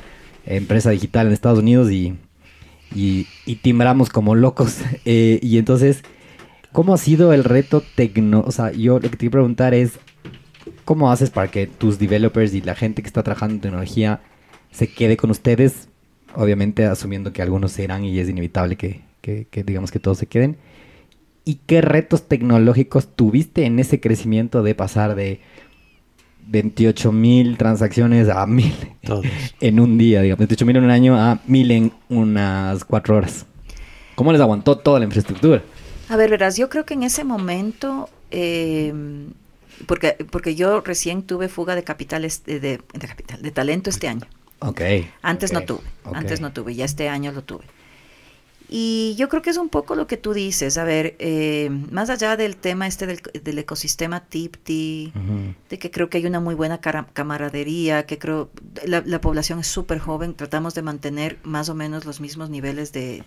[0.46, 2.16] empresa digital en Estados Unidos y,
[2.94, 3.26] y,
[3.62, 4.78] timbramos como locos.
[5.06, 6.04] Eh, y entonces,
[6.76, 8.44] ¿cómo ha sido el reto tecno?
[8.46, 9.94] O sea, yo lo que te quiero preguntar es,
[10.84, 14.20] ¿cómo haces para que tus developers y la gente que está trabajando en tecnología
[14.72, 15.88] se quede con ustedes,
[16.36, 19.04] obviamente asumiendo que algunos serán y es inevitable que,
[19.66, 20.58] digamos que todos se queden.
[21.46, 25.40] ¿Y qué retos tecnológicos tuviste en ese crecimiento de pasar de
[26.48, 28.74] 28 mil transacciones a mil
[29.62, 33.46] en un día, digamos, 28 mil en un año a mil en unas cuatro horas?
[34.16, 35.64] ¿Cómo les aguantó toda la infraestructura?
[36.10, 38.94] A ver, verás, yo creo que en ese momento, eh,
[39.88, 44.28] porque, porque yo recién tuve fuga de capitales, de, de, capital, de talento este año.
[44.60, 44.82] Ok.
[45.22, 45.82] Antes no tuve,
[46.14, 47.66] antes no tuve, ya este año lo tuve.
[48.68, 52.10] Y yo creo que es un poco lo que tú dices, a ver, eh, más
[52.10, 55.14] allá del tema este del, ecosistema TIPTI,
[55.70, 58.50] de que creo que hay una muy buena camaradería, que creo
[58.86, 62.92] la, la población es súper joven, tratamos de mantener más o menos los mismos niveles
[62.92, 63.24] de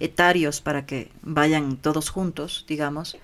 [0.00, 3.16] etarios para que vayan todos juntos, digamos.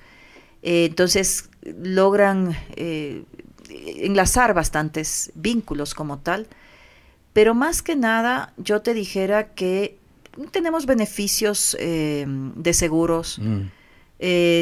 [0.62, 3.24] Eh, entonces logran eh,
[3.68, 6.46] enlazar bastantes vínculos como tal.
[7.32, 9.98] Pero más que nada, yo te dijera que
[10.50, 13.68] tenemos beneficios eh, de seguros, mm.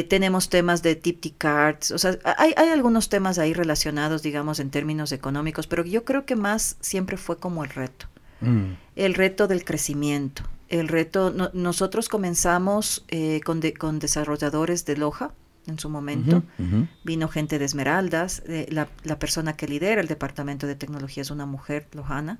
[0.07, 4.69] tenemos temas de Tipti Cards, o sea, hay, hay, algunos temas ahí relacionados, digamos, en
[4.69, 8.07] términos económicos, pero yo creo que más siempre fue como el reto,
[8.39, 8.71] mm.
[8.95, 15.31] el reto del crecimiento, el reto, nosotros comenzamos eh, con, con desarrolladores de Loja,
[15.67, 16.43] en su momento.
[17.03, 18.41] Vino gente de Esmeraldas.
[18.69, 22.39] la, la, persona que lidera el departamento de tecnología es una mujer, Lojana.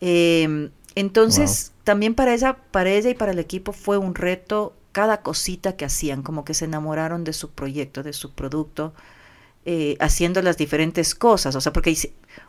[0.00, 5.22] Eh, entonces, también para ella, para ella y para el equipo fue un reto cada
[5.22, 8.94] cosita que hacían, como que se enamoraron de su proyecto, de su producto,
[9.66, 11.96] eh, haciendo las diferentes cosas, o sea, porque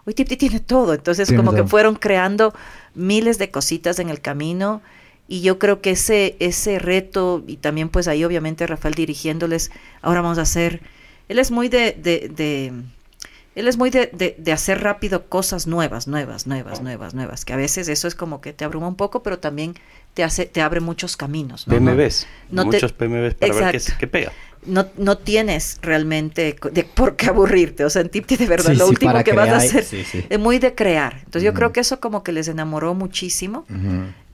[0.06, 2.54] hoy Tipti tiene todo, entonces como que fueron creando
[2.94, 4.82] miles de cositas en el camino
[5.28, 9.72] y yo creo que ese, ese reto, y también pues ahí obviamente Rafael dirigiéndoles,
[10.02, 10.82] ahora vamos a hacer,
[11.30, 12.74] él es muy de, de, de
[13.56, 17.56] él es muy de, de, hacer rápido cosas nuevas, nuevas, nuevas, nuevas, nuevas, que a
[17.56, 19.76] veces eso es como que te abruma un poco, pero también
[20.14, 21.66] te hace, te abre muchos caminos.
[21.66, 21.76] ¿no?
[21.76, 24.34] PMBs, muchos PMBs para ver qué, pega.
[24.66, 28.88] No, no tienes realmente de, por qué aburrirte, o sea, en Tipti de verdad lo
[28.88, 29.86] último que vas a hacer
[30.30, 31.18] es muy de crear.
[31.20, 33.66] Entonces yo creo que eso como que les enamoró muchísimo.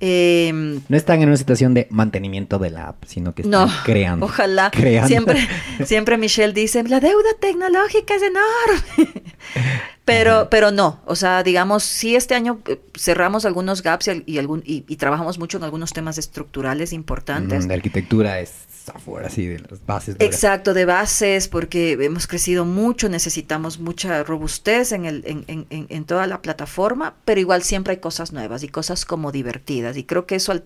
[0.04, 4.26] Em, no están en una situación de mantenimiento de la app, sino que están creando.
[4.26, 4.72] Ojalá.
[5.06, 5.48] Siempre,
[5.86, 9.22] siempre Michelle dice, la deuda tecnológica es enorme.
[10.06, 14.64] pero, pero no, o sea, digamos, sí este año eh, cerramos algunos gaps y, algún,
[14.66, 17.68] y, trabajamos mucho en algunos temas estructurales importantes.
[17.68, 18.52] de arquitectura es
[18.86, 20.16] software, así, de las bases.
[20.20, 26.06] Exacto, de bases, porque hemos crecido mucho, necesitamos mucha robustez en, el, en, en, en,
[26.06, 29.91] toda la plataforma, pero igual siempre hay cosas nuevas y cosas como divertidas.
[29.98, 30.64] Y creo que eso al,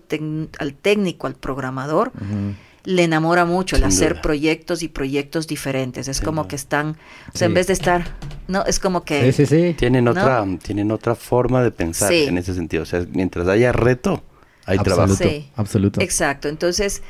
[0.58, 2.12] al técnico, al programador,
[2.84, 6.08] le enamora mucho el hacer proyectos y proyectos diferentes.
[6.08, 6.96] Es como que están,
[7.34, 8.04] o sea, en vez de estar,
[8.46, 9.32] no, es como que...
[9.32, 9.74] Sí, sí, sí.
[9.74, 12.84] Tienen otra, tienen otra forma de pensar en ese sentido.
[12.84, 14.22] O sea, mientras haya reto,
[14.66, 15.14] hay trabajo.
[15.14, 16.00] Sí, absoluto.
[16.00, 16.48] Exacto.
[16.48, 17.02] Entonces,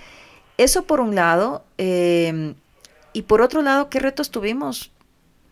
[0.57, 1.65] eso por un lado.
[1.77, 2.55] Em,
[3.13, 4.93] y por otro lado, ¿qué retos tuvimos?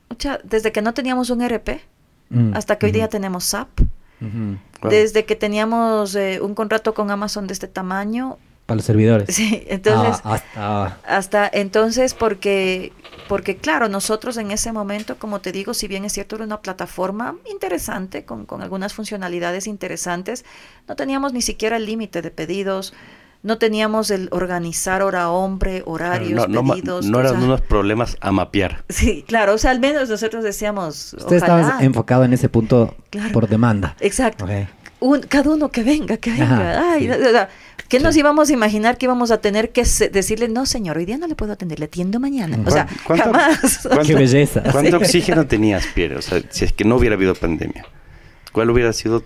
[0.08, 1.80] O sea, desde que no teníamos un RP
[2.30, 3.80] mm, hasta que hoy día tenemos SAP.
[4.88, 8.38] Desde que teníamos eh, un contrato con Amazon de este tamaño.
[8.66, 9.28] Para los servidores.
[9.34, 10.20] Sí, entonces.
[10.56, 11.50] Ah, hasta...
[11.52, 12.92] entonces, porque,
[13.28, 16.60] porque claro, nosotros en ese momento, como te digo, si bien es cierto, era una
[16.60, 20.44] plataforma interesante, con, con algunas funcionalidades interesantes,
[20.88, 22.94] no teníamos ni siquiera el límite de pedidos
[23.44, 27.04] no teníamos el organizar hora hombre, horarios, no, pedidos.
[27.04, 28.84] No, eran unos problemas a mapear.
[28.88, 31.14] Sí, claro, o sea, al menos nosotros decíamos.
[31.18, 32.96] Usted estaba enfocado en ese punto
[33.34, 33.96] por demanda.
[34.00, 34.46] Exacto.
[35.28, 36.92] cada uno que venga, que venga.
[36.92, 37.10] Ay,
[37.88, 41.18] ¿Qué nos íbamos a imaginar que íbamos a tener que decirle, no señor, hoy día
[41.18, 42.58] no le puedo atender, le atiendo mañana?
[42.64, 43.86] O sea, jamás.
[44.06, 44.62] Qué belleza.
[44.72, 46.16] ¿Cuánto oxígeno tenías, Pierre?
[46.16, 47.84] O sea, si es que no hubiera habido pandemia,
[48.52, 49.22] ¿cuál hubiera sido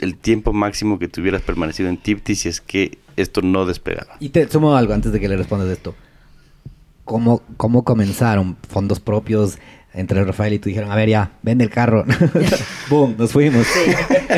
[0.00, 4.16] el tiempo máximo que tuvieras permanecido en Tipti si es que esto no despegaba?
[4.20, 5.94] Y te sumo algo antes de que le respondas esto.
[7.04, 8.56] ¿Cómo, cómo comenzaron?
[8.68, 9.58] ¿Fondos propios?
[9.98, 12.04] Entre Rafael y tú dijeron, a ver ya, vende el carro.
[12.88, 13.66] Boom, nos fuimos.
[13.66, 13.92] Sí.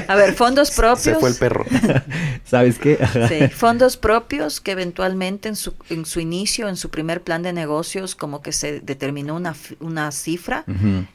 [0.09, 1.03] A ver, fondos propios.
[1.03, 1.66] Se fue el perro.
[2.45, 2.99] ¿Sabes qué?
[3.28, 7.53] sí, fondos propios que eventualmente en su, en su inicio, en su primer plan de
[7.53, 10.65] negocios, como que se determinó una, una cifra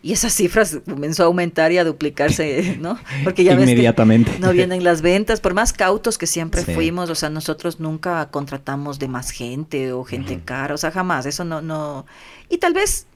[0.03, 2.99] y esa cifra comenzó a aumentar y a duplicarse, ¿no?
[3.23, 4.38] Porque ya Inmediatamente.
[4.39, 8.99] no vienen las ventas, por más cautos que siempre fuimos, o sea, nosotros nunca contratamos
[8.99, 12.05] de más gente o gente cara, o sea, jamás, eso no, no.
[12.49, 13.07] Y tal vez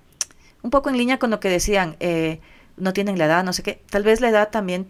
[0.62, 2.40] un poco en línea con lo que decían, eh,
[2.78, 4.88] no tienen la edad, no sé qué, tal vez la edad también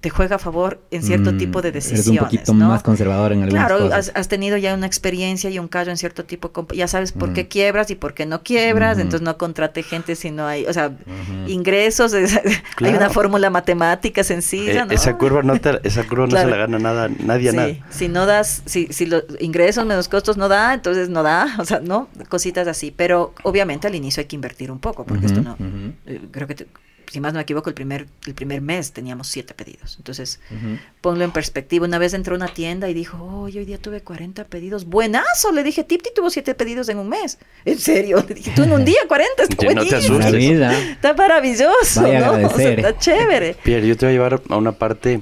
[0.00, 2.06] te juega a favor en cierto mm, tipo de decisiones.
[2.06, 5.58] Eres un poquito más conservador en algunas claro, Has, has, tenido ya una experiencia y
[5.58, 7.48] un caso en cierto tipo, ya sabes por qué mm.
[7.48, 10.92] quiebras y por qué no quiebras, entonces no contrate gente si no hay, o sea,
[11.46, 12.14] ingresos,
[12.78, 16.78] hay una fórmula matemática sencilla, eh, Esa curva no, esa curva no se la gana
[16.78, 17.74] nada, nadie nada.
[17.90, 21.64] Si no das, si, si los ingresos menos costos no da, entonces no da, o
[21.66, 25.42] sea, no, cositas así, pero obviamente al inicio hay que invertir un poco, porque esto
[25.42, 25.56] no,
[26.06, 26.54] eh, creo que...
[26.54, 26.66] Te,
[27.10, 29.96] si más no me equivoco, el primer, el primer mes teníamos siete pedidos.
[29.98, 30.38] Entonces,
[31.00, 31.84] ponlo en perspectiva.
[31.84, 34.84] Una vez entró a una tienda y dijo, oh, hoy día tuve 40 pedidos.
[34.84, 37.38] Buenazo, le dije, Tipti tuvo siete pedidos en un mes.
[37.64, 40.34] En serio, le dije, tú en un día 40, está No te asustes.
[40.34, 42.36] Está maravilloso, ¿no?
[42.58, 43.56] está chévere.
[43.62, 45.20] Pierre, yo te voy a llevar a una parte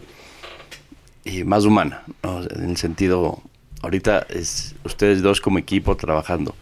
[1.24, 3.40] eh, más humana, en el sentido,
[3.80, 6.54] ahorita es ustedes dos como equipo trabajando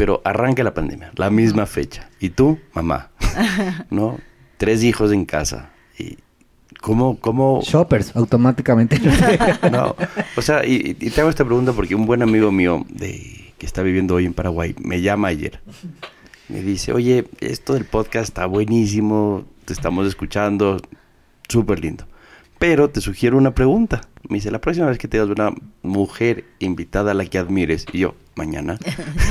[0.00, 2.08] pero arranca la pandemia, la misma fecha.
[2.20, 3.10] Y tú, mamá,
[3.90, 4.18] ¿no?
[4.60, 5.70] Tres hijos en casa.
[5.98, 6.18] Y
[6.82, 7.62] ¿Cómo, cómo?
[7.62, 9.00] Shoppers, automáticamente.
[9.72, 9.96] no,
[10.36, 13.82] o sea, y, te hago esta pregunta porque un buen amigo mío de, que está
[13.82, 15.60] viviendo hoy en Paraguay me llama ayer.
[16.48, 20.76] Me dice, oye, esto del podcast está buenísimo, te estamos escuchando,
[21.48, 22.06] súper lindo.
[22.58, 24.02] Pero te sugiero una pregunta.
[24.28, 28.00] Me dice, la próxima vez que tengas una mujer invitada a la que admires, y
[28.00, 28.78] yo, mañana,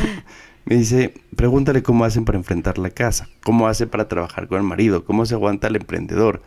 [0.70, 4.64] me dice, pregúntale cómo hacen para enfrentar la casa, cómo hace para trabajar con el
[4.64, 6.44] marido, cómo se aguanta el emprendedor.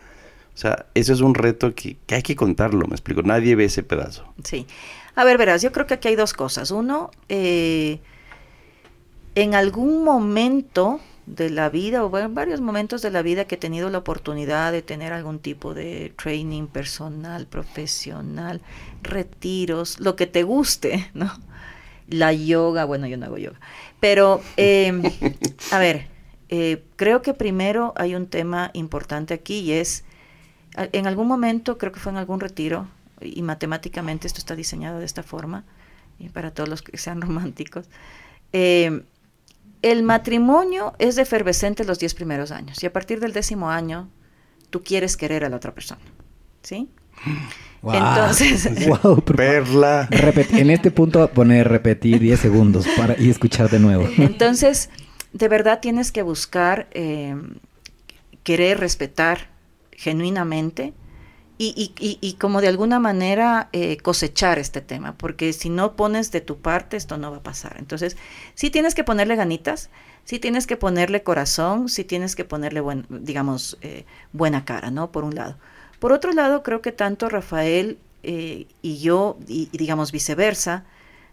[0.55, 3.83] O sea, eso es un reto que, hay que contarlo, me explico, nadie ve ese
[3.83, 4.33] pedazo.
[4.41, 4.65] Sí.
[5.15, 6.71] A ver, verás, yo creo que aquí hay dos cosas.
[6.71, 7.99] Uno, eh,
[9.35, 13.57] en algún momento de la vida, o en varios momentos de la vida que he
[13.57, 18.61] tenido la oportunidad de tener algún tipo de training personal, profesional,
[19.01, 21.29] retiros, lo que te guste, ¿no?
[22.07, 23.59] La yoga, bueno, yo no hago yoga,
[23.99, 25.03] pero, em,
[25.71, 26.07] a ver,
[26.49, 30.03] eh, creo que primero hay un tema importante aquí y es,
[30.75, 32.87] en algún momento, creo que fue en algún retiro,
[33.21, 35.63] y matemáticamente esto está diseñado de esta forma,
[36.19, 37.89] y para todos los que sean románticos,
[38.51, 39.03] em,
[39.81, 44.09] el matrimonio es efervescente los diez primeros años y a partir del décimo año
[44.69, 46.01] tú quieres querer a la otra persona,
[46.61, 46.89] ¿sí?
[47.91, 48.69] Entonces,
[49.25, 50.07] perla.
[50.11, 54.07] en este punto poner repetir 10 segundos para y escuchar de nuevo.
[54.17, 54.89] Entonces,
[55.33, 57.35] de verdad tienes que buscar eh,
[58.43, 59.49] querer respetar
[59.91, 60.93] genuinamente
[61.57, 66.31] y, y, y, como de alguna manera eh, cosechar este tema, porque si no pones
[66.31, 67.75] de tu parte, esto no va a pasar.
[67.77, 68.17] Entonces,
[68.55, 69.89] sí tienes que ponerle ganitas,
[70.25, 75.11] sí tienes que ponerle corazón, sí tienes que ponerle, buen, digamos, eh, buena cara, ¿no?
[75.11, 75.57] Por un lado.
[76.03, 80.83] Por otro lado, creo que tanto Rafael eh, y yo, y, digamos viceversa,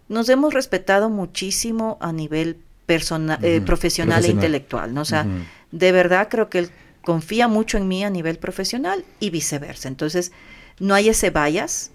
[0.09, 2.57] nos hemos respetado muchísimo a nivel
[2.87, 5.01] eh, profesional, e intelectual, ¿no?
[5.01, 5.27] O sea,
[5.73, 6.71] de verdad creo que él
[7.03, 9.89] confía mucho en mí a nivel profesional y viceversa.
[9.89, 10.31] Entonces,
[10.79, 11.91] no hay ese bias.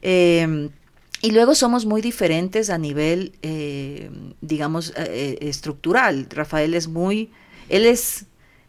[0.00, 0.70] Em,
[1.20, 4.10] y luego somos muy diferentes a nivel, eh,
[4.40, 6.28] digamos, estructural.
[6.30, 7.30] Rafael es muy,
[7.68, 8.24] él es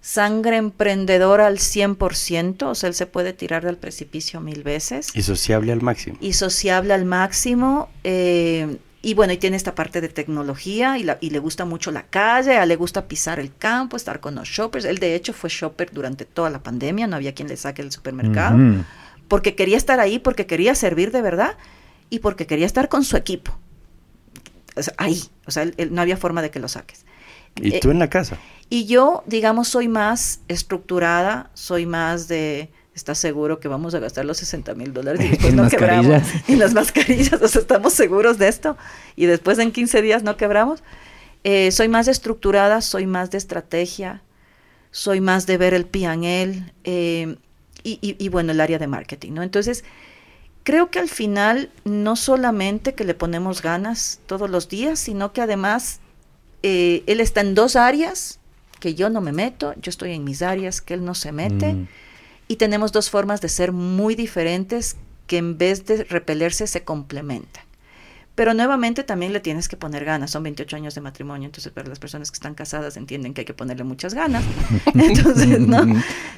[0.08, 5.10] sangre emprendedora al 100%, o sea, él se puede tirar del precipicio mil veces.
[5.14, 6.18] Y sociable al máximo.
[6.22, 7.90] Y sociable al máximo.
[8.06, 12.58] Eh, y bueno, y tiene esta parte de tecnología y, le gusta mucho la calle,
[12.58, 14.86] a le gusta pisar el campo, estar con los shoppers.
[14.86, 17.92] Él de hecho fue shopper durante toda la pandemia, no había quien le saque del
[17.92, 18.58] supermercado,
[19.28, 21.58] porque quería estar ahí, porque quería servir de verdad
[22.10, 23.60] y porque quería estar con su equipo.
[24.96, 27.07] ahí, o sea, no había forma de que lo saques.
[27.62, 28.38] ¿Y tú en la casa?
[28.70, 34.26] Y yo, digamos, soy más estructurada, soy más de ¿estás seguro que vamos a gastar
[34.26, 36.24] los 60 mil dólares y después no quebramos?
[36.48, 38.76] En las mascarillas, o sea, ¿estamos seguros de esto?
[39.16, 40.84] Y después en 15 días no quebramos.
[41.44, 44.24] Eh, soy más estructurada, soy más de estrategia,
[44.92, 47.38] soy más de ver el pianel eh,
[47.84, 49.44] y, y, bueno, el área de marketing, ¿no?
[49.44, 49.86] Entonces,
[50.64, 55.40] creo que al final no solamente que le ponemos ganas todos los días, sino que
[55.40, 56.02] además
[56.64, 58.40] eh, él está en dos áreas
[58.80, 61.74] que yo no me meto, yo estoy en mis áreas que él no se mete.
[61.74, 61.88] Mm.
[62.48, 67.64] Y tenemos dos formas de ser muy diferentes que en vez de repelerse se complementan.
[68.36, 70.30] Pero nuevamente también le tienes que poner ganas.
[70.30, 73.46] Son 28 años de matrimonio, entonces para las personas que están casadas entienden que hay
[73.46, 74.44] que ponerle muchas ganas.
[74.94, 75.84] Entonces, ¿no?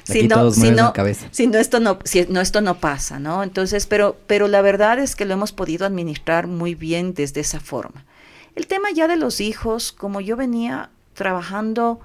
[0.04, 0.94] si no, si no,
[1.30, 3.42] si no esto no, si no esto no pasa, ¿no?
[3.42, 7.60] Entonces, pero, pero la verdad es que lo hemos podido administrar muy bien desde esa
[7.60, 8.06] forma.
[8.54, 12.00] El tema ya de los hijos, como yo venía trabajando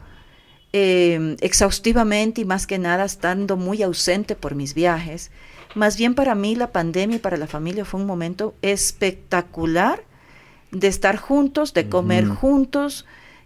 [0.73, 5.31] eh, exhaustivamente y más que nada estando muy ausente por mis viajes,
[5.73, 10.03] más bien para mí la pandemia y para la familia fue un momento espectacular
[10.71, 13.05] de estar juntos, de comer juntos,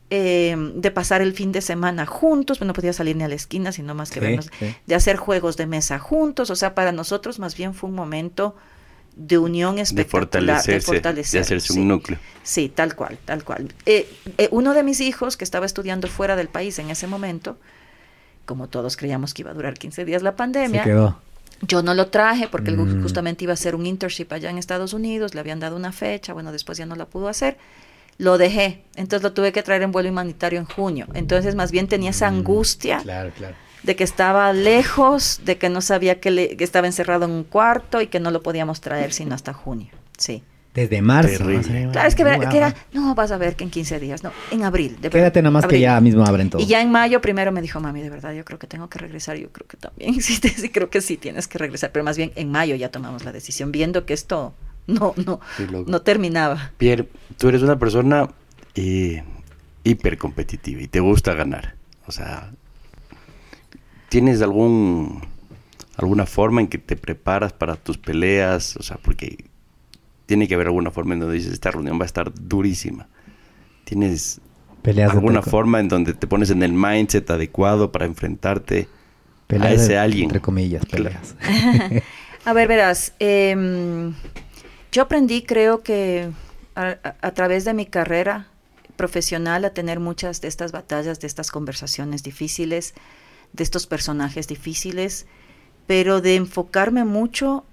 [0.09, 3.71] eh, de pasar el fin de semana juntos, no podía salir ni a la esquina,
[3.71, 4.49] sino más que vernos,
[4.88, 8.55] de hacer juegos de mesa juntos, o sea, para nosotros más bien fue un momento
[9.20, 12.18] de unión espectacular, de fortalecerse, de, hacerse un núcleo.
[12.41, 13.74] Sí, tal cual, tal cual.
[13.86, 17.58] Eh, eh, uno de mis hijos, que estaba estudiando fuera del país en ese momento,
[18.46, 21.20] como todos creíamos que iba a durar 15 días la pandemia, Se quedó.
[21.62, 23.02] Yo no lo traje porque mm.
[23.02, 26.32] justamente iba a hacer un internship allá en Estados Unidos, le habían dado una fecha,
[26.32, 27.58] bueno, después ya no la pudo hacer.
[28.18, 31.08] Lo dejé, entonces lo tuve que traer en vuelo humanitario en junio.
[31.14, 33.02] Entonces más bien tenía esa mm, angustia
[33.84, 37.43] de que estaba lejos, de que no sabía que, le, que estaba encerrado en un
[37.43, 39.89] cuarto y que no lo podíamos traer sino hasta junio.
[40.18, 40.43] Sí.
[40.73, 41.45] Desde marzo.
[41.45, 44.97] Claro, es que, era, no, vas a ver que en 15 días, no, en abril.
[45.01, 46.61] De Quédate nada más que ya mismo abren todo.
[46.61, 48.99] Y ya en mayo primero me dijo, mami, de verdad, yo creo que tengo que
[48.99, 49.38] regresar.
[49.38, 51.91] Yo creo que también, sí, sí, creo que sí tienes que regresar.
[51.91, 54.53] Pero más bien en mayo ya tomamos la decisión, viendo que esto
[54.85, 55.39] no, no,
[55.88, 56.72] no terminaba.
[56.77, 58.30] Pierre, tú eres una persona
[58.76, 59.23] eh,
[59.84, 61.76] hiper competitiva y te gusta ganar.
[62.06, 62.51] O sea,
[64.10, 65.22] ¿tienes algún
[65.95, 68.76] alguna forma en que te preparas para tus peleas?
[68.77, 69.45] O sea, porque
[70.26, 73.07] tiene que haber alguna forma en donde dices, esta reunión va a estar durísima.
[73.84, 74.41] Tienes
[75.10, 78.88] alguna forma en donde te pones en el mindset adecuado para enfrentarte
[79.49, 80.26] a ese alguien.
[80.26, 81.36] Entre comillas, peleas.
[82.45, 84.14] a ver, verás, em,
[84.91, 86.30] yo aprendí, creo que
[86.76, 88.48] a, través de mi carrera
[88.95, 92.94] profesional, a tener muchas de estas batallas, de estas conversaciones difíciles,
[93.53, 95.26] de estos personajes difíciles,
[95.88, 97.65] pero de enfocarme mucho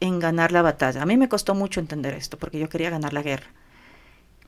[0.00, 1.02] en ganar la batalla.
[1.02, 3.50] A mí me costó mucho entender esto porque yo quería ganar la guerra.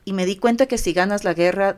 [0.05, 1.77] Y me di cuenta que si ganas la guerra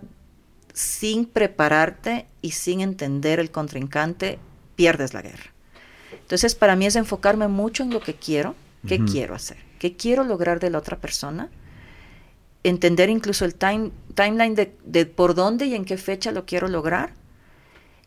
[0.73, 4.39] sin prepararte y sin entender el contrincante,
[4.75, 5.51] pierdes la guerra.
[6.11, 8.55] Entonces, para mí es enfocarme mucho en lo que quiero,
[8.87, 11.49] qué quiero hacer, qué quiero lograr de la otra persona,
[12.63, 17.13] entender incluso el time, timeline de, por dónde y en qué fecha lo quiero lograr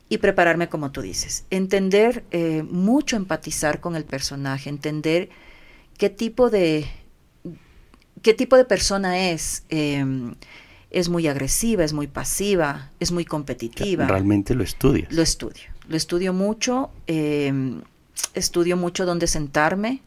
[0.08, 1.44] y prepararme como tú dices.
[1.50, 5.28] Entender eh, mucho, empatizar con el personaje, entender
[5.98, 6.86] qué tipo de,
[8.22, 9.64] qué tipo de persona es.
[9.68, 10.34] Em,
[10.90, 14.06] es muy agresiva, es muy pasiva, es muy competitiva.
[14.06, 15.06] Realmente lo estudio.
[15.10, 15.64] Lo estudio.
[15.86, 16.90] Lo estudio mucho.
[17.06, 17.82] Em,
[18.34, 20.00] estudio mucho dónde sentarme.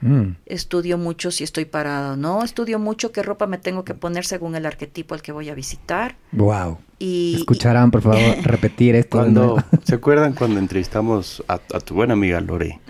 [0.00, 0.36] Mm.
[0.46, 2.42] Estudio mucho si estoy parado o no.
[2.44, 5.54] Estudio mucho qué ropa me tengo que poner según el arquetipo al que voy a
[5.54, 6.16] visitar.
[6.32, 6.78] Wow.
[6.98, 9.18] Y, Escucharán, por favor, repetir esto.
[9.18, 12.80] Cuando, ¿Se acuerdan cuando entrevistamos a, tu buena amiga Lore?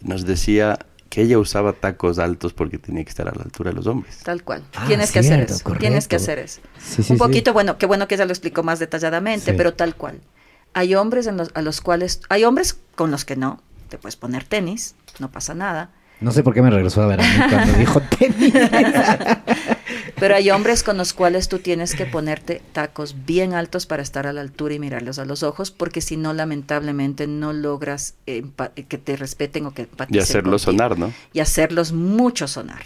[0.00, 0.78] Nos decía
[1.08, 4.18] que ella usaba tacos altos porque tenía que estar a la altura de los hombres.
[4.22, 4.62] Tal cual.
[4.74, 5.70] Ah, Tienes que hacer eso.
[5.78, 6.60] Tienes que hacer eso.
[7.08, 10.20] Un poquito, bueno, qué bueno que ella lo explicó más detalladamente, pero tal cual.
[10.74, 14.16] Hay hombres en los, a los cuales, hay hombres con los que no, te puedes
[14.16, 15.90] poner tenis, no pasa nada.
[16.20, 18.52] No sé por qué me regresó a ver a mí cuando dijo tenis.
[20.18, 24.26] Pero hay hombres con los cuales tú tienes que ponerte tacos bien altos para estar
[24.26, 28.98] a la altura y mirarlos a los ojos, porque si no, lamentablemente no logras que
[28.98, 31.12] te respeten o que Y hacerlos sonar, ¿no?
[31.32, 32.82] Y hacerlos mucho sonar.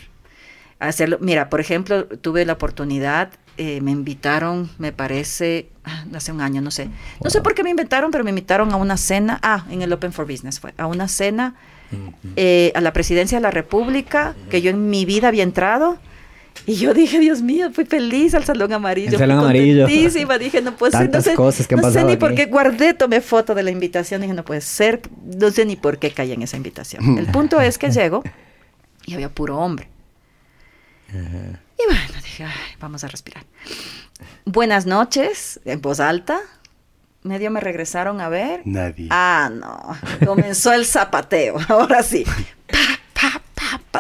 [0.79, 6.41] Hacerlo, mira, por ejemplo, tuve la oportunidad, eh, me invitaron, me parece, ah, hace un
[6.41, 6.89] año, no sé.
[7.23, 9.93] No sé por qué me invitaron, pero me invitaron a una cena, ah, en el
[9.93, 11.55] Open for Business fue, a una cena
[12.37, 15.99] eh, a la presidencia de la República, que yo en mi vida había entrado
[16.65, 19.13] y yo dije, Dios mío, fui feliz al Salón Amarillo.
[19.13, 19.87] El Salón Amarillo.
[19.87, 21.11] Dije, no puede ser.
[21.11, 23.71] No sé, cosas que han no sé ni por qué guardé, tomé foto de la
[23.71, 24.21] invitación.
[24.21, 25.03] Dije, no puede ser.
[25.25, 27.19] No sé ni por qué caí en esa invitación.
[27.19, 28.23] El punto es que llego
[29.07, 29.89] y había puro hombre.
[31.13, 32.47] Y bueno, dije,
[32.81, 33.45] vamos a respirar.
[34.45, 36.41] Buenas noches, en voz alta.
[37.23, 38.63] Medio me regresaron a ver.
[38.65, 39.09] Nadie.
[39.11, 39.97] Ah, no.
[40.27, 41.57] Comenzó el zapateo.
[41.69, 42.25] Ahora sí.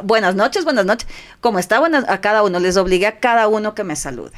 [0.04, 1.08] Buenas noches, buenas noches.
[1.40, 4.36] Como estaban a cada uno, les obligué a cada uno que me salude.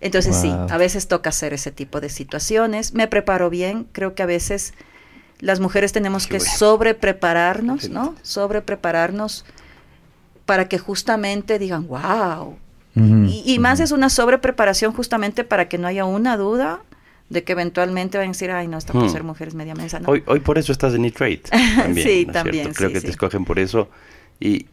[0.00, 2.94] Entonces sí, a veces toca hacer ese tipo de situaciones.
[2.94, 3.88] Me preparo bien.
[3.92, 4.74] Creo que a veces
[5.40, 8.14] las mujeres tenemos que sobreprepararnos, ¿no?
[8.22, 9.44] Sobreprepararnos
[10.46, 12.56] para que justamente digan, wow.
[12.94, 16.80] y, más es una sobrepreparación justamente para que no haya una duda
[17.28, 19.10] de que eventualmente van a decir, ay, no, está por hmm.
[19.10, 20.00] ser mujeres media mesa.
[20.06, 21.42] Hoy, hoy por eso estás en E-Trade.
[22.02, 22.72] sí, también.
[22.72, 23.88] Creo que te escogen por eso.
[24.40, 24.66] Y,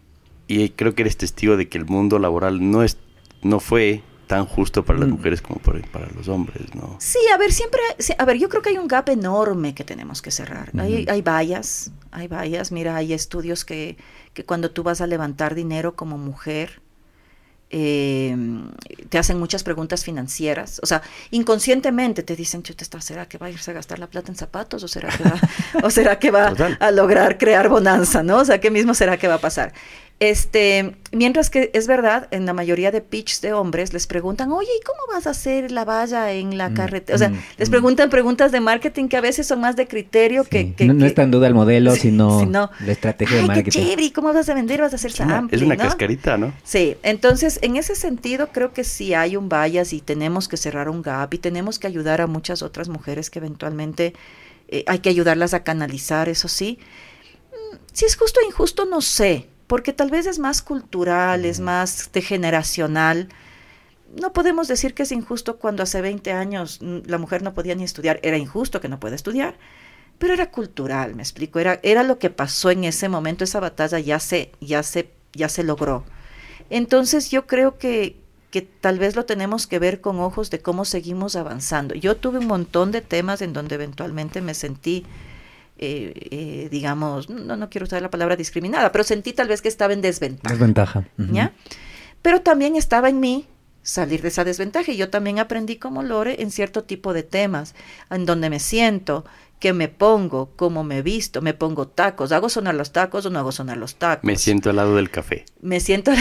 [0.48, 2.98] y creo que eres testigo de que el mundo laboral no, es,
[3.41, 5.11] no fue tan justo para las mm.
[5.11, 6.95] mujeres como para, los hombres, ¿no?
[6.99, 7.82] Sí, a ver, siempre,
[8.18, 10.72] a ver, yo creo que hay un gap enorme que tenemos que cerrar.
[10.77, 13.98] hay, hay vallas, hay vallas, mira, hay estudios que,
[14.34, 16.82] que cuando tú vas a levantar dinero como mujer,
[17.69, 18.35] eh,
[19.09, 21.01] te hacen muchas preguntas financieras, o sea,
[21.31, 22.63] inconscientemente te dicen,
[22.99, 25.39] ¿será que va a irse a gastar la plata en zapatos o será que va,
[25.83, 28.37] o será que va a lograr crear bonanza, ¿no?
[28.37, 29.73] O sea, ¿qué mismo será que va a pasar?
[30.21, 34.69] Este, mientras que es verdad, en la mayoría de pitch de hombres les preguntan, oye,
[34.79, 37.15] ¿y cómo vas a hacer la valla en la mm, carretera?
[37.15, 37.71] O sea, mm, les mm.
[37.71, 41.31] preguntan preguntas de marketing que a veces son más de criterio que, no, está en
[41.31, 43.71] duda el modelo, sino, la estrategia de marketing.
[43.71, 44.79] Qué chévere, ¿cómo vas a vender?
[44.79, 46.53] Vas a hacer sample, Es una cascarita, ¿no?
[46.63, 50.87] Sí, entonces en ese sentido creo que sí hay un bias y tenemos que cerrar
[50.87, 54.13] un gap y tenemos que ayudar a muchas otras mujeres que eventualmente
[54.69, 56.79] eh, hay que ayudarlas a canalizar, eso sí.
[57.91, 62.09] Si es justo o injusto, no sé porque tal vez es más cultural, es más
[62.13, 63.29] degeneracional.
[64.19, 67.75] No podemos decir que es injusto cuando hace 20 años mm, la mujer no podía
[67.75, 69.57] ni estudiar, era injusto que no pueda estudiar,
[70.19, 73.99] pero era cultural, me explico, era, era lo que pasó en ese momento, esa batalla
[73.99, 76.05] ya se, ya se, ya se logró.
[76.69, 78.17] Entonces yo creo que,
[78.51, 81.95] que tal vez lo tenemos que ver con ojos de cómo seguimos avanzando.
[81.95, 85.05] Yo tuve un montón de temas en donde eventualmente me sentí
[85.77, 89.68] eh, eh, digamos, no, no quiero usar la palabra discriminada, pero sentí tal vez que
[89.68, 90.53] estaba en desventaja.
[90.53, 91.07] Desventaja.
[91.18, 91.53] ¿Ya?
[92.22, 93.47] Pero también estaba en mí
[93.81, 97.76] salir de esa desventaja y yo también aprendí como Lore en cierto tipo de temas,
[98.10, 99.26] en donde me siento,
[99.60, 103.39] que me pongo, cómo me visto, me pongo tacos, hago sonar los tacos o no
[103.39, 104.23] hago sonar los tacos.
[104.23, 105.45] Me siento al lado del café.
[105.61, 106.11] Me siento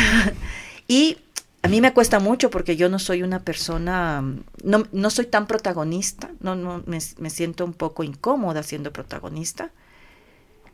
[0.89, 1.19] y
[1.65, 4.23] a mí me cuesta mucho porque yo no soy una persona,
[4.63, 9.71] no, no soy tan protagonista, no, no, me, siento un poco incómoda siendo protagonista.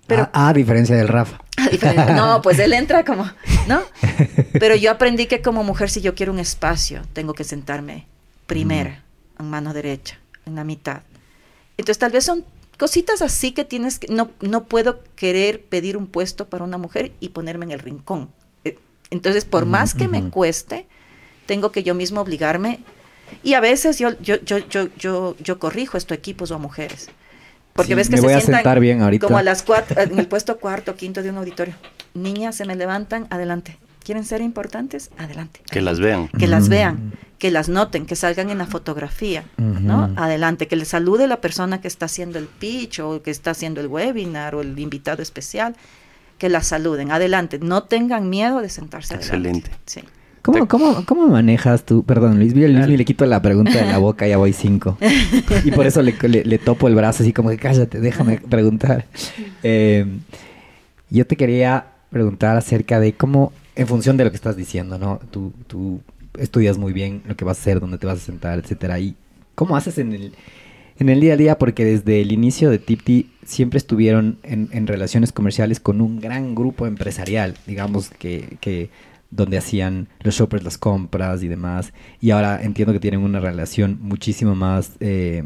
[0.08, 1.44] Pero, a, diferencia del Rafa.
[2.16, 3.24] no, pues él entra como,
[3.68, 3.82] ¿no?
[4.58, 8.08] Pero yo aprendí que como mujer, si yo quiero un espacio, tengo que sentarme
[8.48, 9.04] primera,
[9.38, 11.02] en mano derecha, en la mitad.
[11.76, 12.44] Entonces, tal vez son
[12.76, 17.12] cositas así que tienes que, no, no puedo querer pedir un puesto para una mujer
[17.20, 18.30] y ponerme en el rincón.
[19.10, 20.86] Entonces, por más que me cueste,
[21.46, 22.80] tengo que yo mismo obligarme.
[23.42, 27.10] Y a veces yo, yo, yo, yo, yo, yo corrijo esto equipos o a mujeres.
[27.72, 29.26] Porque ves que me se voy a sentar bien ahorita.
[29.26, 31.74] como a las cuatro, en el puesto cuarto, quinto de un auditorio.
[32.14, 33.78] Niñas, se me levantan, adelante.
[34.04, 35.10] ¿Quieren ser importantes?
[35.18, 35.60] Adelante.
[35.70, 36.28] Que las vean.
[36.28, 40.12] Que las vean, que las noten, que salgan en la fotografía, ¿no?
[40.16, 43.80] Adelante, que les salude la persona que está haciendo el pitch o que está haciendo
[43.80, 45.76] el webinar o el invitado especial
[46.40, 47.12] que la saluden.
[47.12, 49.70] Adelante, no tengan miedo de sentarse Excelente.
[49.84, 50.00] Sí.
[50.40, 52.02] ¿Cómo, cómo, cómo manejas tú?
[52.02, 54.96] Perdón, Luis, Luis, le quito la pregunta de la boca, ya voy cinco.
[55.64, 59.04] y por eso le, le, topo el brazo así como que cállate, déjame preguntar.
[59.62, 60.06] Eh,
[61.10, 65.20] yo te quería preguntar acerca de cómo, en función de lo que estás diciendo, ¿no?
[65.30, 66.00] Tú, tú
[66.38, 68.98] estudias muy bien lo que vas a hacer, dónde te vas a sentar, etcétera.
[68.98, 69.14] ¿Y
[69.54, 70.32] cómo haces en el,
[71.00, 75.32] en el día a día, porque desde el inicio de Tipti siempre estuvieron en, relaciones
[75.32, 78.90] comerciales con un gran grupo empresarial, digamos que, que
[79.30, 81.94] donde hacían los shoppers las compras y demás.
[82.20, 85.42] Y ahora entiendo que tienen una relación muchísimo más, eh,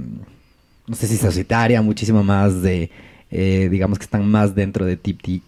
[0.89, 2.91] no sé si societaria, muchísimo más de,
[3.31, 5.41] eh, digamos que están más dentro de Tipti.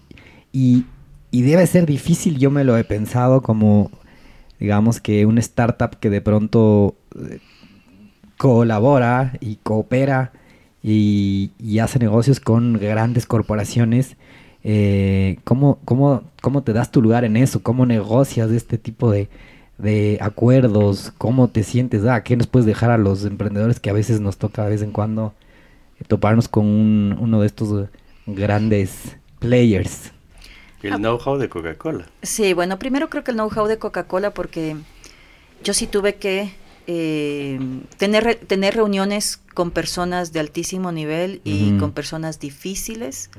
[0.52, 0.84] Y,
[1.32, 3.90] y debe ser difícil, yo me lo he pensado como,
[4.60, 7.40] digamos que una startup que de pronto eh,
[8.36, 10.32] colabora y coopera
[10.82, 11.50] y,
[11.80, 14.16] hace negocios con grandes corporaciones.
[14.62, 17.62] Eh, ¿cómo, cómo, cómo te das tu lugar en eso?
[17.62, 19.28] ¿Cómo negocias este tipo de,
[20.20, 21.12] acuerdos?
[21.18, 22.04] ¿Cómo te sientes?
[22.04, 24.82] Ah, ¿Qué nos puedes dejar a los emprendedores que a veces nos toca de vez
[24.82, 25.34] en cuando
[26.08, 26.64] toparnos con
[27.18, 27.88] uno de estos
[28.26, 30.12] grandes players?
[30.82, 30.98] El ah.
[30.98, 32.06] know-how de Coca-Cola.
[32.22, 34.76] Sí, bueno, primero creo que el know-how de Coca-Cola porque
[35.64, 36.52] yo sí tuve que
[36.86, 37.58] eh,
[37.96, 43.30] tener, tener reuniones con personas de altísimo nivel y con personas difíciles.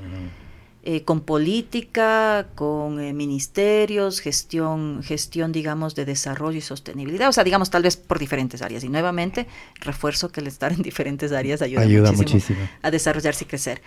[0.84, 7.28] eh, con política, con eh, ministerios, gestión, gestión, digamos, de desarrollo y sostenibilidad.
[7.28, 8.84] O sea, digamos, tal vez por diferentes áreas.
[8.84, 9.48] Y nuevamente,
[9.80, 13.82] refuerzo que el estar en diferentes áreas ayuda, muchísimo, a desarrollarse y crecer.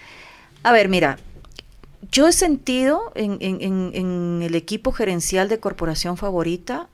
[0.61, 1.17] A ver, mira,
[2.11, 6.87] yo he sentido en, en, el equipo gerencial de corporación favorita,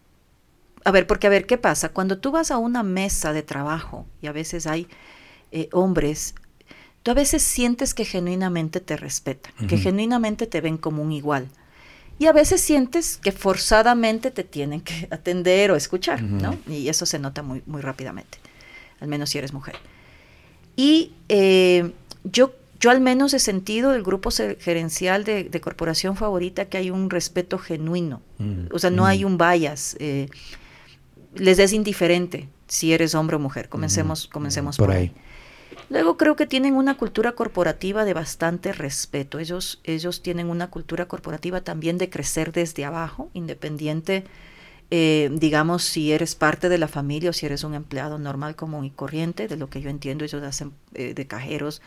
[0.87, 1.89] a ver, porque a ver, ¿qué pasa?
[1.89, 4.87] Cuando tú vas a una mesa de trabajo y a veces hay
[5.51, 6.33] eh, hombres,
[7.03, 11.49] tú a veces sientes que genuinamente te respetan, que genuinamente te ven como un igual.
[12.19, 16.57] Y a veces sientes que forzadamente te tienen que atender o escuchar, ¿no?
[16.67, 18.37] Y eso se nota muy, muy rápidamente,
[19.01, 19.75] al menos si eres mujer.
[20.77, 21.91] Y eh,
[22.23, 27.09] yo, yo al menos he sentido del grupo gerencial de, corporación favorita que hay un
[27.09, 28.21] respeto genuino.
[28.71, 29.97] O sea, no hay un bias.
[29.99, 30.29] Eh,
[31.35, 33.69] les es indiferente si eres hombre o mujer.
[33.69, 35.13] Comencemos, comencemos por, ahí.
[35.89, 39.39] Luego creo que tienen una cultura corporativa de bastante respeto.
[39.39, 44.25] Ellos, ellos tienen una cultura corporativa también de crecer desde abajo, independiente,
[44.89, 48.85] eh, digamos, si eres parte de la familia o si eres un empleado normal, común
[48.85, 51.81] y corriente, de lo que yo entiendo, ellos hacen eh, de cajeros,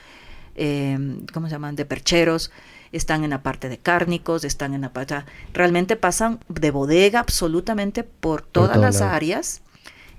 [0.55, 0.99] eh,
[1.33, 1.77] ¿cómo se llaman?
[1.77, 2.51] De percheros,
[2.93, 5.17] están en la parte de cárnicos, están en la parte...
[5.53, 9.63] Realmente pasan de bodega absolutamente por todas las áreas,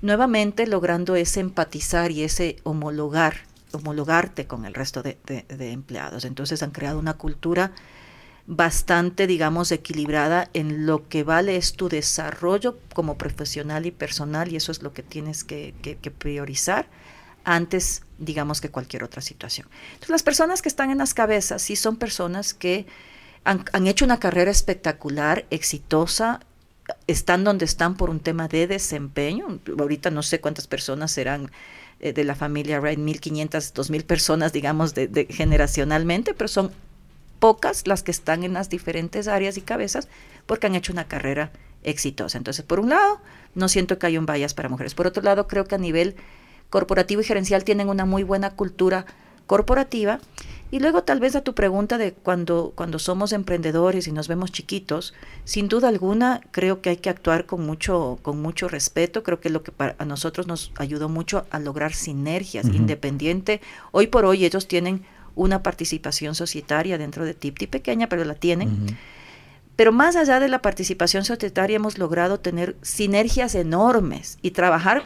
[0.02, 5.18] nuevamente logrando ese empatizar y ese homologar homologarte con el resto de,
[5.50, 6.26] empleados.
[6.26, 7.72] Entonces han creado una cultura
[8.48, 14.56] bastante, digamos, equilibrada en lo que vale es tu desarrollo como profesional y personal y
[14.56, 15.74] eso es lo que tienes que,
[16.18, 16.88] priorizar
[17.44, 19.68] antes, digamos, que cualquier otra situación.
[19.94, 22.86] Entonces las personas que están en las cabezas sí son personas que
[23.44, 26.40] han, hecho una carrera espectacular, exitosa,
[27.08, 29.60] están donde están por un tema de desempeño.
[29.80, 31.52] Ahorita no sé cuántas personas serán
[32.00, 36.72] eh, de la familia Wright, 1.500, 2.000 personas, digamos, de, generacionalmente, pero son
[37.40, 40.08] pocas las que están en las diferentes áreas y cabezas
[40.46, 41.52] porque han hecho una carrera
[41.84, 42.38] exitosa.
[42.38, 43.20] Entonces, por un lado,
[43.56, 44.94] no siento que haya un bias para mujeres.
[44.94, 46.16] Por otro lado, creo que a nivel
[46.72, 49.06] corporativo y gerencial tienen una muy buena cultura
[49.46, 50.20] corporativa
[50.72, 54.54] y luego tal vez a tu pregunta de cuando, cuando somos emprendedores y nos vemos
[54.54, 59.22] chiquitos, sin duda alguna creo que hay que actuar con mucho, con mucho respeto.
[59.22, 63.60] Creo que lo que para, a nosotros nos ayudó mucho a lograr sinergias, independiente.
[63.92, 65.04] Hoy por hoy ellos tienen
[65.36, 68.98] una participación societaria dentro de TIPTI, pequeña, pero la tienen.
[69.76, 75.04] Pero más allá de la participación societaria hemos logrado tener sinergias enormes y trabajar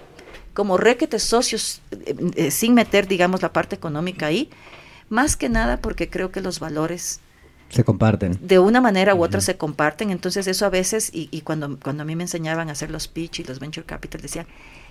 [0.56, 4.50] como requetes socios eh, eh, sin meter, digamos, la parte económica ahí
[5.10, 7.20] más que nada porque creo que los valores
[7.70, 8.38] se comparten.
[8.42, 12.06] De una manera u otra se comparten, entonces eso a veces, y, cuando, cuando a
[12.06, 14.48] mí me enseñaban a hacer los pitch y los venture capital, decían,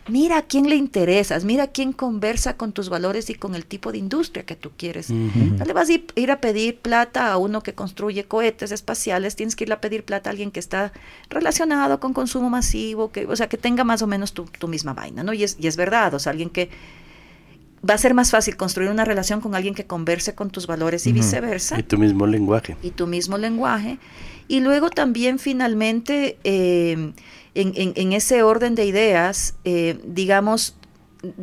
[0.08, 3.64] mira a quién le interesas, mira a quién conversa con tus valores y con el
[3.64, 5.10] tipo de industria que tú quieres.
[5.10, 9.56] No le vas a ir, a pedir plata a uno que construye cohetes espaciales, tienes
[9.56, 10.92] que ir a pedir plata a alguien que está
[11.30, 14.92] relacionado con consumo masivo, que, o sea, que tenga más o menos tu, tu misma
[14.94, 15.32] vaina, ¿no?
[15.32, 16.70] Y es, y es verdad, o sea, alguien que
[17.88, 21.06] va a ser más fácil construir una relación con alguien que converse con tus valores
[21.06, 21.78] y viceversa.
[21.78, 22.76] Y tu mismo lenguaje.
[22.82, 23.98] Y tu mismo lenguaje.
[24.48, 27.12] Y luego también finalmente, eh,
[27.54, 30.76] en, ese orden de ideas, eh, digamos,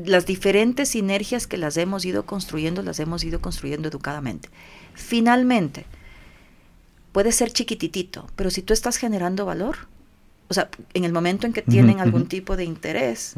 [0.06, 4.50] las diferentes sinergias que las hemos ido construyendo, las hemos ido construyendo educadamente.
[4.94, 5.86] Finalmente,
[7.12, 9.78] puede ser chiquititito, pero si tú estás generando valor,
[10.48, 13.36] o sea, en el momento en que tienen algún tipo de interés,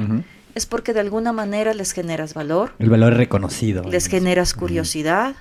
[0.56, 2.74] es porque de alguna manera les generas valor.
[2.80, 3.84] El valor reconocido.
[3.84, 5.36] Les generas curiosidad,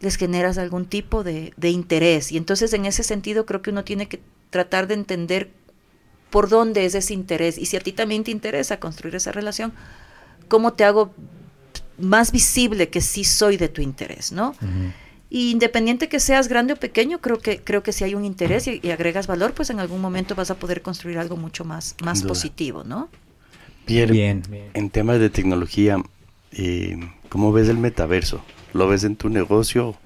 [0.00, 2.32] les generas algún tipo de, interés.
[2.32, 4.20] Y entonces en ese sentido creo que uno tiene que
[4.50, 5.50] tratar de entender
[6.30, 7.56] por dónde es ese interés.
[7.56, 9.72] Y si a ti también te interesa construir esa relación,
[10.48, 11.14] ¿cómo te hago
[11.98, 14.54] más visible que sí soy de tu interés, ¿no?
[15.34, 18.90] independiente que seas grande o pequeño, creo que, creo que si hay un interés y,
[18.90, 22.84] agregas valor, pues en algún momento vas a poder construir algo mucho más, más positivo,
[22.84, 23.08] ¿no?
[23.84, 24.42] Pierre, bien,
[24.74, 25.98] en temas de tecnología,
[26.52, 26.98] eh,
[27.28, 28.42] ¿cómo ves el metaverso?
[28.72, 29.96] ¿Lo ves en tu negocio?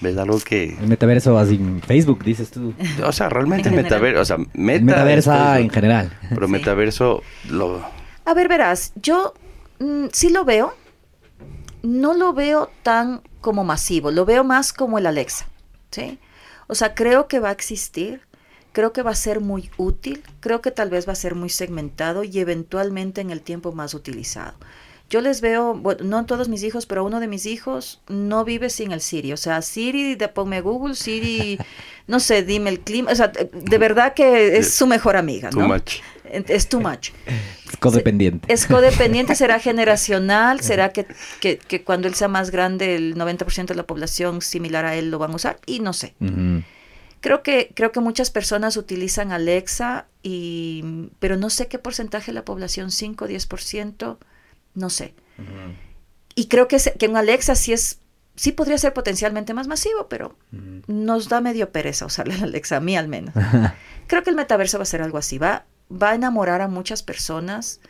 [0.00, 0.76] ¿Ves algo que...?
[0.80, 2.72] El metaverso así en Facebook, dices tú.
[3.04, 6.16] O sea, realmente el metaverso, o sea, meta en general.
[6.28, 7.84] Pero metaverso lo...
[8.24, 9.34] A ver, verás, yo
[9.80, 10.74] mm, sí lo veo,
[11.82, 15.46] no lo veo tan como masivo, lo veo más como el Alexa,
[15.90, 16.18] ¿sí?
[16.66, 18.20] O sea, creo que va a existir,
[18.72, 21.48] creo que va a ser muy útil, creo que tal vez va a ser muy
[21.48, 24.54] segmentado y eventualmente en el tiempo más utilizado.
[25.10, 28.68] Yo les veo, bueno, no todos mis hijos, pero uno de mis hijos no vive
[28.68, 29.32] sin el Siri.
[29.32, 31.58] O sea, Siri, de ponme Google, Siri,
[32.06, 33.10] no sé, dime el clima.
[33.10, 35.74] O sea, de verdad que es su mejor amiga, ¿no?
[36.30, 37.10] Es too much.
[37.66, 38.52] Es codependiente.
[38.52, 41.06] Es codependiente, será generacional, será que,
[41.40, 45.18] que, cuando él sea más grande el 90% de la población similar a él lo
[45.18, 46.14] van a usar y no sé.
[47.20, 52.34] Creo que, creo que muchas personas utilizan Alexa, y, pero no sé qué porcentaje de
[52.34, 54.18] la población, 5, 10%,
[54.74, 55.14] no sé.
[56.34, 58.00] Y creo que, que un Alexa sí es
[58.38, 60.36] sí podría ser potencialmente más masivo, pero
[60.86, 63.34] nos da medio pereza usarle la Alexa, a mí al menos.
[64.06, 67.02] Creo que el metaverso va a ser algo así, va, va a enamorar a muchas
[67.02, 67.80] personas,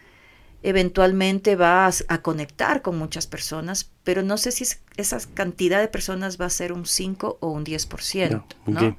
[0.62, 4.66] eventualmente va a, conectar con muchas personas, pero no sé si
[4.96, 8.44] esa cantidad de personas va a ser un 5 o un 10%.
[8.66, 8.96] No,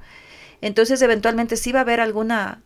[0.60, 2.62] Entonces, eventualmente sí va a haber alguna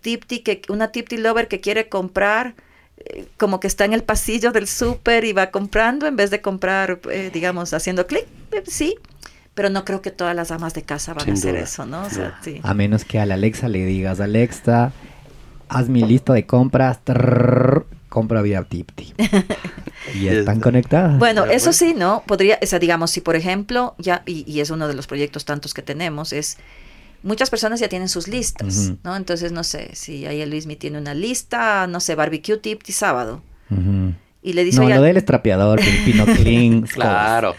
[0.00, 2.54] tipti, que, una tipti lover que quiere comprar
[2.96, 6.40] eh, como que está en el pasillo del súper y va comprando en vez de
[6.40, 8.96] comprar, eh, digamos, haciendo clic, eh, sí,
[9.54, 12.06] pero no creo que todas las damas de casa van a hacer eso, ¿no?
[12.62, 14.92] A menos que a la Alexa le digas, Alexa,
[15.68, 17.00] haz mi lista de compras,
[18.08, 19.14] compra vía Tipti.
[20.14, 21.18] y están conectadas.
[21.18, 22.22] Bueno, eso sí, ¿no?
[22.26, 25.44] Podría, o sea, digamos, si por ejemplo, ya, y, y es uno de los proyectos
[25.44, 26.58] tantos que tenemos, es
[27.24, 29.16] muchas personas ya tienen sus listas, ¿no?
[29.16, 32.92] Entonces, no sé, si ahí el Luismi tiene una lista, no sé, barbecue tip y
[32.92, 33.42] sábado.
[34.46, 36.82] Y le dice, no, lo del estrapeador, pino clean.
[36.92, 37.54] claro.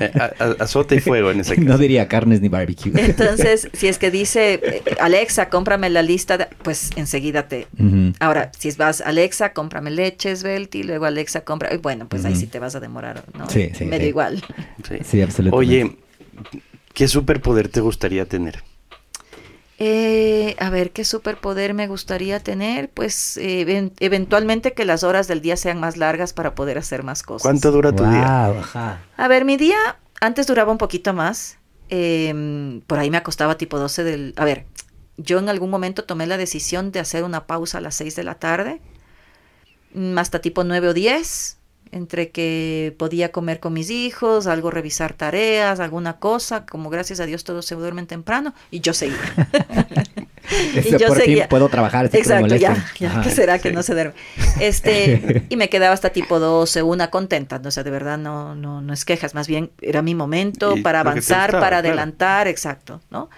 [0.58, 1.68] Azote y fuego en ese caso.
[1.68, 2.92] No diría carnes ni barbecue.
[2.96, 7.66] Entonces, si es que dice, eh, Alexa, cómprame la lista, pues enseguida te...
[8.20, 10.42] Ahora, si vas, Alexa, cómprame leches,
[10.72, 11.76] y luego Alexa, compra...
[11.76, 13.50] Bueno, pues ahí sí te vas a demorar, ¿no?
[13.50, 13.84] Sí, sí.
[13.84, 14.42] Medio igual.
[14.88, 14.96] Sí.
[15.04, 15.54] sí, absolutamente.
[15.54, 15.96] Oye,
[16.94, 18.62] ¿qué superpoder te gustaría tener?
[19.82, 22.90] Eh, a ver, ¿qué superpoder me gustaría tener?
[22.90, 27.22] Pues eh, eventualmente que las horas del día sean más largas para poder hacer más
[27.22, 27.42] cosas.
[27.42, 28.52] ¿Cuánto dura tu día?
[29.16, 29.78] A ver, mi día
[30.20, 31.56] antes duraba un poquito más.
[31.88, 34.34] Em, por ahí me acostaba tipo 12 del...
[34.36, 34.66] A ver,
[35.16, 38.22] yo en algún momento tomé la decisión de hacer una pausa a las 6 de
[38.22, 38.82] la tarde,
[39.94, 41.56] mm, hasta tipo 9 o 10
[41.92, 47.26] entre que podía comer con mis hijos, algo revisar tareas, alguna cosa, como gracias a
[47.26, 49.18] Dios todos se duermen temprano y yo seguía.
[50.84, 51.48] y yo seguía.
[51.48, 52.08] puedo trabajar.
[52.12, 54.14] Exacto, ya, ya ¿qué será que no se duerme?
[54.60, 58.80] Este, y me quedaba hasta tipo 12, una contenta, o sea, de verdad no, no,
[58.80, 63.30] no es quejas, más bien era mi momento para avanzar, para adelantar, exacto, ¿no?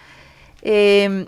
[0.62, 1.26] Eh,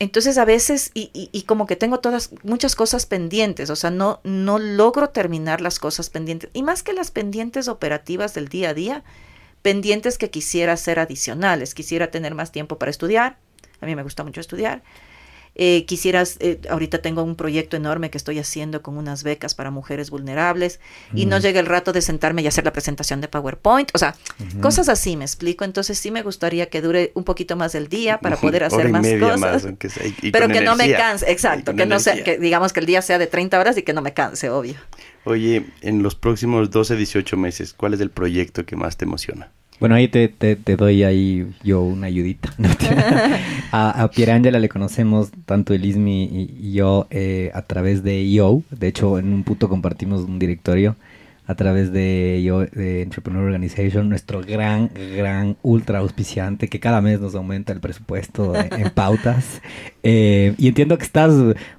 [0.00, 4.20] entonces a veces, y, y, como que tengo todas, muchas cosas pendientes, o sea, no,
[4.24, 6.50] no logro terminar las cosas pendientes.
[6.54, 9.04] Y más que las pendientes operativas del día a día,
[9.62, 11.74] pendientes que quisiera hacer adicionales.
[11.74, 13.36] Quisiera tener más tiempo para estudiar.
[13.80, 14.82] A mí me gusta mucho estudiar.
[15.56, 19.70] Eh, quisieras, eh, ahorita tengo un proyecto enorme que estoy haciendo con unas becas para
[19.70, 20.80] mujeres vulnerables
[21.14, 24.14] y no llega el rato de sentarme y hacer la presentación de PowerPoint, o sea,
[24.60, 28.18] cosas así, me explico, entonces sí me gustaría que dure un poquito más del día
[28.18, 29.66] para poder hacer más cosas,
[30.32, 33.18] pero que no me canse, exacto, que no sea, que digamos que el día sea
[33.18, 34.76] de 30 horas y que no me canse, obvio.
[35.24, 39.52] Oye, en los próximos 12, 18 meses, ¿cuál es el proyecto que más te emociona?
[39.80, 42.52] Bueno, ahí te, te, doy ahí yo una ayudita.
[43.72, 48.62] a, a Pierangela le conocemos tanto Elismi y, y yo eh, a través de yo.
[48.70, 50.96] De hecho, en un punto compartimos un directorio
[51.50, 57.20] a través de yo, de Entrepreneur Organization, nuestro gran, gran ultra auspiciante que cada mes
[57.20, 59.60] nos aumenta el presupuesto en, pautas.
[60.04, 61.32] Eh, y entiendo que estás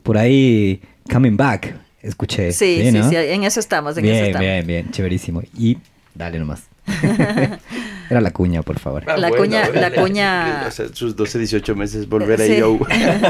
[0.03, 1.73] por ahí coming back.
[2.01, 2.51] Escuché.
[2.51, 3.95] Sí, sí, sí, en eso estamos.
[3.95, 4.45] En bien, eso estamos.
[4.45, 5.41] bien, bien, chéverísimo.
[5.57, 5.77] Y
[6.15, 6.70] dale nomás.
[8.09, 9.05] Era la cuña, por favor.
[9.07, 10.69] Ah, la cuña, la cuña.
[10.93, 12.77] sus 12, 18 meses volver a yo.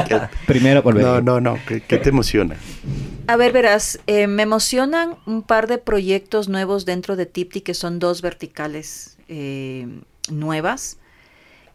[0.46, 1.04] Primero volver.
[1.04, 1.58] No, no, no.
[1.66, 2.56] ¿Qué, te emociona?
[3.28, 7.74] A ver, verás, eh, me emocionan un par de proyectos nuevos dentro de Tipti que
[7.74, 9.86] son dos verticales eh,
[10.28, 10.98] nuevas,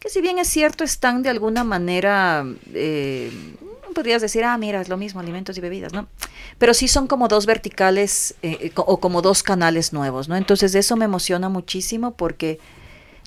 [0.00, 2.44] que si bien es cierto están de alguna manera,
[2.74, 3.30] eh,
[3.98, 6.06] podrías decir, ah, mira, es lo mismo, alimentos y bebidas, ¿no?
[6.56, 8.36] Pero sí son como dos verticales
[8.76, 10.36] o como dos canales nuevos, ¿no?
[10.36, 12.60] Entonces eso me emociona muchísimo porque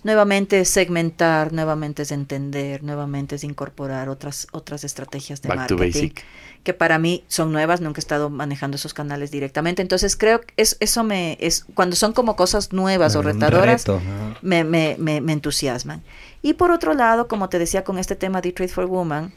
[0.05, 6.11] nuevamente es segmentar, nuevamente es entender, nuevamente es incorporar otras, otras estrategias de marketing
[6.63, 9.81] que para mí son nuevas, nunca he estado manejando esos canales directamente.
[9.81, 13.83] Entonces creo que es, eso me es cuando son como cosas nuevas o retadoras,
[14.41, 16.01] me, me, me, entusiasman.
[16.41, 19.33] Y por otro lado, como te decía con este tema de Trade for Woman,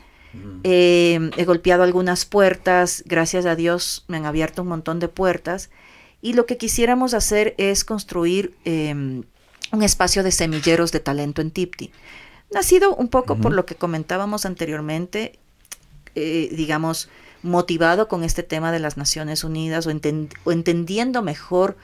[0.63, 5.71] eh, he golpeado algunas puertas, gracias a Dios me han abierto un montón de puertas.
[6.23, 9.25] Y lo que quisiéramos hacer es construir em,
[9.73, 11.93] un espacio de semilleros de talento en Tipti.
[12.51, 15.39] Nacido un poco por lo que comentábamos anteriormente,
[16.15, 17.09] eh, digamos,
[17.43, 19.91] motivado con este tema de las Naciones Unidas o,
[20.51, 21.77] entendiendo mejor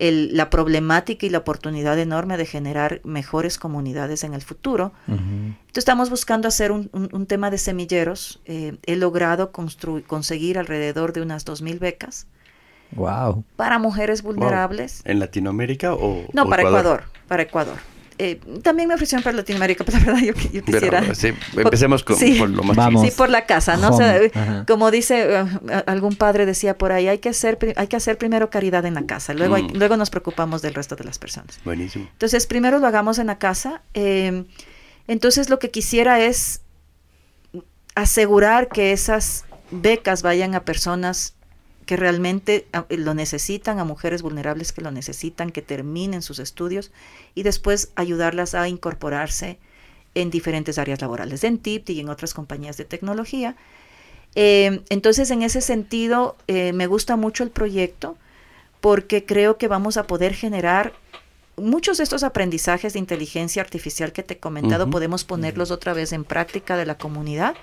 [0.00, 4.92] la problemática y la oportunidad enorme de generar mejores comunidades en el futuro.
[5.06, 8.40] Entonces estamos buscando hacer un, tema de semilleros.
[8.44, 12.26] Eh, he logrado conseguir alrededor de unas 2.000 becas.
[12.92, 13.44] Wow.
[13.56, 15.02] Para mujeres vulnerables.
[15.04, 16.24] ¿En Latinoamérica o.?
[16.32, 17.04] No, para Ecuador.
[17.26, 17.76] Para Ecuador.
[18.20, 20.34] Eh, también me ofrecieron para Latinoamérica, pero la verdad yo,
[20.64, 21.04] quisiera...
[21.56, 23.96] empecemos con, por lo más Sí, por la casa, ¿no?
[24.66, 28.50] como dice uh, algún padre decía por ahí, hay que hacer, hay que hacer primero
[28.50, 29.76] caridad en la casa, luego, mm.
[29.76, 31.60] luego nos preocupamos del resto de las personas.
[31.64, 32.08] Buenísimo.
[32.10, 33.82] Entonces, primero lo hagamos en la casa.
[33.94, 34.44] Eh,
[35.06, 36.62] entonces, lo que quisiera es
[37.94, 41.34] asegurar que esas becas vayan a personas
[41.88, 46.90] que realmente ah, lo necesitan, a mujeres vulnerables que lo necesitan, que terminen sus estudios
[47.34, 49.58] y después ayudarlas a incorporarse
[50.14, 53.56] en diferentes áreas laborales, en TIPT y en otras compañías de tecnología.
[54.34, 58.18] Eh, entonces, en ese sentido, eh, me gusta mucho el proyecto
[58.82, 60.92] porque creo que vamos a poder generar
[61.56, 66.12] muchos de estos aprendizajes de inteligencia artificial que te he comentado, podemos ponerlos otra vez
[66.12, 67.54] en práctica de la comunidad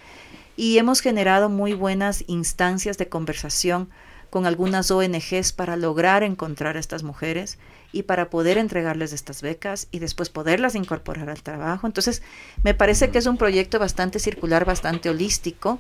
[0.57, 3.87] y hemos generado muy buenas instancias de conversación
[4.29, 7.57] con algunas ONGs para lograr encontrar a estas mujeres
[7.91, 11.87] y para poder entregarles estas becas y después poderlas incorporar al trabajo.
[11.87, 12.21] Entonces,
[12.63, 15.79] me parece que es un proyecto bastante circular, bastante holístico,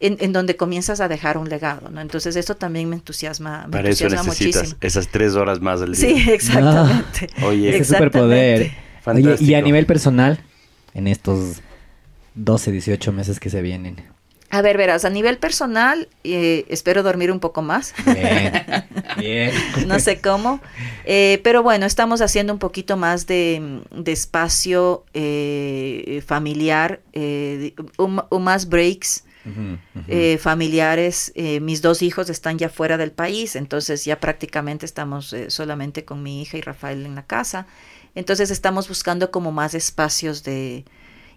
[0.00, 2.00] en, donde comienzas a dejar un legado, ¿no?
[2.00, 6.08] Entonces, eso también me entusiasma, me Para eso necesitas esas tres horas más al día.
[6.08, 7.28] Sí, exactamente.
[7.42, 8.72] oye, ese superpoder.
[9.04, 10.42] Oye, y a nivel personal,
[10.94, 11.60] en estos
[12.34, 13.96] 12, 18 meses que se vienen,
[14.50, 17.94] a ver, verás, a nivel personal, eh, espero dormir un poco más.
[18.04, 18.52] Bien,
[19.16, 19.52] bien.
[19.86, 20.60] no sé cómo.
[21.04, 27.00] Eh, pero bueno, estamos haciendo un poquito más de, espacio eh, familiar,
[27.96, 29.24] o, más breaks.
[30.40, 36.22] familiares, mis dos hijos están ya fuera del país, entonces ya prácticamente estamos solamente con
[36.24, 37.66] mi hija y Rafael en la casa.
[38.16, 40.84] Entonces estamos buscando como más espacios de,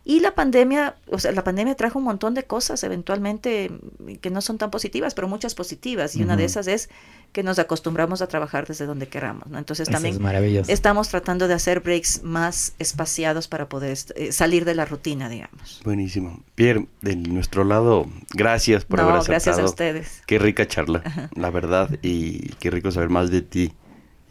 [0.06, 3.72] y la pandemia, o sea, la pandemia trajo un montón de cosas eventualmente
[4.20, 6.18] que no son tan positivas, pero muchas positivas.
[6.18, 6.90] Y una de esas es
[7.32, 9.58] que nos acostumbramos a trabajar desde donde queramos, ¿no?
[9.58, 10.20] Entonces también
[10.68, 15.82] estamos tratando de hacer breaks más espaciados para poder eh, salir de la rutina, digamos.
[15.86, 16.44] Buenísimo.
[16.56, 19.32] Pierre, de nuestro lado, gracias por haber aceptado.
[19.32, 20.22] gracias a ustedes.
[20.28, 23.74] Qué rica charla, la verdad, y qué rico saber más de ti.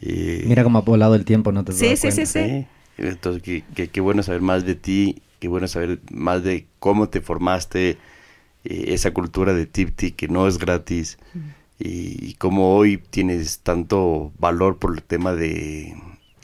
[0.01, 2.67] Mira cómo ha volado el tiempo, ¿no te sí, sí, sí, sí,
[2.97, 7.19] Entonces, qué, qué bueno saber más de ti qué bueno saber más de cómo te
[7.19, 7.97] formaste,
[8.63, 11.17] eh, esa cultura de Tipti que no es gratis
[11.77, 15.97] y, cómo hoy tienes tanto valor por el tema de,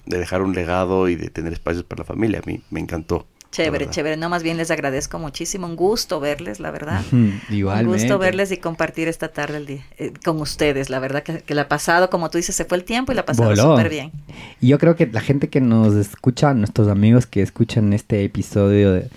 [0.06, 2.42] de, dejar un legado y de tener espacios para la familia.
[2.44, 3.26] A mí me encantó.
[3.52, 4.16] Chévere, chévere.
[4.16, 5.66] No, más bien les agradezco muchísimo.
[5.66, 7.02] Un gusto verles, la verdad.
[7.50, 7.88] Igual.
[7.88, 10.90] Un gusto verles y compartir esta tarde el día, eh, con ustedes.
[10.90, 13.22] La verdad que, la ha pasado, como tú dices, se fue el tiempo y la
[13.22, 14.12] ha pasado súper bien.
[14.62, 18.94] Y yo creo que la gente que nos escucha, nuestros amigos que escuchan este episodio
[18.94, 19.10] de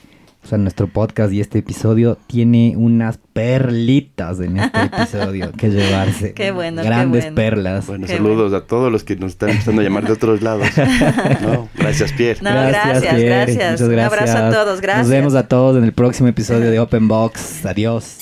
[0.43, 6.35] o sea, nuestro podcast y este episodio tiene unas perlitas en este episodio que llevarse.
[6.35, 7.37] Qué bueno, Grandes qué bueno.
[7.37, 7.87] perlas.
[7.87, 10.67] Bueno, saludos a todos los que nos están empezando a llamar de otros lados.
[11.77, 12.41] gracias, Pierre.
[12.43, 13.57] No, gracias, gracias.
[13.57, 13.81] gracias.
[13.81, 15.07] Un abrazo a todos, gracias.
[15.07, 17.65] Nos vemos a todos en el próximo episodio de Open Box.
[17.65, 18.22] Adiós.